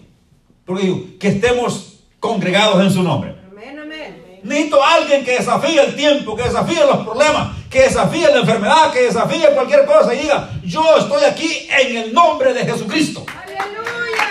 Porque 0.64 0.84
digo, 0.84 1.04
que 1.18 1.28
estemos 1.28 2.04
congregados 2.20 2.80
en 2.84 2.92
su 2.92 3.02
nombre. 3.02 3.34
Amén, 3.50 3.76
amén. 3.76 4.40
Necesito 4.44 4.82
a 4.82 4.94
alguien 4.94 5.24
que 5.24 5.32
desafíe 5.32 5.82
el 5.82 5.96
tiempo, 5.96 6.36
que 6.36 6.44
desafíe 6.44 6.86
los 6.86 6.98
problemas, 6.98 7.56
que 7.70 7.82
desafíe 7.82 8.28
la 8.28 8.40
enfermedad, 8.40 8.92
que 8.92 9.02
desafíe 9.02 9.48
cualquier 9.54 9.86
cosa 9.86 10.12
y 10.12 10.18
diga, 10.18 10.50
yo 10.64 10.96
estoy 10.98 11.22
aquí 11.24 11.68
en 11.70 11.96
el 11.98 12.12
nombre 12.12 12.52
de 12.52 12.64
Jesucristo. 12.64 13.24
Aleluya. 13.44 14.24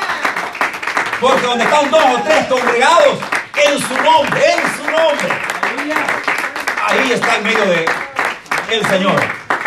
Porque 1.21 1.47
donde 1.47 1.63
están 1.63 1.89
dos 1.89 2.03
o 2.03 2.21
tres 2.21 2.45
congregados, 2.47 3.17
en 3.65 3.79
su 3.79 3.93
nombre, 4.03 4.41
en 4.51 4.77
su 4.77 4.83
nombre, 4.91 5.27
Aleluya. 5.61 6.05
ahí 6.85 7.11
está 7.13 7.37
en 7.37 7.43
medio 7.43 7.65
de 7.65 7.85
el 8.71 8.85
Señor. 8.87 9.21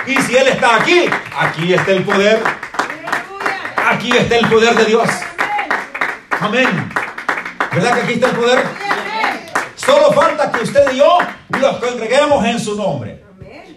Y 0.07 0.17
si 0.21 0.37
Él 0.37 0.49
está 0.49 0.77
aquí, 0.77 1.09
aquí 1.39 1.73
está 1.73 1.93
el 1.93 2.05
poder, 2.05 2.43
aquí 3.89 4.15
está 4.15 4.37
el 4.37 4.49
poder 4.49 4.75
de 4.75 4.85
Dios. 4.85 5.09
Amén. 6.41 6.93
¿Verdad 7.73 7.95
que 7.95 8.01
aquí 8.03 8.13
está 8.15 8.27
el 8.27 8.37
poder? 8.37 8.65
Solo 9.77 10.13
falta 10.13 10.53
que 10.53 10.63
usted 10.63 10.93
y 10.93 10.97
yo 10.97 11.19
los 11.59 11.77
congreguemos 11.79 12.45
en 12.45 12.61
su 12.61 12.77
nombre. 12.77 13.22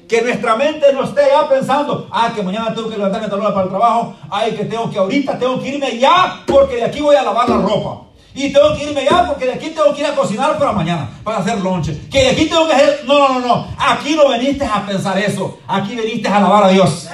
Que 0.08 0.22
nuestra 0.22 0.56
mente 0.56 0.93
no 0.93 1.03
esté 1.03 1.22
ya 1.32 1.49
pensando, 1.49 2.08
ah, 2.12 2.32
que 2.34 2.43
mañana 2.43 2.74
tengo 2.76 2.89
que 2.89 2.97
levantarme 2.97 3.28
tal 3.28 3.39
hora 3.39 3.53
para 3.53 3.64
el 3.64 3.70
trabajo, 3.70 4.16
ay, 4.30 4.51
que 4.51 4.66
tengo 4.66 4.89
que 4.91 4.99
ahorita 4.99 5.39
tengo 5.39 5.60
que 5.60 5.70
irme 5.70 5.97
ya 5.97 6.43
porque 6.45 6.76
de 6.76 6.86
aquí 6.86 7.01
voy 7.01 7.16
a 7.16 7.24
lavar 7.24 7.49
la 7.49 7.58
ropa. 7.58 8.06
Y 8.36 8.51
tengo 8.51 8.76
que 8.76 8.84
irme 8.84 9.06
ya 9.06 9.26
porque 9.26 9.45
de 9.45 9.53
aquí 9.53 9.70
tengo 9.70 9.93
que 9.93 10.01
ir 10.01 10.08
a 10.08 10.14
cocinar 10.14 10.60
para 10.60 10.74
mañana, 10.74 11.10
para 11.24 11.38
hacer 11.38 11.58
lonche. 11.60 11.97
Que 12.12 12.20
de 12.20 12.30
aquí 12.32 12.45
tengo 12.47 12.68
que 12.68 12.74
hacer... 12.74 13.03
No, 13.06 13.30
no, 13.30 13.39
no. 13.39 13.68
Aquí 13.80 14.14
no 14.14 14.28
veniste 14.28 14.66
a 14.66 14.86
pensar 14.86 15.18
eso. 15.18 15.58
Aquí 15.66 15.95
veniste 15.95 16.28
a 16.28 16.36
alabar 16.36 16.66
a 16.66 16.68
Dios. 16.68 17.08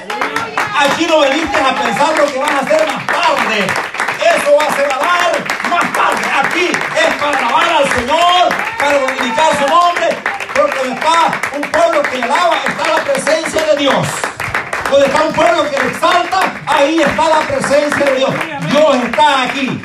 Aquí 0.80 1.06
no 1.06 1.20
veniste 1.20 1.58
a 1.58 1.76
pensar 1.80 2.18
lo 2.18 2.26
que 2.26 2.40
van 2.40 2.56
a 2.56 2.60
hacer 2.62 2.88
más 2.88 3.06
tarde. 3.06 3.68
Eso 4.18 4.52
va 4.60 4.66
a 4.66 4.76
ser 4.76 4.86
alabar 4.86 5.32
más 5.70 5.94
tarde. 5.94 6.26
Aquí 6.44 6.66
es 6.66 7.16
para 7.22 7.38
alabar 7.38 7.70
al 7.70 7.90
Señor, 7.92 8.50
para 8.80 8.98
glorificar 8.98 9.58
su 9.60 9.68
nombre. 9.68 10.41
Porque 10.56 10.90
está 10.90 11.42
un 11.56 11.62
pueblo 11.72 12.02
que 12.04 12.18
le 12.18 12.24
alaba, 12.24 12.58
está 12.68 12.88
la 12.88 13.04
presencia 13.04 13.66
de 13.68 13.78
Dios. 13.78 14.08
Donde 14.90 15.06
está 15.06 15.22
un 15.24 15.34
pueblo 15.34 15.64
que 15.70 15.78
le 15.82 15.90
exalta, 15.90 16.40
ahí 16.66 17.00
está 17.00 17.30
la 17.30 17.40
presencia 17.42 18.06
de 18.06 18.16
Dios. 18.16 18.30
Dios 18.70 18.96
está 19.06 19.44
aquí. 19.44 19.82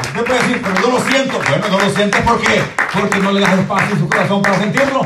Usted 0.00 0.24
puede 0.24 0.40
decir, 0.42 0.62
pero 0.62 0.80
yo 0.80 0.90
lo 0.90 1.00
siento. 1.00 1.40
Bueno, 1.48 1.68
no 1.70 1.78
lo 1.78 1.90
sientes 1.90 2.20
porque, 2.22 2.62
porque 2.92 3.18
no 3.18 3.32
le 3.32 3.40
das 3.40 3.58
espacio 3.58 3.94
en 3.94 3.98
su 3.98 4.08
corazón 4.08 4.42
para 4.42 4.58
sentirlo. 4.58 5.00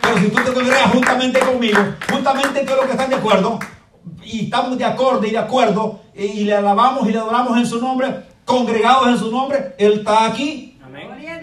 Pero 0.00 0.18
si 0.18 0.28
tú 0.28 0.42
te 0.42 0.52
congregas 0.52 0.90
juntamente 0.90 1.40
conmigo, 1.40 1.78
juntamente 2.10 2.64
con 2.64 2.76
los 2.76 2.86
que 2.86 2.92
están 2.92 3.10
de 3.10 3.16
acuerdo, 3.16 3.58
y 4.22 4.44
estamos 4.44 4.78
de 4.78 4.84
acuerdo 4.84 5.26
y 5.26 5.30
de 5.30 5.38
acuerdo, 5.38 6.00
y 6.14 6.44
le 6.44 6.54
alabamos 6.54 7.08
y 7.08 7.12
le 7.12 7.18
adoramos 7.18 7.58
en 7.58 7.66
su 7.66 7.80
nombre, 7.80 8.24
congregados 8.44 9.08
en 9.08 9.18
su 9.18 9.30
nombre, 9.30 9.74
Él 9.78 9.98
está 9.98 10.26
aquí. 10.26 10.69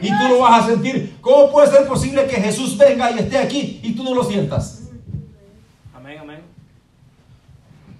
Y 0.01 0.09
tú 0.09 0.27
lo 0.29 0.39
vas 0.39 0.63
a 0.63 0.67
sentir. 0.67 1.17
¿Cómo 1.21 1.51
puede 1.51 1.67
ser 1.71 1.87
posible 1.87 2.25
que 2.27 2.35
Jesús 2.35 2.77
venga 2.77 3.11
y 3.11 3.19
esté 3.19 3.37
aquí 3.37 3.79
y 3.83 3.93
tú 3.93 4.03
no 4.03 4.13
lo 4.13 4.23
sientas? 4.23 4.89
Amén, 5.95 6.17
amén. 6.19 6.39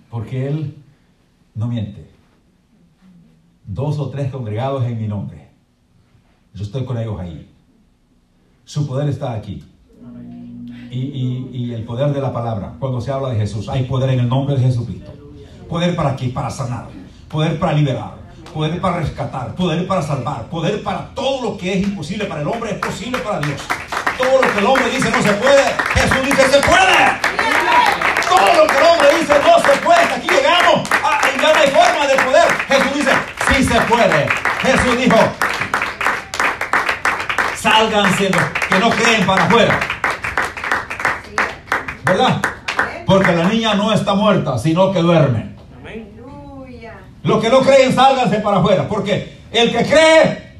Porque 0.09 0.47
Él 0.47 0.75
no 1.55 1.67
miente. 1.67 2.09
Dos 3.65 3.99
o 3.99 4.09
tres 4.09 4.31
congregados 4.31 4.85
en 4.85 4.99
mi 4.99 5.07
nombre. 5.07 5.47
Yo 6.53 6.63
estoy 6.63 6.85
con 6.85 6.97
ellos 6.97 7.19
ahí. 7.19 7.49
Su 8.63 8.87
poder 8.87 9.09
está 9.09 9.33
aquí. 9.33 9.63
Y, 10.89 10.99
y- 10.99 11.49
y 11.53 11.73
el 11.73 11.83
poder 11.83 12.13
de 12.13 12.21
la 12.21 12.31
palabra. 12.31 12.75
Cuando 12.79 13.01
se 13.01 13.11
habla 13.11 13.29
de 13.29 13.35
Jesús, 13.37 13.67
hay 13.69 13.83
poder 13.83 14.09
en 14.11 14.21
el 14.21 14.29
nombre 14.29 14.55
de 14.55 14.61
Jesucristo. 14.63 15.11
Poder 15.69 15.95
para 15.95 16.15
qué? 16.15 16.29
Para 16.29 16.49
sanar. 16.49 16.87
Poder 17.27 17.59
para 17.59 17.73
liberar. 17.73 18.15
Poder 18.53 18.81
para 18.81 18.97
rescatar. 18.97 19.53
Poder 19.55 19.87
para 19.87 20.01
salvar. 20.01 20.43
Poder 20.45 20.81
para 20.83 21.09
todo 21.13 21.41
lo 21.41 21.57
que 21.57 21.73
es 21.73 21.83
imposible 21.83 22.25
para 22.25 22.41
el 22.41 22.47
hombre 22.47 22.71
es 22.71 22.77
posible 22.77 23.17
para 23.19 23.39
Dios. 23.39 23.61
Todo 24.17 24.41
lo 24.41 24.53
que 24.53 24.59
el 24.59 24.65
hombre 24.65 24.89
dice 24.89 25.11
no 25.11 25.21
se 25.21 25.33
puede, 25.33 25.63
Jesús 25.93 26.25
dice 26.25 26.49
se 26.49 26.59
puede. 26.59 26.97
Todo 28.27 28.53
lo 28.55 28.67
que 28.67 28.77
el 28.77 28.83
hombre 28.83 29.07
dice 29.19 29.33
no 29.43 29.59
se 29.59 29.77
puede. 29.77 30.03
Aquí 30.03 30.27
llegamos. 30.27 30.89
Ah, 31.03 31.19
y 31.35 31.41
ya 31.41 31.53
forma 31.71 32.07
de 32.07 32.15
poder. 32.15 32.47
Jesús 32.67 32.93
dice 32.95 33.11
sí 33.47 33.63
se 33.63 33.81
puede. 33.81 34.27
Jesús 34.61 34.97
dijo 34.97 35.17
sálganse 37.55 38.29
los 38.29 38.43
que 38.69 38.79
no 38.79 38.89
creen 38.89 39.25
para 39.25 39.43
afuera. 39.43 39.79
¿Verdad? 42.03 42.41
Porque 43.05 43.31
la 43.33 43.43
niña 43.43 43.73
no 43.75 43.93
está 43.93 44.13
muerta, 44.13 44.57
sino 44.57 44.91
que 44.91 45.01
duerme. 45.01 45.56
Los 47.27 47.41
que 47.41 47.49
no 47.49 47.59
creen, 47.59 47.93
sálganse 47.93 48.39
para 48.39 48.59
afuera. 48.59 48.87
Porque 48.87 49.39
el 49.51 49.69
que 49.69 49.85
cree 49.85 50.55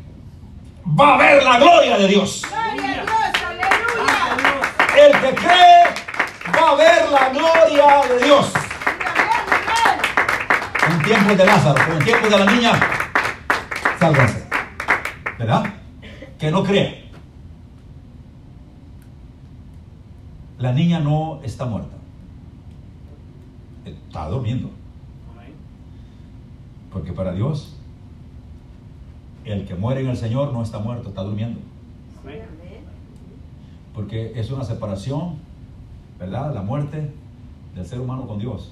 va 0.99 1.15
a 1.15 1.17
ver 1.17 1.41
la 1.41 1.59
gloria 1.59 1.97
de 1.97 2.07
Dios. 2.09 2.41
Gloria 2.45 2.91
a 2.91 3.05
Dios. 3.05 3.09
Aleluya. 4.29 5.05
El 5.05 5.11
que 5.21 5.35
cree 5.35 5.83
va 6.53 6.71
a 6.71 6.75
ver 6.75 7.09
la 7.09 7.29
gloria 7.29 8.13
de 8.13 8.25
Dios. 8.25 8.53
En 10.89 11.03
tiempos 11.03 11.37
de 11.37 11.45
Lázaro, 11.45 11.93
en 11.93 12.03
tiempos 12.03 12.29
de 12.29 12.37
la 12.37 12.51
niña, 12.51 12.71
sálganse. 13.97 14.45
¿Verdad? 15.39 15.73
Que 16.37 16.51
no 16.51 16.63
cree. 16.65 17.09
La 20.59 20.73
niña 20.73 20.99
no 20.99 21.39
está 21.43 21.63
muerta. 21.65 21.95
Está 23.85 24.27
durmiendo. 24.27 24.69
Porque 26.97 27.13
para 27.13 27.31
Dios, 27.31 27.75
el 29.45 29.67
que 29.67 29.75
muere 29.75 30.01
en 30.01 30.07
el 30.07 30.17
Señor 30.17 30.51
no 30.51 30.63
está 30.63 30.79
muerto, 30.79 31.09
está 31.09 31.21
durmiendo. 31.21 31.59
Porque 33.93 34.31
es 34.33 34.49
una 34.49 34.63
separación, 34.63 35.35
¿verdad? 36.19 36.55
La 36.55 36.63
muerte 36.63 37.11
del 37.75 37.85
ser 37.85 37.99
humano 37.99 38.25
con 38.25 38.39
Dios. 38.39 38.71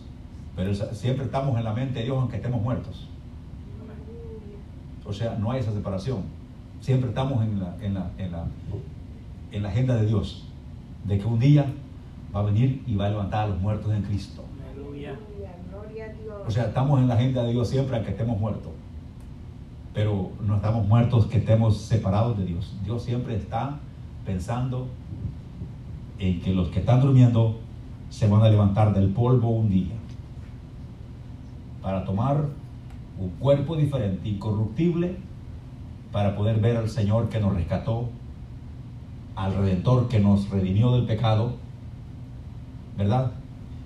Pero 0.55 0.73
siempre 0.73 1.25
estamos 1.25 1.55
en 1.55 1.65
la 1.65 1.73
mente 1.73 1.99
de 1.99 2.05
Dios 2.05 2.17
aunque 2.17 2.37
estemos 2.37 2.59
muertos. 2.63 3.07
O 5.05 5.13
sea, 5.13 5.37
no 5.37 5.51
hay 5.51 5.59
esa 5.59 5.71
separación. 5.71 6.23
Siempre 6.81 7.09
estamos 7.09 7.43
en 7.43 7.59
la, 7.59 7.77
en 7.79 7.93
la, 7.93 8.09
en 8.17 8.31
la, 8.31 8.45
en 9.51 9.61
la 9.61 9.69
agenda 9.69 9.97
de 9.97 10.07
Dios. 10.07 10.47
De 11.03 11.19
que 11.19 11.27
un 11.27 11.37
día 11.37 11.71
va 12.35 12.39
a 12.39 12.43
venir 12.43 12.81
y 12.87 12.95
va 12.95 13.05
a 13.05 13.09
levantar 13.09 13.43
a 13.43 13.47
los 13.49 13.61
muertos 13.61 13.93
en 13.93 14.01
Cristo. 14.01 14.43
Aleluya. 14.73 15.11
Aleluya. 15.11 15.55
Gloria 15.69 16.05
a 16.05 16.13
Dios. 16.13 16.34
O 16.47 16.51
sea, 16.51 16.65
estamos 16.65 16.99
en 16.99 17.07
la 17.07 17.15
agenda 17.15 17.43
de 17.43 17.51
Dios 17.53 17.69
siempre 17.69 17.95
aunque 17.95 18.11
estemos 18.11 18.39
muertos. 18.39 18.71
Pero 19.93 20.31
no 20.45 20.57
estamos 20.57 20.87
muertos 20.87 21.25
que 21.25 21.37
estemos 21.37 21.77
separados 21.77 22.37
de 22.37 22.45
Dios. 22.45 22.75
Dios 22.83 23.03
siempre 23.03 23.35
está 23.35 23.79
pensando 24.25 24.87
en 26.19 26.41
que 26.41 26.53
los 26.53 26.69
que 26.69 26.79
están 26.79 27.01
durmiendo 27.01 27.59
se 28.09 28.27
van 28.27 28.41
a 28.41 28.49
levantar 28.49 28.93
del 28.93 29.09
polvo 29.09 29.49
un 29.49 29.69
día 29.69 29.95
para 31.81 32.03
tomar 32.03 32.45
un 33.19 33.29
cuerpo 33.39 33.75
diferente, 33.75 34.27
incorruptible, 34.27 35.17
para 36.11 36.35
poder 36.35 36.59
ver 36.59 36.77
al 36.77 36.89
Señor 36.89 37.29
que 37.29 37.39
nos 37.39 37.53
rescató, 37.53 38.09
al 39.35 39.53
Redentor 39.53 40.07
que 40.07 40.19
nos 40.19 40.49
redimió 40.49 40.91
del 40.91 41.05
pecado, 41.05 41.53
¿verdad? 42.97 43.31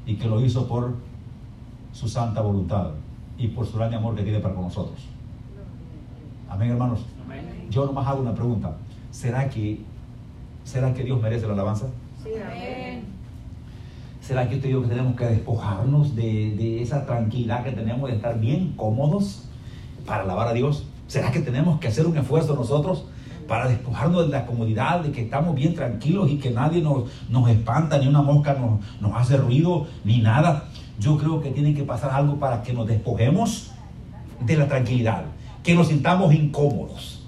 Y 0.06 0.16
que 0.16 0.28
lo 0.28 0.44
hizo 0.44 0.68
por 0.68 0.96
su 2.00 2.08
santa 2.08 2.40
voluntad 2.40 2.92
y 3.38 3.50
por 3.50 3.66
su 3.66 3.78
gran 3.78 3.94
amor 3.94 4.16
que 4.16 4.24
tiene 4.24 4.40
para 4.40 4.56
con 4.56 4.64
nosotros. 4.64 5.00
Amén, 6.50 6.72
hermanos. 6.72 7.02
Amén. 7.26 7.68
Yo 7.70 7.86
nomás 7.86 8.08
hago 8.08 8.22
una 8.22 8.34
pregunta. 8.34 8.72
¿Será 9.12 9.50
que, 9.50 9.82
¿será 10.64 10.94
que 10.94 11.04
Dios 11.04 11.22
merece 11.22 11.46
la 11.46 11.54
alabanza? 11.54 11.88
Sí, 12.24 12.30
amén. 12.42 13.04
¿Será 14.22 14.48
que 14.48 14.56
usted 14.56 14.70
y 14.70 14.72
yo 14.72 14.82
que 14.82 14.88
tenemos 14.88 15.18
que 15.18 15.26
despojarnos 15.26 16.16
de, 16.16 16.56
de 16.56 16.82
esa 16.82 17.06
tranquilidad 17.06 17.66
que 17.66 17.72
tenemos 17.74 18.10
de 18.10 18.16
estar 18.16 18.40
bien 18.40 18.76
cómodos 18.78 19.50
para 20.06 20.24
alabar 20.24 20.48
a 20.48 20.54
Dios? 20.54 20.86
¿Será 21.08 21.34
que 21.34 21.42
tenemos 21.42 21.82
que 21.82 21.90
hacer 21.90 22.06
un 22.06 22.18
esfuerzo 22.18 22.56
nosotros 22.56 23.04
para 23.46 23.68
despojarnos 23.68 24.28
de 24.28 24.30
la 24.30 24.46
comodidad, 24.46 25.02
de 25.02 25.12
que 25.12 25.24
estamos 25.24 25.54
bien 25.54 25.76
tranquilos 25.76 26.30
y 26.30 26.38
que 26.38 26.52
nadie 26.52 26.82
nos, 26.82 27.10
nos 27.30 27.50
espanta, 27.50 27.98
ni 27.98 28.08
una 28.08 28.22
mosca 28.22 28.54
nos, 28.54 28.80
nos 29.02 29.20
hace 29.20 29.36
ruido, 29.36 29.88
ni 30.06 30.20
nada? 30.20 30.64
Yo 31.00 31.18
creo 31.18 31.42
que 31.42 31.52
tiene 31.52 31.74
que 31.74 31.84
pasar 31.84 32.12
algo 32.12 32.38
para 32.38 32.62
que 32.62 32.74
nos 32.74 32.88
despojemos 32.88 33.72
de 34.46 34.58
la 34.58 34.68
tranquilidad, 34.68 35.26
que 35.64 35.74
nos 35.74 35.88
sintamos 35.88 36.34
incómodos. 36.34 37.26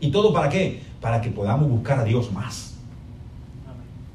¿Y 0.00 0.10
todo 0.10 0.32
para 0.32 0.48
qué? 0.48 0.82
Para 1.00 1.20
que 1.20 1.30
podamos 1.30 1.68
buscar 1.68 1.98
a 1.98 2.04
Dios 2.04 2.32
más 2.32 2.70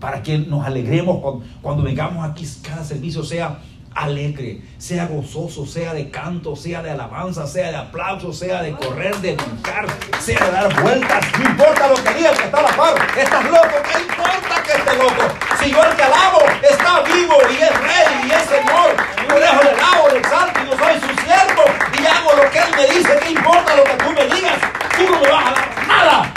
para 0.06 0.22
que 0.22 0.38
nos 0.38 0.64
alegremos 0.64 1.20
cuando, 1.20 1.46
cuando 1.64 1.84
vengamos 1.84 2.24
aquí, 2.24 2.46
cada 2.62 2.84
servicio 2.84 3.24
sea 3.24 3.60
alegre, 3.96 4.62
sea 4.78 5.08
gozoso, 5.08 5.66
sea 5.66 5.94
de 5.94 6.10
canto, 6.12 6.56
sea 6.56 6.84
de 6.84 6.92
alabanza, 6.92 7.48
sea 7.48 7.70
de 7.70 7.78
aplauso, 7.78 8.34
sea 8.34 8.62
de 8.62 8.74
correr, 8.74 9.16
de 9.18 9.36
brincar, 9.36 9.86
sea 10.20 10.46
de 10.46 10.52
dar 10.52 10.82
vueltas, 10.82 11.26
no 11.40 11.50
importa 11.50 11.88
lo 11.88 11.96
que 11.96 12.14
diga 12.14 12.32
que 12.34 12.44
está 12.44 12.60
a 12.60 12.62
la 12.64 12.76
par, 12.76 12.96
estás 13.18 13.46
loco, 13.46 13.76
¿qué 13.90 14.02
importa 14.02 14.64
que 14.64 14.72
esté 14.74 14.98
loco? 14.98 15.34
Si 15.64 15.72
yo 15.72 15.84
el 15.84 15.96
que 15.96 16.04
alabo 16.04 16.40
está 16.62 17.02
vivo 17.04 17.36
y 17.50 17.56
es 17.56 17.82
rey 17.82 18.28
y 18.28 18.32
es 18.32 18.44
señor, 18.44 18.96
por 19.30 19.42
eso 19.42 19.64
le 19.64 19.70
alabo, 19.70 20.10
le 20.12 20.20
exalto, 20.20 20.60
y 20.62 20.66
yo 20.70 20.78
soy 20.78 21.00
su 21.00 21.22
siervo 21.24 21.64
y 21.98 22.06
hago 22.06 22.36
lo 22.36 22.52
que 22.52 22.60
él 22.60 22.72
me 22.76 22.96
dice, 22.98 23.20
¿qué 23.22 23.32
importa 23.32 23.76
lo 23.76 23.84
que 23.86 23.94
tú 23.94 24.12
me 24.12 24.26
digas? 24.36 24.60
Tú 24.98 25.04
no 25.10 25.20
me 25.20 25.32
vas 25.32 25.46
a 25.46 25.52
dar 25.52 25.88
nada. 25.88 26.34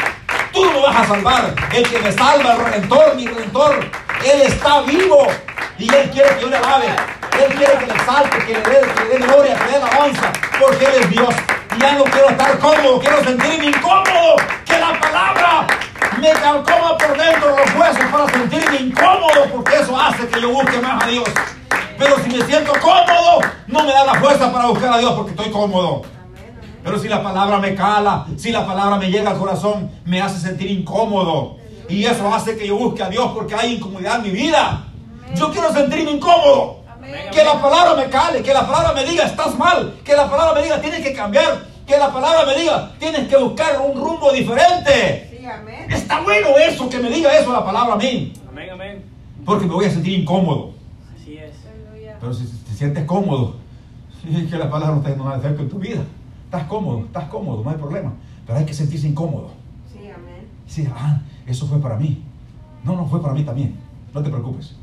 Tú 0.53 0.65
no 0.65 0.73
me 0.73 0.81
vas 0.81 0.97
a 0.97 1.07
salvar. 1.07 1.55
El 1.73 1.89
que 1.89 1.99
me 1.99 2.13
salva, 2.13 2.55
el 2.55 2.65
redentor, 2.65 3.15
mi 3.15 3.27
redentor, 3.27 3.85
Él 4.25 4.43
está 4.43 4.83
vivo. 4.83 5.27
Y 5.79 5.95
Él 5.95 6.11
quiere 6.11 6.29
que 6.37 6.41
yo 6.43 6.49
le 6.49 6.57
alabe. 6.57 6.87
Él 7.41 7.55
quiere 7.55 7.79
que 7.79 7.87
le 7.87 7.93
exalte, 7.93 8.39
que 8.39 8.53
le 8.55 8.61
dé, 8.61 8.81
que 8.81 9.05
le 9.05 9.11
dé 9.11 9.19
gloria, 9.19 9.55
que 9.55 9.65
le 9.65 9.71
dé 9.71 9.77
alabanza. 9.77 10.33
Porque 10.59 10.85
Él 10.85 10.93
es 11.03 11.11
Dios. 11.11 11.35
Y 11.77 11.81
ya 11.81 11.93
no 11.93 12.05
quiero 12.05 12.31
estar 12.31 12.59
cómodo, 12.59 12.99
quiero 12.99 13.23
sentirme 13.23 13.67
incómodo. 13.67 14.37
Que 14.65 14.79
la 14.79 14.99
palabra 14.99 15.67
me 16.21 16.33
calcoma 16.33 16.99
por 16.99 17.17
dentro 17.17 17.57
los 17.57 17.75
huesos 17.75 18.05
para 18.11 18.29
sentirme 18.29 18.77
incómodo. 18.77 19.47
Porque 19.53 19.77
eso 19.77 20.01
hace 20.01 20.27
que 20.27 20.41
yo 20.41 20.51
busque 20.51 20.79
más 20.81 21.05
a 21.05 21.07
Dios. 21.07 21.29
Pero 21.97 22.17
si 22.23 22.31
me 22.31 22.45
siento 22.45 22.73
cómodo, 22.81 23.41
no 23.67 23.85
me 23.85 23.93
da 23.93 24.05
la 24.05 24.15
fuerza 24.15 24.53
para 24.53 24.67
buscar 24.67 24.93
a 24.95 24.99
Dios 24.99 25.13
porque 25.13 25.31
estoy 25.31 25.51
cómodo. 25.51 26.03
Pero 26.85 26.99
si 26.99 27.09
la 27.09 27.23
palabra 27.23 27.59
me 27.59 27.75
cala, 27.75 28.27
si 28.37 28.51
la 28.51 28.67
palabra 28.67 28.97
me 28.97 29.11
llega 29.11 29.31
al 29.31 29.39
corazón, 29.39 29.91
me 30.05 30.23
hace 30.23 30.39
sentir 30.39 30.71
incómodo. 30.71 31.58
Y 31.89 32.05
eso 32.05 32.33
hace 32.33 32.57
que 32.57 32.67
yo 32.67 32.77
busque 32.77 33.03
a 33.03 33.09
Dios 33.09 33.31
porque 33.35 33.55
hay 33.55 33.77
incomodidad 33.77 34.17
en 34.17 34.23
mi 34.23 34.31
vida. 34.31 34.85
Yo 35.35 35.51
quiero 35.51 35.73
sentirme 35.73 36.13
incómodo. 36.13 36.81
Amén. 36.89 37.29
Que 37.33 37.43
la 37.45 37.61
palabra 37.61 37.95
me 37.95 38.11
cale, 38.11 38.43
que 38.43 38.53
la 38.53 38.67
palabra 38.67 38.93
me 38.93 39.05
diga 39.05 39.25
estás 39.25 39.57
mal, 39.57 39.95
que 40.05 40.15
la 40.15 40.29
palabra 40.29 40.55
me 40.55 40.63
diga 40.63 40.81
tienes 40.81 41.01
que 41.01 41.13
cambiar, 41.13 41.65
que 41.87 41.97
la 41.97 42.13
palabra 42.13 42.45
me 42.45 42.55
diga 42.59 42.93
tienes 42.99 43.29
que 43.29 43.37
buscar 43.37 43.81
un 43.81 43.99
rumbo 43.99 44.33
diferente. 44.33 45.29
Sí, 45.31 45.45
amén. 45.47 45.91
Está 45.91 46.21
bueno 46.21 46.49
eso, 46.59 46.89
que 46.89 46.99
me 46.99 47.09
diga 47.11 47.37
eso 47.39 47.53
la 47.53 47.65
palabra 47.65 47.95
a 47.95 47.97
mí, 47.97 48.33
Amén, 48.51 48.71
amén. 48.71 49.05
porque 49.45 49.67
me 49.67 49.73
voy 49.75 49.87
a 49.87 49.91
sentir 49.91 50.19
incómodo. 50.19 50.73
Así 51.15 51.39
es. 51.39 51.53
Pero 52.21 52.35
si 52.35 52.45
te 52.45 52.75
sientes 52.75 53.05
cómodo, 53.05 53.57
es 54.31 54.51
que 54.51 54.57
la 54.57 54.71
palabra 54.71 54.97
no 54.97 55.03
está 55.03 55.17
no 55.17 55.31
hay 55.31 55.39
efecto 55.39 55.63
en 55.63 55.69
tu 55.71 55.79
vida. 55.79 56.03
Estás 56.45 56.65
cómodo, 56.65 57.05
estás 57.07 57.25
cómodo, 57.25 57.63
no 57.63 57.71
hay 57.71 57.77
problema. 57.77 58.13
Pero 58.47 58.59
hay 58.59 58.65
que 58.65 58.75
sentirse 58.75 59.07
incómodo. 59.07 59.51
Sí, 60.69 60.89
ah, 60.95 61.19
eso 61.47 61.67
fue 61.67 61.79
para 61.81 61.97
mí. 61.97 62.23
No, 62.85 62.95
no, 62.95 63.07
fue 63.07 63.21
para 63.21 63.35
mí 63.35 63.43
también. 63.43 63.77
No 64.15 64.23
te 64.23 64.31
preocupes. 64.31 64.75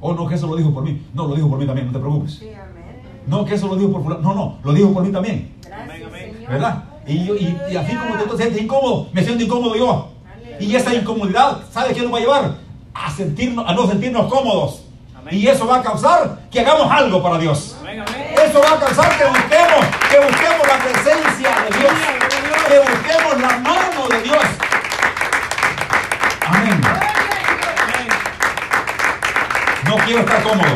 Oh, 0.00 0.14
no, 0.14 0.26
que 0.26 0.34
eso 0.36 0.46
lo 0.46 0.56
dijo 0.56 0.72
por 0.72 0.82
mí. 0.84 1.02
No, 1.14 1.26
lo 1.26 1.34
dijo 1.34 1.48
por 1.48 1.58
mí 1.58 1.66
también, 1.66 1.86
no 1.88 1.92
te 1.92 1.98
preocupes. 1.98 2.34
Sí, 2.36 2.48
amén. 2.48 3.02
No, 3.26 3.44
que 3.44 3.54
eso 3.54 3.66
lo 3.68 3.76
dijo 3.76 3.92
por 3.92 4.02
fulano. 4.02 4.22
No, 4.22 4.34
no, 4.34 4.58
lo 4.62 4.72
dijo 4.72 4.92
por 4.94 5.02
mí 5.04 5.12
también. 5.12 5.52
Gracias. 5.62 6.48
¿Verdad? 6.48 6.84
Y, 7.06 7.24
yo- 7.24 7.34
y, 7.36 7.56
y 7.70 7.76
así 7.76 7.94
como 7.94 8.14
tú 8.22 8.30
te 8.36 8.42
sientes 8.42 8.62
incómodo, 8.62 9.08
me 9.12 9.22
siento 9.22 9.44
incómodo 9.44 9.76
yo. 9.76 10.08
Y 10.60 10.74
esa 10.74 10.94
incomodidad, 10.94 11.60
¿sabe 11.70 11.92
qué 11.92 12.02
nos 12.02 12.12
va 12.12 12.16
a 12.16 12.20
llevar? 12.20 12.66
a, 12.94 13.10
sentirnos, 13.10 13.68
a 13.68 13.74
no 13.74 13.86
sentirnos 13.86 14.26
cómodos. 14.32 14.84
Amén. 15.14 15.34
Y 15.34 15.46
eso 15.48 15.66
va 15.66 15.76
a 15.80 15.82
causar 15.82 16.48
que 16.50 16.60
hagamos 16.60 16.90
algo 16.90 17.22
para 17.22 17.36
Dios. 17.38 17.76
Amén, 17.80 18.00
amén. 18.00 18.26
Eso 18.48 18.60
va 18.60 18.72
a 18.76 18.80
causar 18.80 19.08
que 19.18 19.24
busquemos, 19.24 19.86
que 20.10 20.18
busquemos 20.18 20.66
la 20.66 20.78
presencia 20.82 21.50
de 21.50 21.78
Dios, 21.78 21.92
que 22.68 22.78
busquemos 22.78 23.40
la 23.40 23.58
mano 23.58 24.08
de 24.08 24.22
Dios. 24.22 24.42
No 29.84 29.96
quiero 30.04 30.20
estar 30.20 30.42
cómodo. 30.42 30.74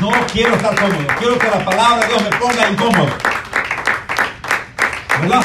No 0.00 0.10
quiero 0.32 0.54
estar 0.54 0.74
cómodo. 0.78 1.06
Quiero 1.18 1.38
que 1.38 1.46
la 1.48 1.64
palabra 1.64 1.98
de 1.98 2.06
Dios 2.06 2.22
me 2.22 2.36
ponga 2.36 2.70
incómodo. 2.70 3.08
¿Verdad? 5.20 5.42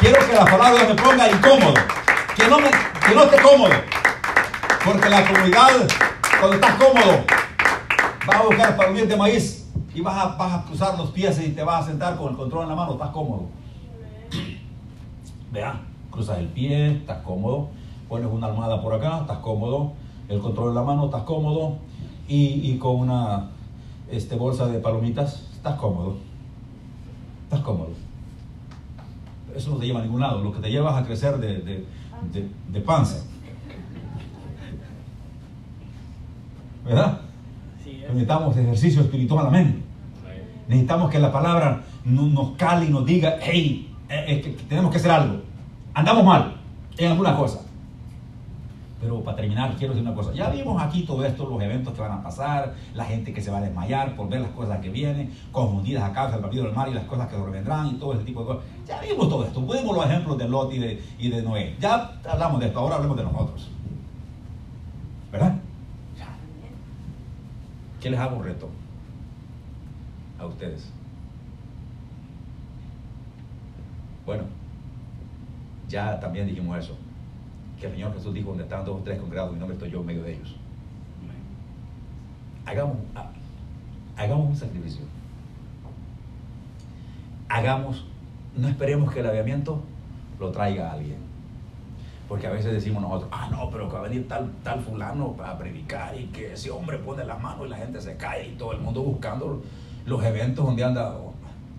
Quiero 0.00 0.26
que 0.26 0.32
la 0.34 0.44
palabra 0.44 0.70
de 0.70 0.76
Dios 0.76 0.88
me 0.88 1.02
ponga 1.02 1.30
incómodo. 1.30 1.74
Que 2.36 2.46
no, 2.48 2.58
esté 3.22 3.40
cómodo. 3.40 3.74
Porque 4.84 5.08
la 5.08 5.24
comunidad, 5.26 5.88
cuando 6.38 6.54
estás 6.56 6.74
cómodo, 6.74 7.24
vas 8.26 8.36
a 8.36 8.42
buscar 8.42 8.76
palmitas 8.76 9.08
de 9.08 9.16
maíz 9.16 9.66
y 9.94 10.02
vas 10.02 10.16
a, 10.16 10.26
vas 10.36 10.52
a 10.52 10.62
cruzar 10.64 10.98
los 10.98 11.10
pies 11.10 11.38
y 11.40 11.52
te 11.52 11.62
vas 11.62 11.84
a 11.84 11.86
sentar 11.88 12.16
con 12.16 12.32
el 12.32 12.36
control 12.36 12.64
en 12.64 12.68
la 12.68 12.74
mano. 12.74 12.92
Estás 12.92 13.10
cómodo. 13.10 13.48
Vea, 15.50 15.80
cruzas 16.16 16.38
el 16.38 16.46
pie, 16.48 16.92
estás 16.92 17.18
cómodo. 17.22 17.68
Pones 18.08 18.26
una 18.32 18.46
almohada 18.46 18.80
por 18.82 18.94
acá, 18.94 19.20
estás 19.20 19.38
cómodo. 19.38 19.92
El 20.28 20.40
control 20.40 20.70
en 20.70 20.74
la 20.76 20.82
mano, 20.82 21.04
estás 21.06 21.22
cómodo. 21.22 21.76
Y, 22.26 22.72
y 22.72 22.78
con 22.78 22.96
una 22.96 23.50
este, 24.10 24.34
bolsa 24.36 24.66
de 24.66 24.78
palomitas, 24.80 25.48
estás 25.52 25.74
cómodo. 25.76 26.16
Estás 27.44 27.60
cómodo. 27.60 27.90
Eso 29.54 29.70
no 29.70 29.76
te 29.76 29.86
lleva 29.86 30.00
a 30.00 30.02
ningún 30.02 30.20
lado. 30.20 30.42
Lo 30.42 30.52
que 30.52 30.60
te 30.60 30.70
lleva 30.70 30.90
es 30.90 30.96
a 30.96 31.06
crecer 31.06 31.38
de, 31.38 31.58
de- 31.58 31.84
de- 32.32 32.48
de 32.72 32.80
panza. 32.80 33.22
¿Verdad? 36.84 37.20
Es. 37.84 38.00
Necesitamos 38.08 38.56
ejercicio 38.56 39.02
espiritual, 39.02 39.46
amén. 39.46 39.82
Necesitamos 40.68 41.10
que 41.10 41.18
la 41.18 41.32
palabra 41.32 41.82
no- 42.04 42.26
nos 42.26 42.52
cale 42.56 42.86
y 42.86 42.90
nos 42.90 43.04
diga, 43.04 43.36
hey, 43.40 43.92
eh, 44.08 44.40
que 44.42 44.50
tenemos 44.68 44.90
que 44.90 44.96
hacer 44.98 45.10
algo. 45.10 45.42
Andamos 45.96 46.24
mal 46.24 46.52
en 46.98 47.10
alguna 47.10 47.34
cosa. 47.34 47.62
Pero 49.00 49.24
para 49.24 49.38
terminar, 49.38 49.74
quiero 49.78 49.94
decir 49.94 50.06
una 50.06 50.14
cosa. 50.14 50.30
Ya 50.34 50.50
vimos 50.50 50.80
aquí 50.82 51.04
todo 51.04 51.24
esto, 51.24 51.48
los 51.48 51.62
eventos 51.62 51.94
que 51.94 52.02
van 52.02 52.12
a 52.12 52.22
pasar, 52.22 52.74
la 52.94 53.06
gente 53.06 53.32
que 53.32 53.40
se 53.40 53.50
va 53.50 53.58
a 53.58 53.60
desmayar 53.62 54.14
por 54.14 54.28
ver 54.28 54.42
las 54.42 54.50
cosas 54.50 54.78
que 54.80 54.90
vienen, 54.90 55.32
confundidas 55.50 56.04
a 56.04 56.12
causa 56.12 56.32
del 56.32 56.42
partido 56.42 56.64
del 56.64 56.74
mar 56.74 56.90
y 56.90 56.92
las 56.92 57.04
cosas 57.04 57.28
que 57.28 57.36
vendrán 57.36 57.86
y 57.86 57.94
todo 57.94 58.12
ese 58.12 58.24
tipo 58.24 58.40
de 58.40 58.46
cosas. 58.46 58.64
Ya 58.86 59.00
vimos 59.00 59.26
todo 59.30 59.46
esto. 59.46 59.58
Vimos 59.62 59.96
los 59.96 60.04
ejemplos 60.04 60.36
de 60.36 60.46
Lot 60.46 60.74
y 60.74 60.78
de, 60.78 61.02
y 61.18 61.28
Noé. 61.30 61.76
Ya 61.80 62.20
hablamos 62.28 62.60
de 62.60 62.66
esto, 62.66 62.78
ahora 62.78 62.96
hablemos 62.96 63.16
de 63.16 63.22
nosotros. 63.22 63.70
¿Verdad? 65.32 65.56
¿Qué 68.02 68.10
les 68.10 68.20
hago 68.20 68.36
un 68.36 68.44
reto? 68.44 68.68
A 70.38 70.44
ustedes. 70.44 70.92
Bueno, 74.26 74.42
ya 75.88 76.18
también 76.20 76.46
dijimos 76.46 76.78
eso. 76.78 76.96
Que 77.80 77.86
el 77.86 77.92
Señor 77.92 78.14
Jesús 78.14 78.32
dijo, 78.34 78.48
donde 78.48 78.64
están 78.64 78.84
dos 78.84 79.00
o 79.00 79.04
tres 79.04 79.18
congregados, 79.20 79.52
mi 79.52 79.58
nombre 79.58 79.74
estoy 79.74 79.90
yo 79.90 80.00
en 80.00 80.06
medio 80.06 80.22
de 80.22 80.34
ellos. 80.34 80.56
Hagamos, 82.64 82.96
ha- 83.14 83.30
hagamos 84.22 84.48
un 84.48 84.56
sacrificio. 84.56 85.04
Hagamos, 87.48 88.04
no 88.56 88.68
esperemos 88.68 89.12
que 89.12 89.20
el 89.20 89.26
aviamiento 89.26 89.80
lo 90.40 90.50
traiga 90.50 90.92
alguien. 90.92 91.18
Porque 92.28 92.48
a 92.48 92.50
veces 92.50 92.72
decimos 92.72 93.02
nosotros, 93.02 93.28
ah, 93.32 93.48
no, 93.52 93.70
pero 93.70 93.88
que 93.88 93.94
va 93.94 94.00
a 94.00 94.08
venir 94.08 94.26
tal, 94.26 94.50
tal 94.64 94.80
fulano 94.80 95.32
para 95.34 95.56
predicar 95.56 96.18
y 96.18 96.24
que 96.26 96.54
ese 96.54 96.70
hombre 96.72 96.98
pone 96.98 97.24
la 97.24 97.36
mano 97.38 97.64
y 97.64 97.68
la 97.68 97.76
gente 97.76 98.00
se 98.00 98.16
cae 98.16 98.48
y 98.48 98.52
todo 98.56 98.72
el 98.72 98.80
mundo 98.80 99.00
buscando 99.02 99.62
los 100.06 100.24
eventos 100.24 100.64
donde 100.66 100.82
anda, 100.82 101.16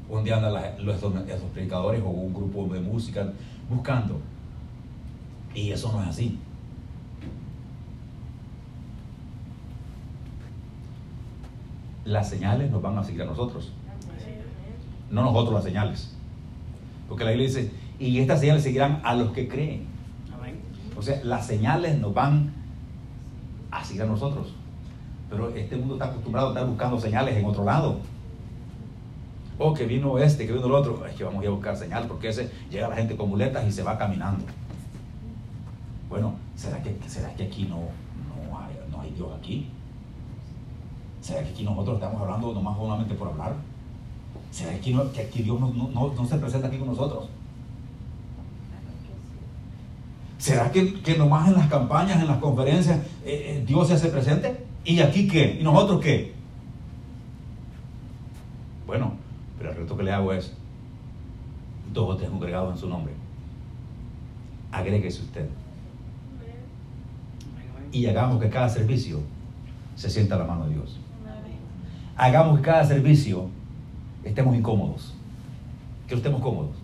donde 0.10 0.34
andan 0.34 0.54
los, 0.86 0.96
esos, 0.96 1.14
esos 1.28 1.50
predicadores 1.52 2.02
o 2.02 2.08
un 2.08 2.34
grupo 2.34 2.66
de 2.74 2.80
música 2.80 3.28
buscando. 3.70 4.20
Y 5.54 5.72
eso 5.72 5.92
no 5.92 6.02
es 6.04 6.10
así. 6.10 6.40
Las 12.06 12.30
señales 12.30 12.72
nos 12.72 12.82
van 12.82 12.98
a 12.98 13.04
seguir 13.04 13.24
a 13.24 13.26
nosotros, 13.26 13.74
no 15.12 15.24
nosotros 15.24 15.56
las 15.56 15.64
señales. 15.64 16.16
Porque 17.10 17.26
la 17.26 17.32
Biblia 17.32 17.48
dice, 17.48 17.72
y 18.00 18.20
estas 18.20 18.40
señales 18.40 18.64
seguirán 18.64 19.02
a 19.04 19.14
los 19.14 19.32
que 19.32 19.48
creen. 19.48 19.88
O 20.98 21.02
sea, 21.02 21.22
las 21.24 21.46
señales 21.46 22.00
nos 22.00 22.14
van 22.14 22.54
a 23.72 23.84
seguir 23.84 24.04
a 24.04 24.06
nosotros. 24.06 24.54
Pero 25.30 25.50
este 25.50 25.76
mundo 25.76 25.96
está 25.96 26.06
acostumbrado 26.06 26.48
a 26.48 26.52
estar 26.52 26.68
buscando 26.68 27.00
señales 27.00 27.36
en 27.36 27.46
otro 27.46 27.66
lado. 27.66 28.00
O 29.60 29.74
que 29.74 29.86
vino 29.86 30.18
este, 30.20 30.46
que 30.46 30.54
vino 30.54 30.66
el 30.68 30.72
otro. 30.74 31.06
Es 31.06 31.16
que 31.16 31.24
vamos 31.24 31.40
a 31.42 31.44
ir 31.44 31.50
a 31.50 31.54
buscar 31.54 31.76
señal 31.76 32.06
porque 32.08 32.30
ese 32.30 32.52
llega 32.70 32.88
la 32.88 32.96
gente 32.96 33.16
con 33.18 33.30
muletas 33.30 33.66
y 33.68 33.72
se 33.72 33.84
va 33.84 33.98
caminando. 33.98 34.46
Bueno, 36.10 36.36
¿será 36.56 36.82
que, 36.84 36.96
será 37.08 37.34
que 37.36 37.44
aquí 37.44 37.64
no, 37.64 37.78
no, 38.92 39.00
hay, 39.02 39.12
Dios 39.12 39.30
aquí? 39.38 39.68
¿Será 41.22 41.44
que 41.44 41.50
aquí 41.50 41.64
nosotros 41.64 41.96
estamos 41.96 42.22
hablando 42.22 42.54
nomás 42.54 42.78
solamente 42.78 43.16
por 43.16 43.30
hablar? 43.30 43.56
¿Será 44.52 44.72
que 44.74 44.78
aquí, 44.78 44.96
que 45.14 45.22
aquí 45.22 45.42
Dios 45.44 45.60
no- 45.60 45.72
no- 45.74 46.14
no 46.14 46.26
se 46.26 46.38
presenta 46.38 46.68
aquí 46.68 46.78
con 46.78 46.88
nosotros? 46.90 47.28
¿Será 50.38 50.72
que, 50.72 50.94
que 51.02 51.18
nomás 51.18 51.48
en 51.48 51.56
las 51.56 51.68
campañas, 51.68 52.22
en 52.22 52.28
las 52.28 52.38
conferencias, 52.38 53.00
eh, 53.26 53.58
eh, 53.58 53.64
Dios 53.68 53.88
se 53.88 53.96
hace 53.96 54.10
presente? 54.10 54.66
¿Y 54.86 55.00
aquí 55.00 55.28
qué? 55.28 55.58
¿Y 55.60 55.64
nosotros 55.64 56.00
qué? 56.00 56.34
Bueno, 58.86 59.14
pero 59.58 59.72
el 59.72 59.77
que 59.96 60.04
le 60.04 60.12
hago 60.12 60.34
es, 60.34 60.54
dos 61.94 62.10
o 62.10 62.18
tres 62.18 62.30
congregados 62.30 62.74
en 62.74 62.78
su 62.78 62.90
nombre. 62.90 63.14
Agréguese 64.72 65.22
usted. 65.22 65.48
Y 67.92 68.06
hagamos 68.08 68.42
que 68.42 68.50
cada 68.50 68.68
servicio 68.68 69.22
se 69.96 70.10
sienta 70.10 70.38
la 70.38 70.44
mano 70.44 70.68
de 70.68 70.74
Dios. 70.74 71.00
Hagamos 72.16 72.58
que 72.58 72.64
cada 72.64 72.84
servicio 72.84 73.50
estemos 74.24 74.56
incómodos. 74.56 75.14
Que 76.08 76.16
no 76.16 76.18
estemos 76.18 76.42
cómodos. 76.42 76.76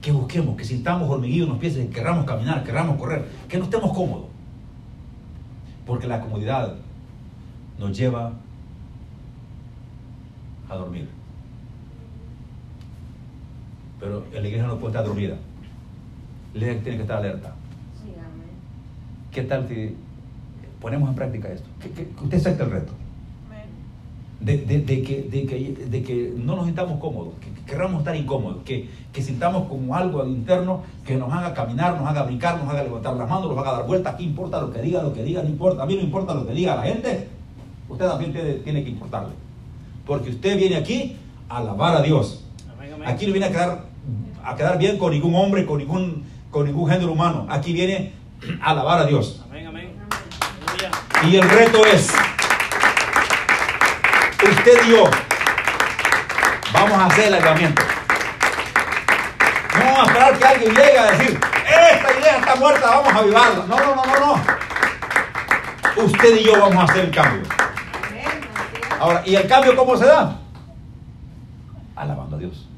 Que 0.00 0.12
busquemos, 0.12 0.56
que 0.56 0.64
sintamos 0.64 1.08
hormiguillo 1.08 1.44
en 1.44 1.50
los 1.50 1.58
pies, 1.58 1.74
que 1.74 1.88
querramos 1.88 2.24
caminar, 2.24 2.62
querramos 2.62 2.98
correr. 2.98 3.26
Que 3.48 3.56
no 3.56 3.64
estemos 3.64 3.92
cómodos. 3.92 4.26
Porque 5.86 6.06
la 6.06 6.20
comodidad 6.20 6.74
nos 7.78 7.96
lleva 7.96 8.32
a 10.68 10.74
dormir. 10.76 11.08
Pero 14.04 14.22
la 14.34 14.38
iglesia 14.46 14.66
no 14.66 14.76
puede 14.76 14.92
estar 14.92 15.06
dormida. 15.06 15.36
La 16.52 16.60
iglesia 16.60 16.82
tiene 16.82 16.96
que 16.98 17.02
estar 17.04 17.16
alerta. 17.16 17.54
Sí, 18.02 18.10
amén. 18.10 18.50
¿Qué 19.32 19.42
tal 19.44 19.66
si 19.66 19.96
ponemos 20.78 21.08
en 21.08 21.14
práctica 21.14 21.48
esto? 21.48 21.66
Que 21.80 22.06
usted 22.22 22.36
acepte 22.36 22.64
el 22.64 22.70
reto. 22.70 22.92
De, 24.40 24.58
de- 24.58 24.80
de 24.80 25.02
que, 25.02 25.22
de, 25.22 25.46
que, 25.46 25.86
de 25.88 26.02
que 26.02 26.34
no 26.36 26.54
nos 26.54 26.66
sintamos 26.66 26.98
cómodos, 27.00 27.32
que, 27.40 27.48
que 27.48 27.62
queramos 27.62 28.00
estar 28.00 28.14
incómodos, 28.14 28.62
que, 28.62 28.90
que 29.10 29.22
sintamos 29.22 29.68
como 29.68 29.96
algo 29.96 30.26
interno 30.26 30.82
que 31.06 31.16
nos 31.16 31.32
haga 31.32 31.54
caminar, 31.54 31.96
nos 31.98 32.06
haga 32.06 32.24
brincar, 32.24 32.58
nos 32.62 32.68
haga 32.68 32.82
levantar 32.82 33.16
las 33.16 33.26
manos, 33.30 33.48
nos 33.48 33.56
haga 33.56 33.78
dar 33.78 33.86
vueltas. 33.86 34.16
¿Qué 34.16 34.24
importa 34.24 34.60
lo 34.60 34.70
que 34.70 34.82
diga, 34.82 35.02
lo 35.02 35.14
que 35.14 35.22
diga? 35.22 35.42
No 35.42 35.48
importa. 35.48 35.82
A 35.84 35.86
mí 35.86 35.94
no 35.94 36.02
importa 36.02 36.34
lo 36.34 36.46
que 36.46 36.52
diga 36.52 36.76
la 36.76 36.82
gente. 36.82 37.26
Usted 37.88 38.06
también 38.06 38.34
tiene, 38.34 38.52
tiene 38.56 38.84
que 38.84 38.90
importarle. 38.90 39.32
Porque 40.06 40.28
usted 40.28 40.58
viene 40.58 40.76
aquí 40.76 41.16
a 41.48 41.56
alabar 41.58 41.96
a 41.96 42.02
Dios. 42.02 42.44
Aquí 43.06 43.26
no 43.26 43.32
viene 43.32 43.46
a 43.46 43.50
quedar, 43.50 43.83
a 44.44 44.54
quedar 44.54 44.78
bien 44.78 44.98
con 44.98 45.10
ningún 45.12 45.34
hombre, 45.34 45.64
con 45.64 45.78
ningún, 45.78 46.24
con 46.50 46.66
ningún 46.66 46.90
género 46.90 47.12
humano. 47.12 47.46
Aquí 47.48 47.72
viene 47.72 48.12
a 48.60 48.70
alabar 48.70 49.00
a 49.00 49.06
Dios. 49.06 49.42
Amén, 49.46 49.66
amén. 49.66 49.94
Y 51.24 51.36
el 51.36 51.48
reto 51.48 51.86
es, 51.86 52.12
usted 54.42 54.86
y 54.86 54.90
yo 54.90 55.04
vamos 56.72 56.98
a 56.98 57.06
hacer 57.06 57.28
el 57.28 57.34
ayudamiento. 57.34 57.82
No 59.78 59.84
vamos 59.84 60.00
a 60.00 60.04
esperar 60.04 60.38
que 60.38 60.44
alguien 60.44 60.74
llegue 60.74 60.98
a 60.98 61.10
decir, 61.12 61.40
esta 61.66 62.20
idea 62.20 62.36
está 62.38 62.56
muerta, 62.56 62.86
vamos 62.90 63.12
a 63.12 63.18
avivarla. 63.18 63.64
No, 63.66 63.76
no, 63.76 63.94
no, 63.94 64.04
no, 64.04 64.20
no. 64.20 66.04
Usted 66.04 66.36
y 66.36 66.44
yo 66.44 66.60
vamos 66.60 66.76
a 66.76 66.92
hacer 66.92 67.04
el 67.06 67.10
cambio. 67.10 67.42
Ahora, 69.00 69.22
¿y 69.24 69.34
el 69.34 69.46
cambio 69.46 69.74
cómo 69.76 69.96
se 69.96 70.04
da? 70.06 70.38
Alabando 71.96 72.36
a 72.36 72.38
Dios. 72.38 72.68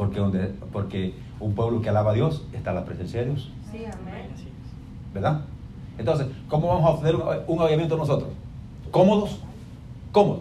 Porque, 0.00 0.18
donde, 0.18 0.54
porque 0.72 1.14
un 1.40 1.54
pueblo 1.54 1.82
que 1.82 1.90
alaba 1.90 2.12
a 2.12 2.14
Dios 2.14 2.42
está 2.54 2.70
en 2.70 2.76
la 2.76 2.86
presencia 2.86 3.20
de 3.20 3.26
Dios. 3.26 3.52
Sí, 3.70 3.84
amén. 3.84 4.30
¿Verdad? 5.12 5.42
Entonces, 5.98 6.26
¿cómo 6.48 6.68
vamos 6.68 6.86
a 6.86 6.88
obtener 6.94 7.16
un, 7.46 7.60
avivamiento 7.60 7.98
nosotros? 7.98 8.30
¿Cómodos? 8.90 9.40
¿Cómodos? 10.10 10.40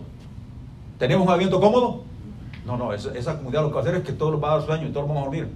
¿Tenemos 0.98 1.26
un 1.26 1.34
avivamiento 1.34 1.60
cómodo? 1.60 2.04
No, 2.66 2.78
no, 2.78 2.94
esa, 2.94 3.14
esa 3.18 3.36
comunidad 3.36 3.64
lo 3.64 3.68
que 3.68 3.74
va 3.74 3.80
a 3.82 3.84
hacer 3.84 3.96
es 3.96 4.04
que 4.04 4.14
todos 4.14 4.32
los 4.32 4.42
va 4.42 4.54
a 4.54 4.58
dar 4.60 4.66
sueño 4.66 4.88
y 4.88 4.94
todos 4.94 5.10
vamos 5.10 5.24
a 5.24 5.26
dormir. 5.26 5.50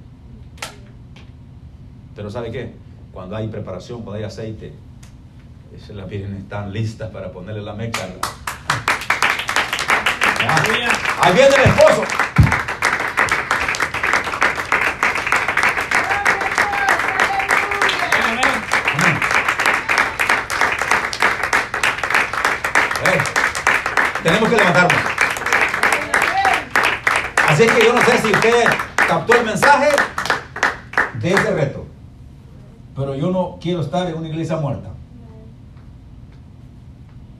Pero 2.14 2.30
¿sabe 2.30 2.52
qué? 2.52 2.74
cuando 3.14 3.38
hay 3.38 3.48
preparación, 3.48 4.02
cuando 4.02 4.18
hay 4.18 4.26
aceite, 4.26 4.74
esas 5.74 5.96
las 5.96 6.10
vírgenes 6.10 6.42
están 6.42 6.74
listas 6.74 7.10
para 7.10 7.32
ponerle 7.32 7.62
la 7.62 7.72
meca. 7.72 8.02
Ah. 10.46 10.64
Ahí 11.22 11.34
viene 11.36 11.56
el 11.56 11.70
esposo. 11.70 12.23
Tenemos 24.24 24.50
que 24.50 24.56
levantarnos. 24.56 25.02
Así 27.48 27.68
que 27.68 27.86
yo 27.86 27.94
no 27.94 28.02
sé 28.02 28.18
si 28.20 28.32
usted 28.32 28.64
captó 28.96 29.36
el 29.36 29.46
mensaje 29.46 29.90
de 31.20 31.34
ese 31.34 31.52
reto. 31.52 31.86
Pero 32.96 33.16
yo 33.16 33.32
no 33.32 33.58
quiero 33.62 33.82
estar 33.82 34.08
en 34.08 34.16
una 34.16 34.30
iglesia 34.30 34.58
muerta. 34.58 34.90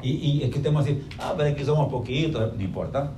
Y, 0.02 0.44
es 0.44 0.52
que 0.52 0.58
estemos 0.58 0.84
así, 0.84 1.08
ah, 1.18 1.34
pero 1.38 1.56
que 1.56 1.64
somos 1.64 1.90
poquitos, 1.90 2.54
no 2.54 2.62
importa. 2.62 3.12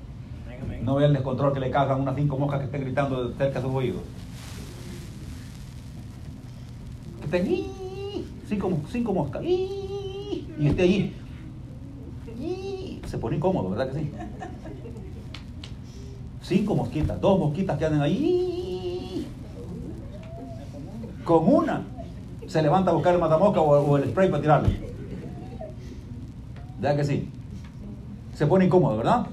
No 0.84 0.96
vea 0.96 1.08
el 1.08 1.14
descontrol 1.14 1.52
que 1.52 1.60
le 1.60 1.72
causan 1.72 2.00
unas 2.00 2.16
cinco 2.16 2.38
moscas 2.38 2.60
que 2.60 2.66
estén 2.66 2.82
gritando 2.82 3.34
cerca 3.36 3.60
de 3.60 3.62
sus 3.66 3.74
oídos. 3.74 4.02
Que 7.20 7.26
estén, 7.26 7.66
cinco, 8.48 8.72
cinco 8.92 9.14
moscas, 9.14 9.44
y 9.44 10.46
esté 10.60 10.84
allí. 10.84 11.16
Se 13.06 13.18
pone 13.18 13.38
incómodo, 13.38 13.70
¿verdad 13.70 13.92
que 13.92 14.00
sí? 14.00 14.12
Cinco 16.42 16.76
mosquitas, 16.76 17.20
dos 17.22 17.40
mosquitas 17.40 17.78
que 17.78 17.86
andan 17.86 18.02
ahí. 18.02 19.28
Con 21.24 21.54
una 21.54 21.84
se 22.48 22.62
levanta 22.62 22.92
a 22.92 22.94
buscar 22.94 23.16
el 23.16 23.20
matamosca 23.20 23.60
o, 23.60 23.80
o 23.80 23.98
el 23.98 24.10
spray 24.10 24.30
para 24.30 24.42
tirarle. 24.42 24.94
¿Verdad 26.80 26.98
que 26.98 27.04
sí? 27.04 27.30
Se 28.36 28.46
pone 28.46 28.66
incómodo, 28.66 28.98
¿verdad? 28.98 29.28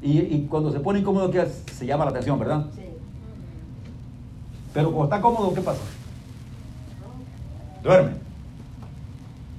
Y, 0.00 0.20
y 0.20 0.46
cuando 0.48 0.70
se 0.70 0.78
pone 0.78 1.00
incómodo, 1.00 1.30
¿qué 1.30 1.40
hace? 1.40 1.62
se 1.72 1.86
llama 1.86 2.04
la 2.04 2.10
atención, 2.10 2.38
¿verdad? 2.38 2.66
Pero 4.72 4.92
cuando 4.92 5.04
está 5.04 5.20
cómodo, 5.20 5.52
¿qué 5.54 5.60
pasa? 5.60 5.80
Duerme. 7.82 8.12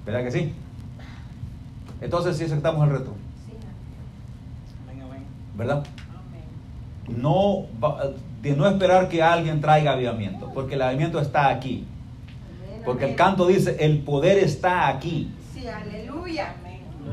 ¿Verdad 0.06 0.24
que 0.24 0.32
sí? 0.32 0.54
Entonces 2.02 2.38
sí 2.38 2.46
aceptamos 2.46 2.88
el 2.88 2.94
reto, 2.98 3.14
Amén, 4.88 5.04
amén. 5.04 5.24
¿verdad? 5.56 5.84
No, 7.08 7.66
de 8.42 8.56
no 8.56 8.68
esperar 8.68 9.10
que 9.10 9.22
alguien 9.22 9.60
traiga 9.60 9.94
avivamiento, 9.94 10.52
porque 10.54 10.76
el 10.76 10.82
avivamiento 10.82 11.20
está 11.20 11.50
aquí. 11.50 11.86
Porque 12.86 13.06
el 13.06 13.16
canto 13.16 13.48
dice, 13.48 13.76
el 13.80 14.00
poder 14.00 14.38
está 14.38 14.88
aquí. 14.88 15.32
Sí, 15.54 15.68
aleluya. 15.68 16.56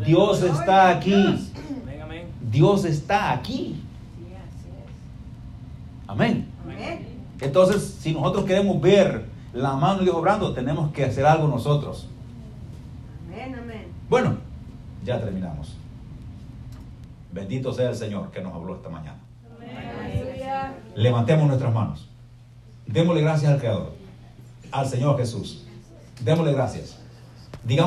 Dios 0.04 0.42
está 0.42 0.90
aquí. 0.90 1.50
Dios 2.50 2.84
está 2.84 3.32
aquí. 3.32 3.82
Sí, 4.16 4.24
así 4.34 4.68
es. 4.68 6.08
Amén. 6.08 6.46
Amén. 6.62 7.06
Entonces, 7.40 7.96
si 8.00 8.12
nosotros 8.12 8.44
queremos 8.44 8.80
ver 8.80 9.24
la 9.52 9.74
mano 9.74 9.98
de 9.98 10.04
Dios 10.04 10.16
obrando, 10.16 10.52
tenemos 10.52 10.92
que 10.92 11.04
hacer 11.04 11.26
algo 11.26 11.48
nosotros. 11.48 12.08
Amén, 13.26 13.54
amén. 13.54 13.86
Bueno, 14.08 14.36
ya 15.06 15.20
terminamos. 15.20 15.76
Bendito 17.32 17.72
sea 17.72 17.90
el 17.90 17.96
Señor 17.96 18.30
que 18.30 18.42
nos 18.42 18.52
habló 18.52 18.74
esta 18.74 18.88
mañana. 18.88 19.18
Levantemos 20.94 21.46
nuestras 21.46 21.72
manos. 21.72 22.10
Démosle 22.86 23.22
gracias 23.22 23.52
al 23.52 23.58
Creador, 23.58 23.92
al 24.72 24.86
Señor 24.86 25.16
Jesús. 25.16 25.66
Démosle 26.22 26.52
gracias. 26.52 26.98
Digamos 27.64 27.84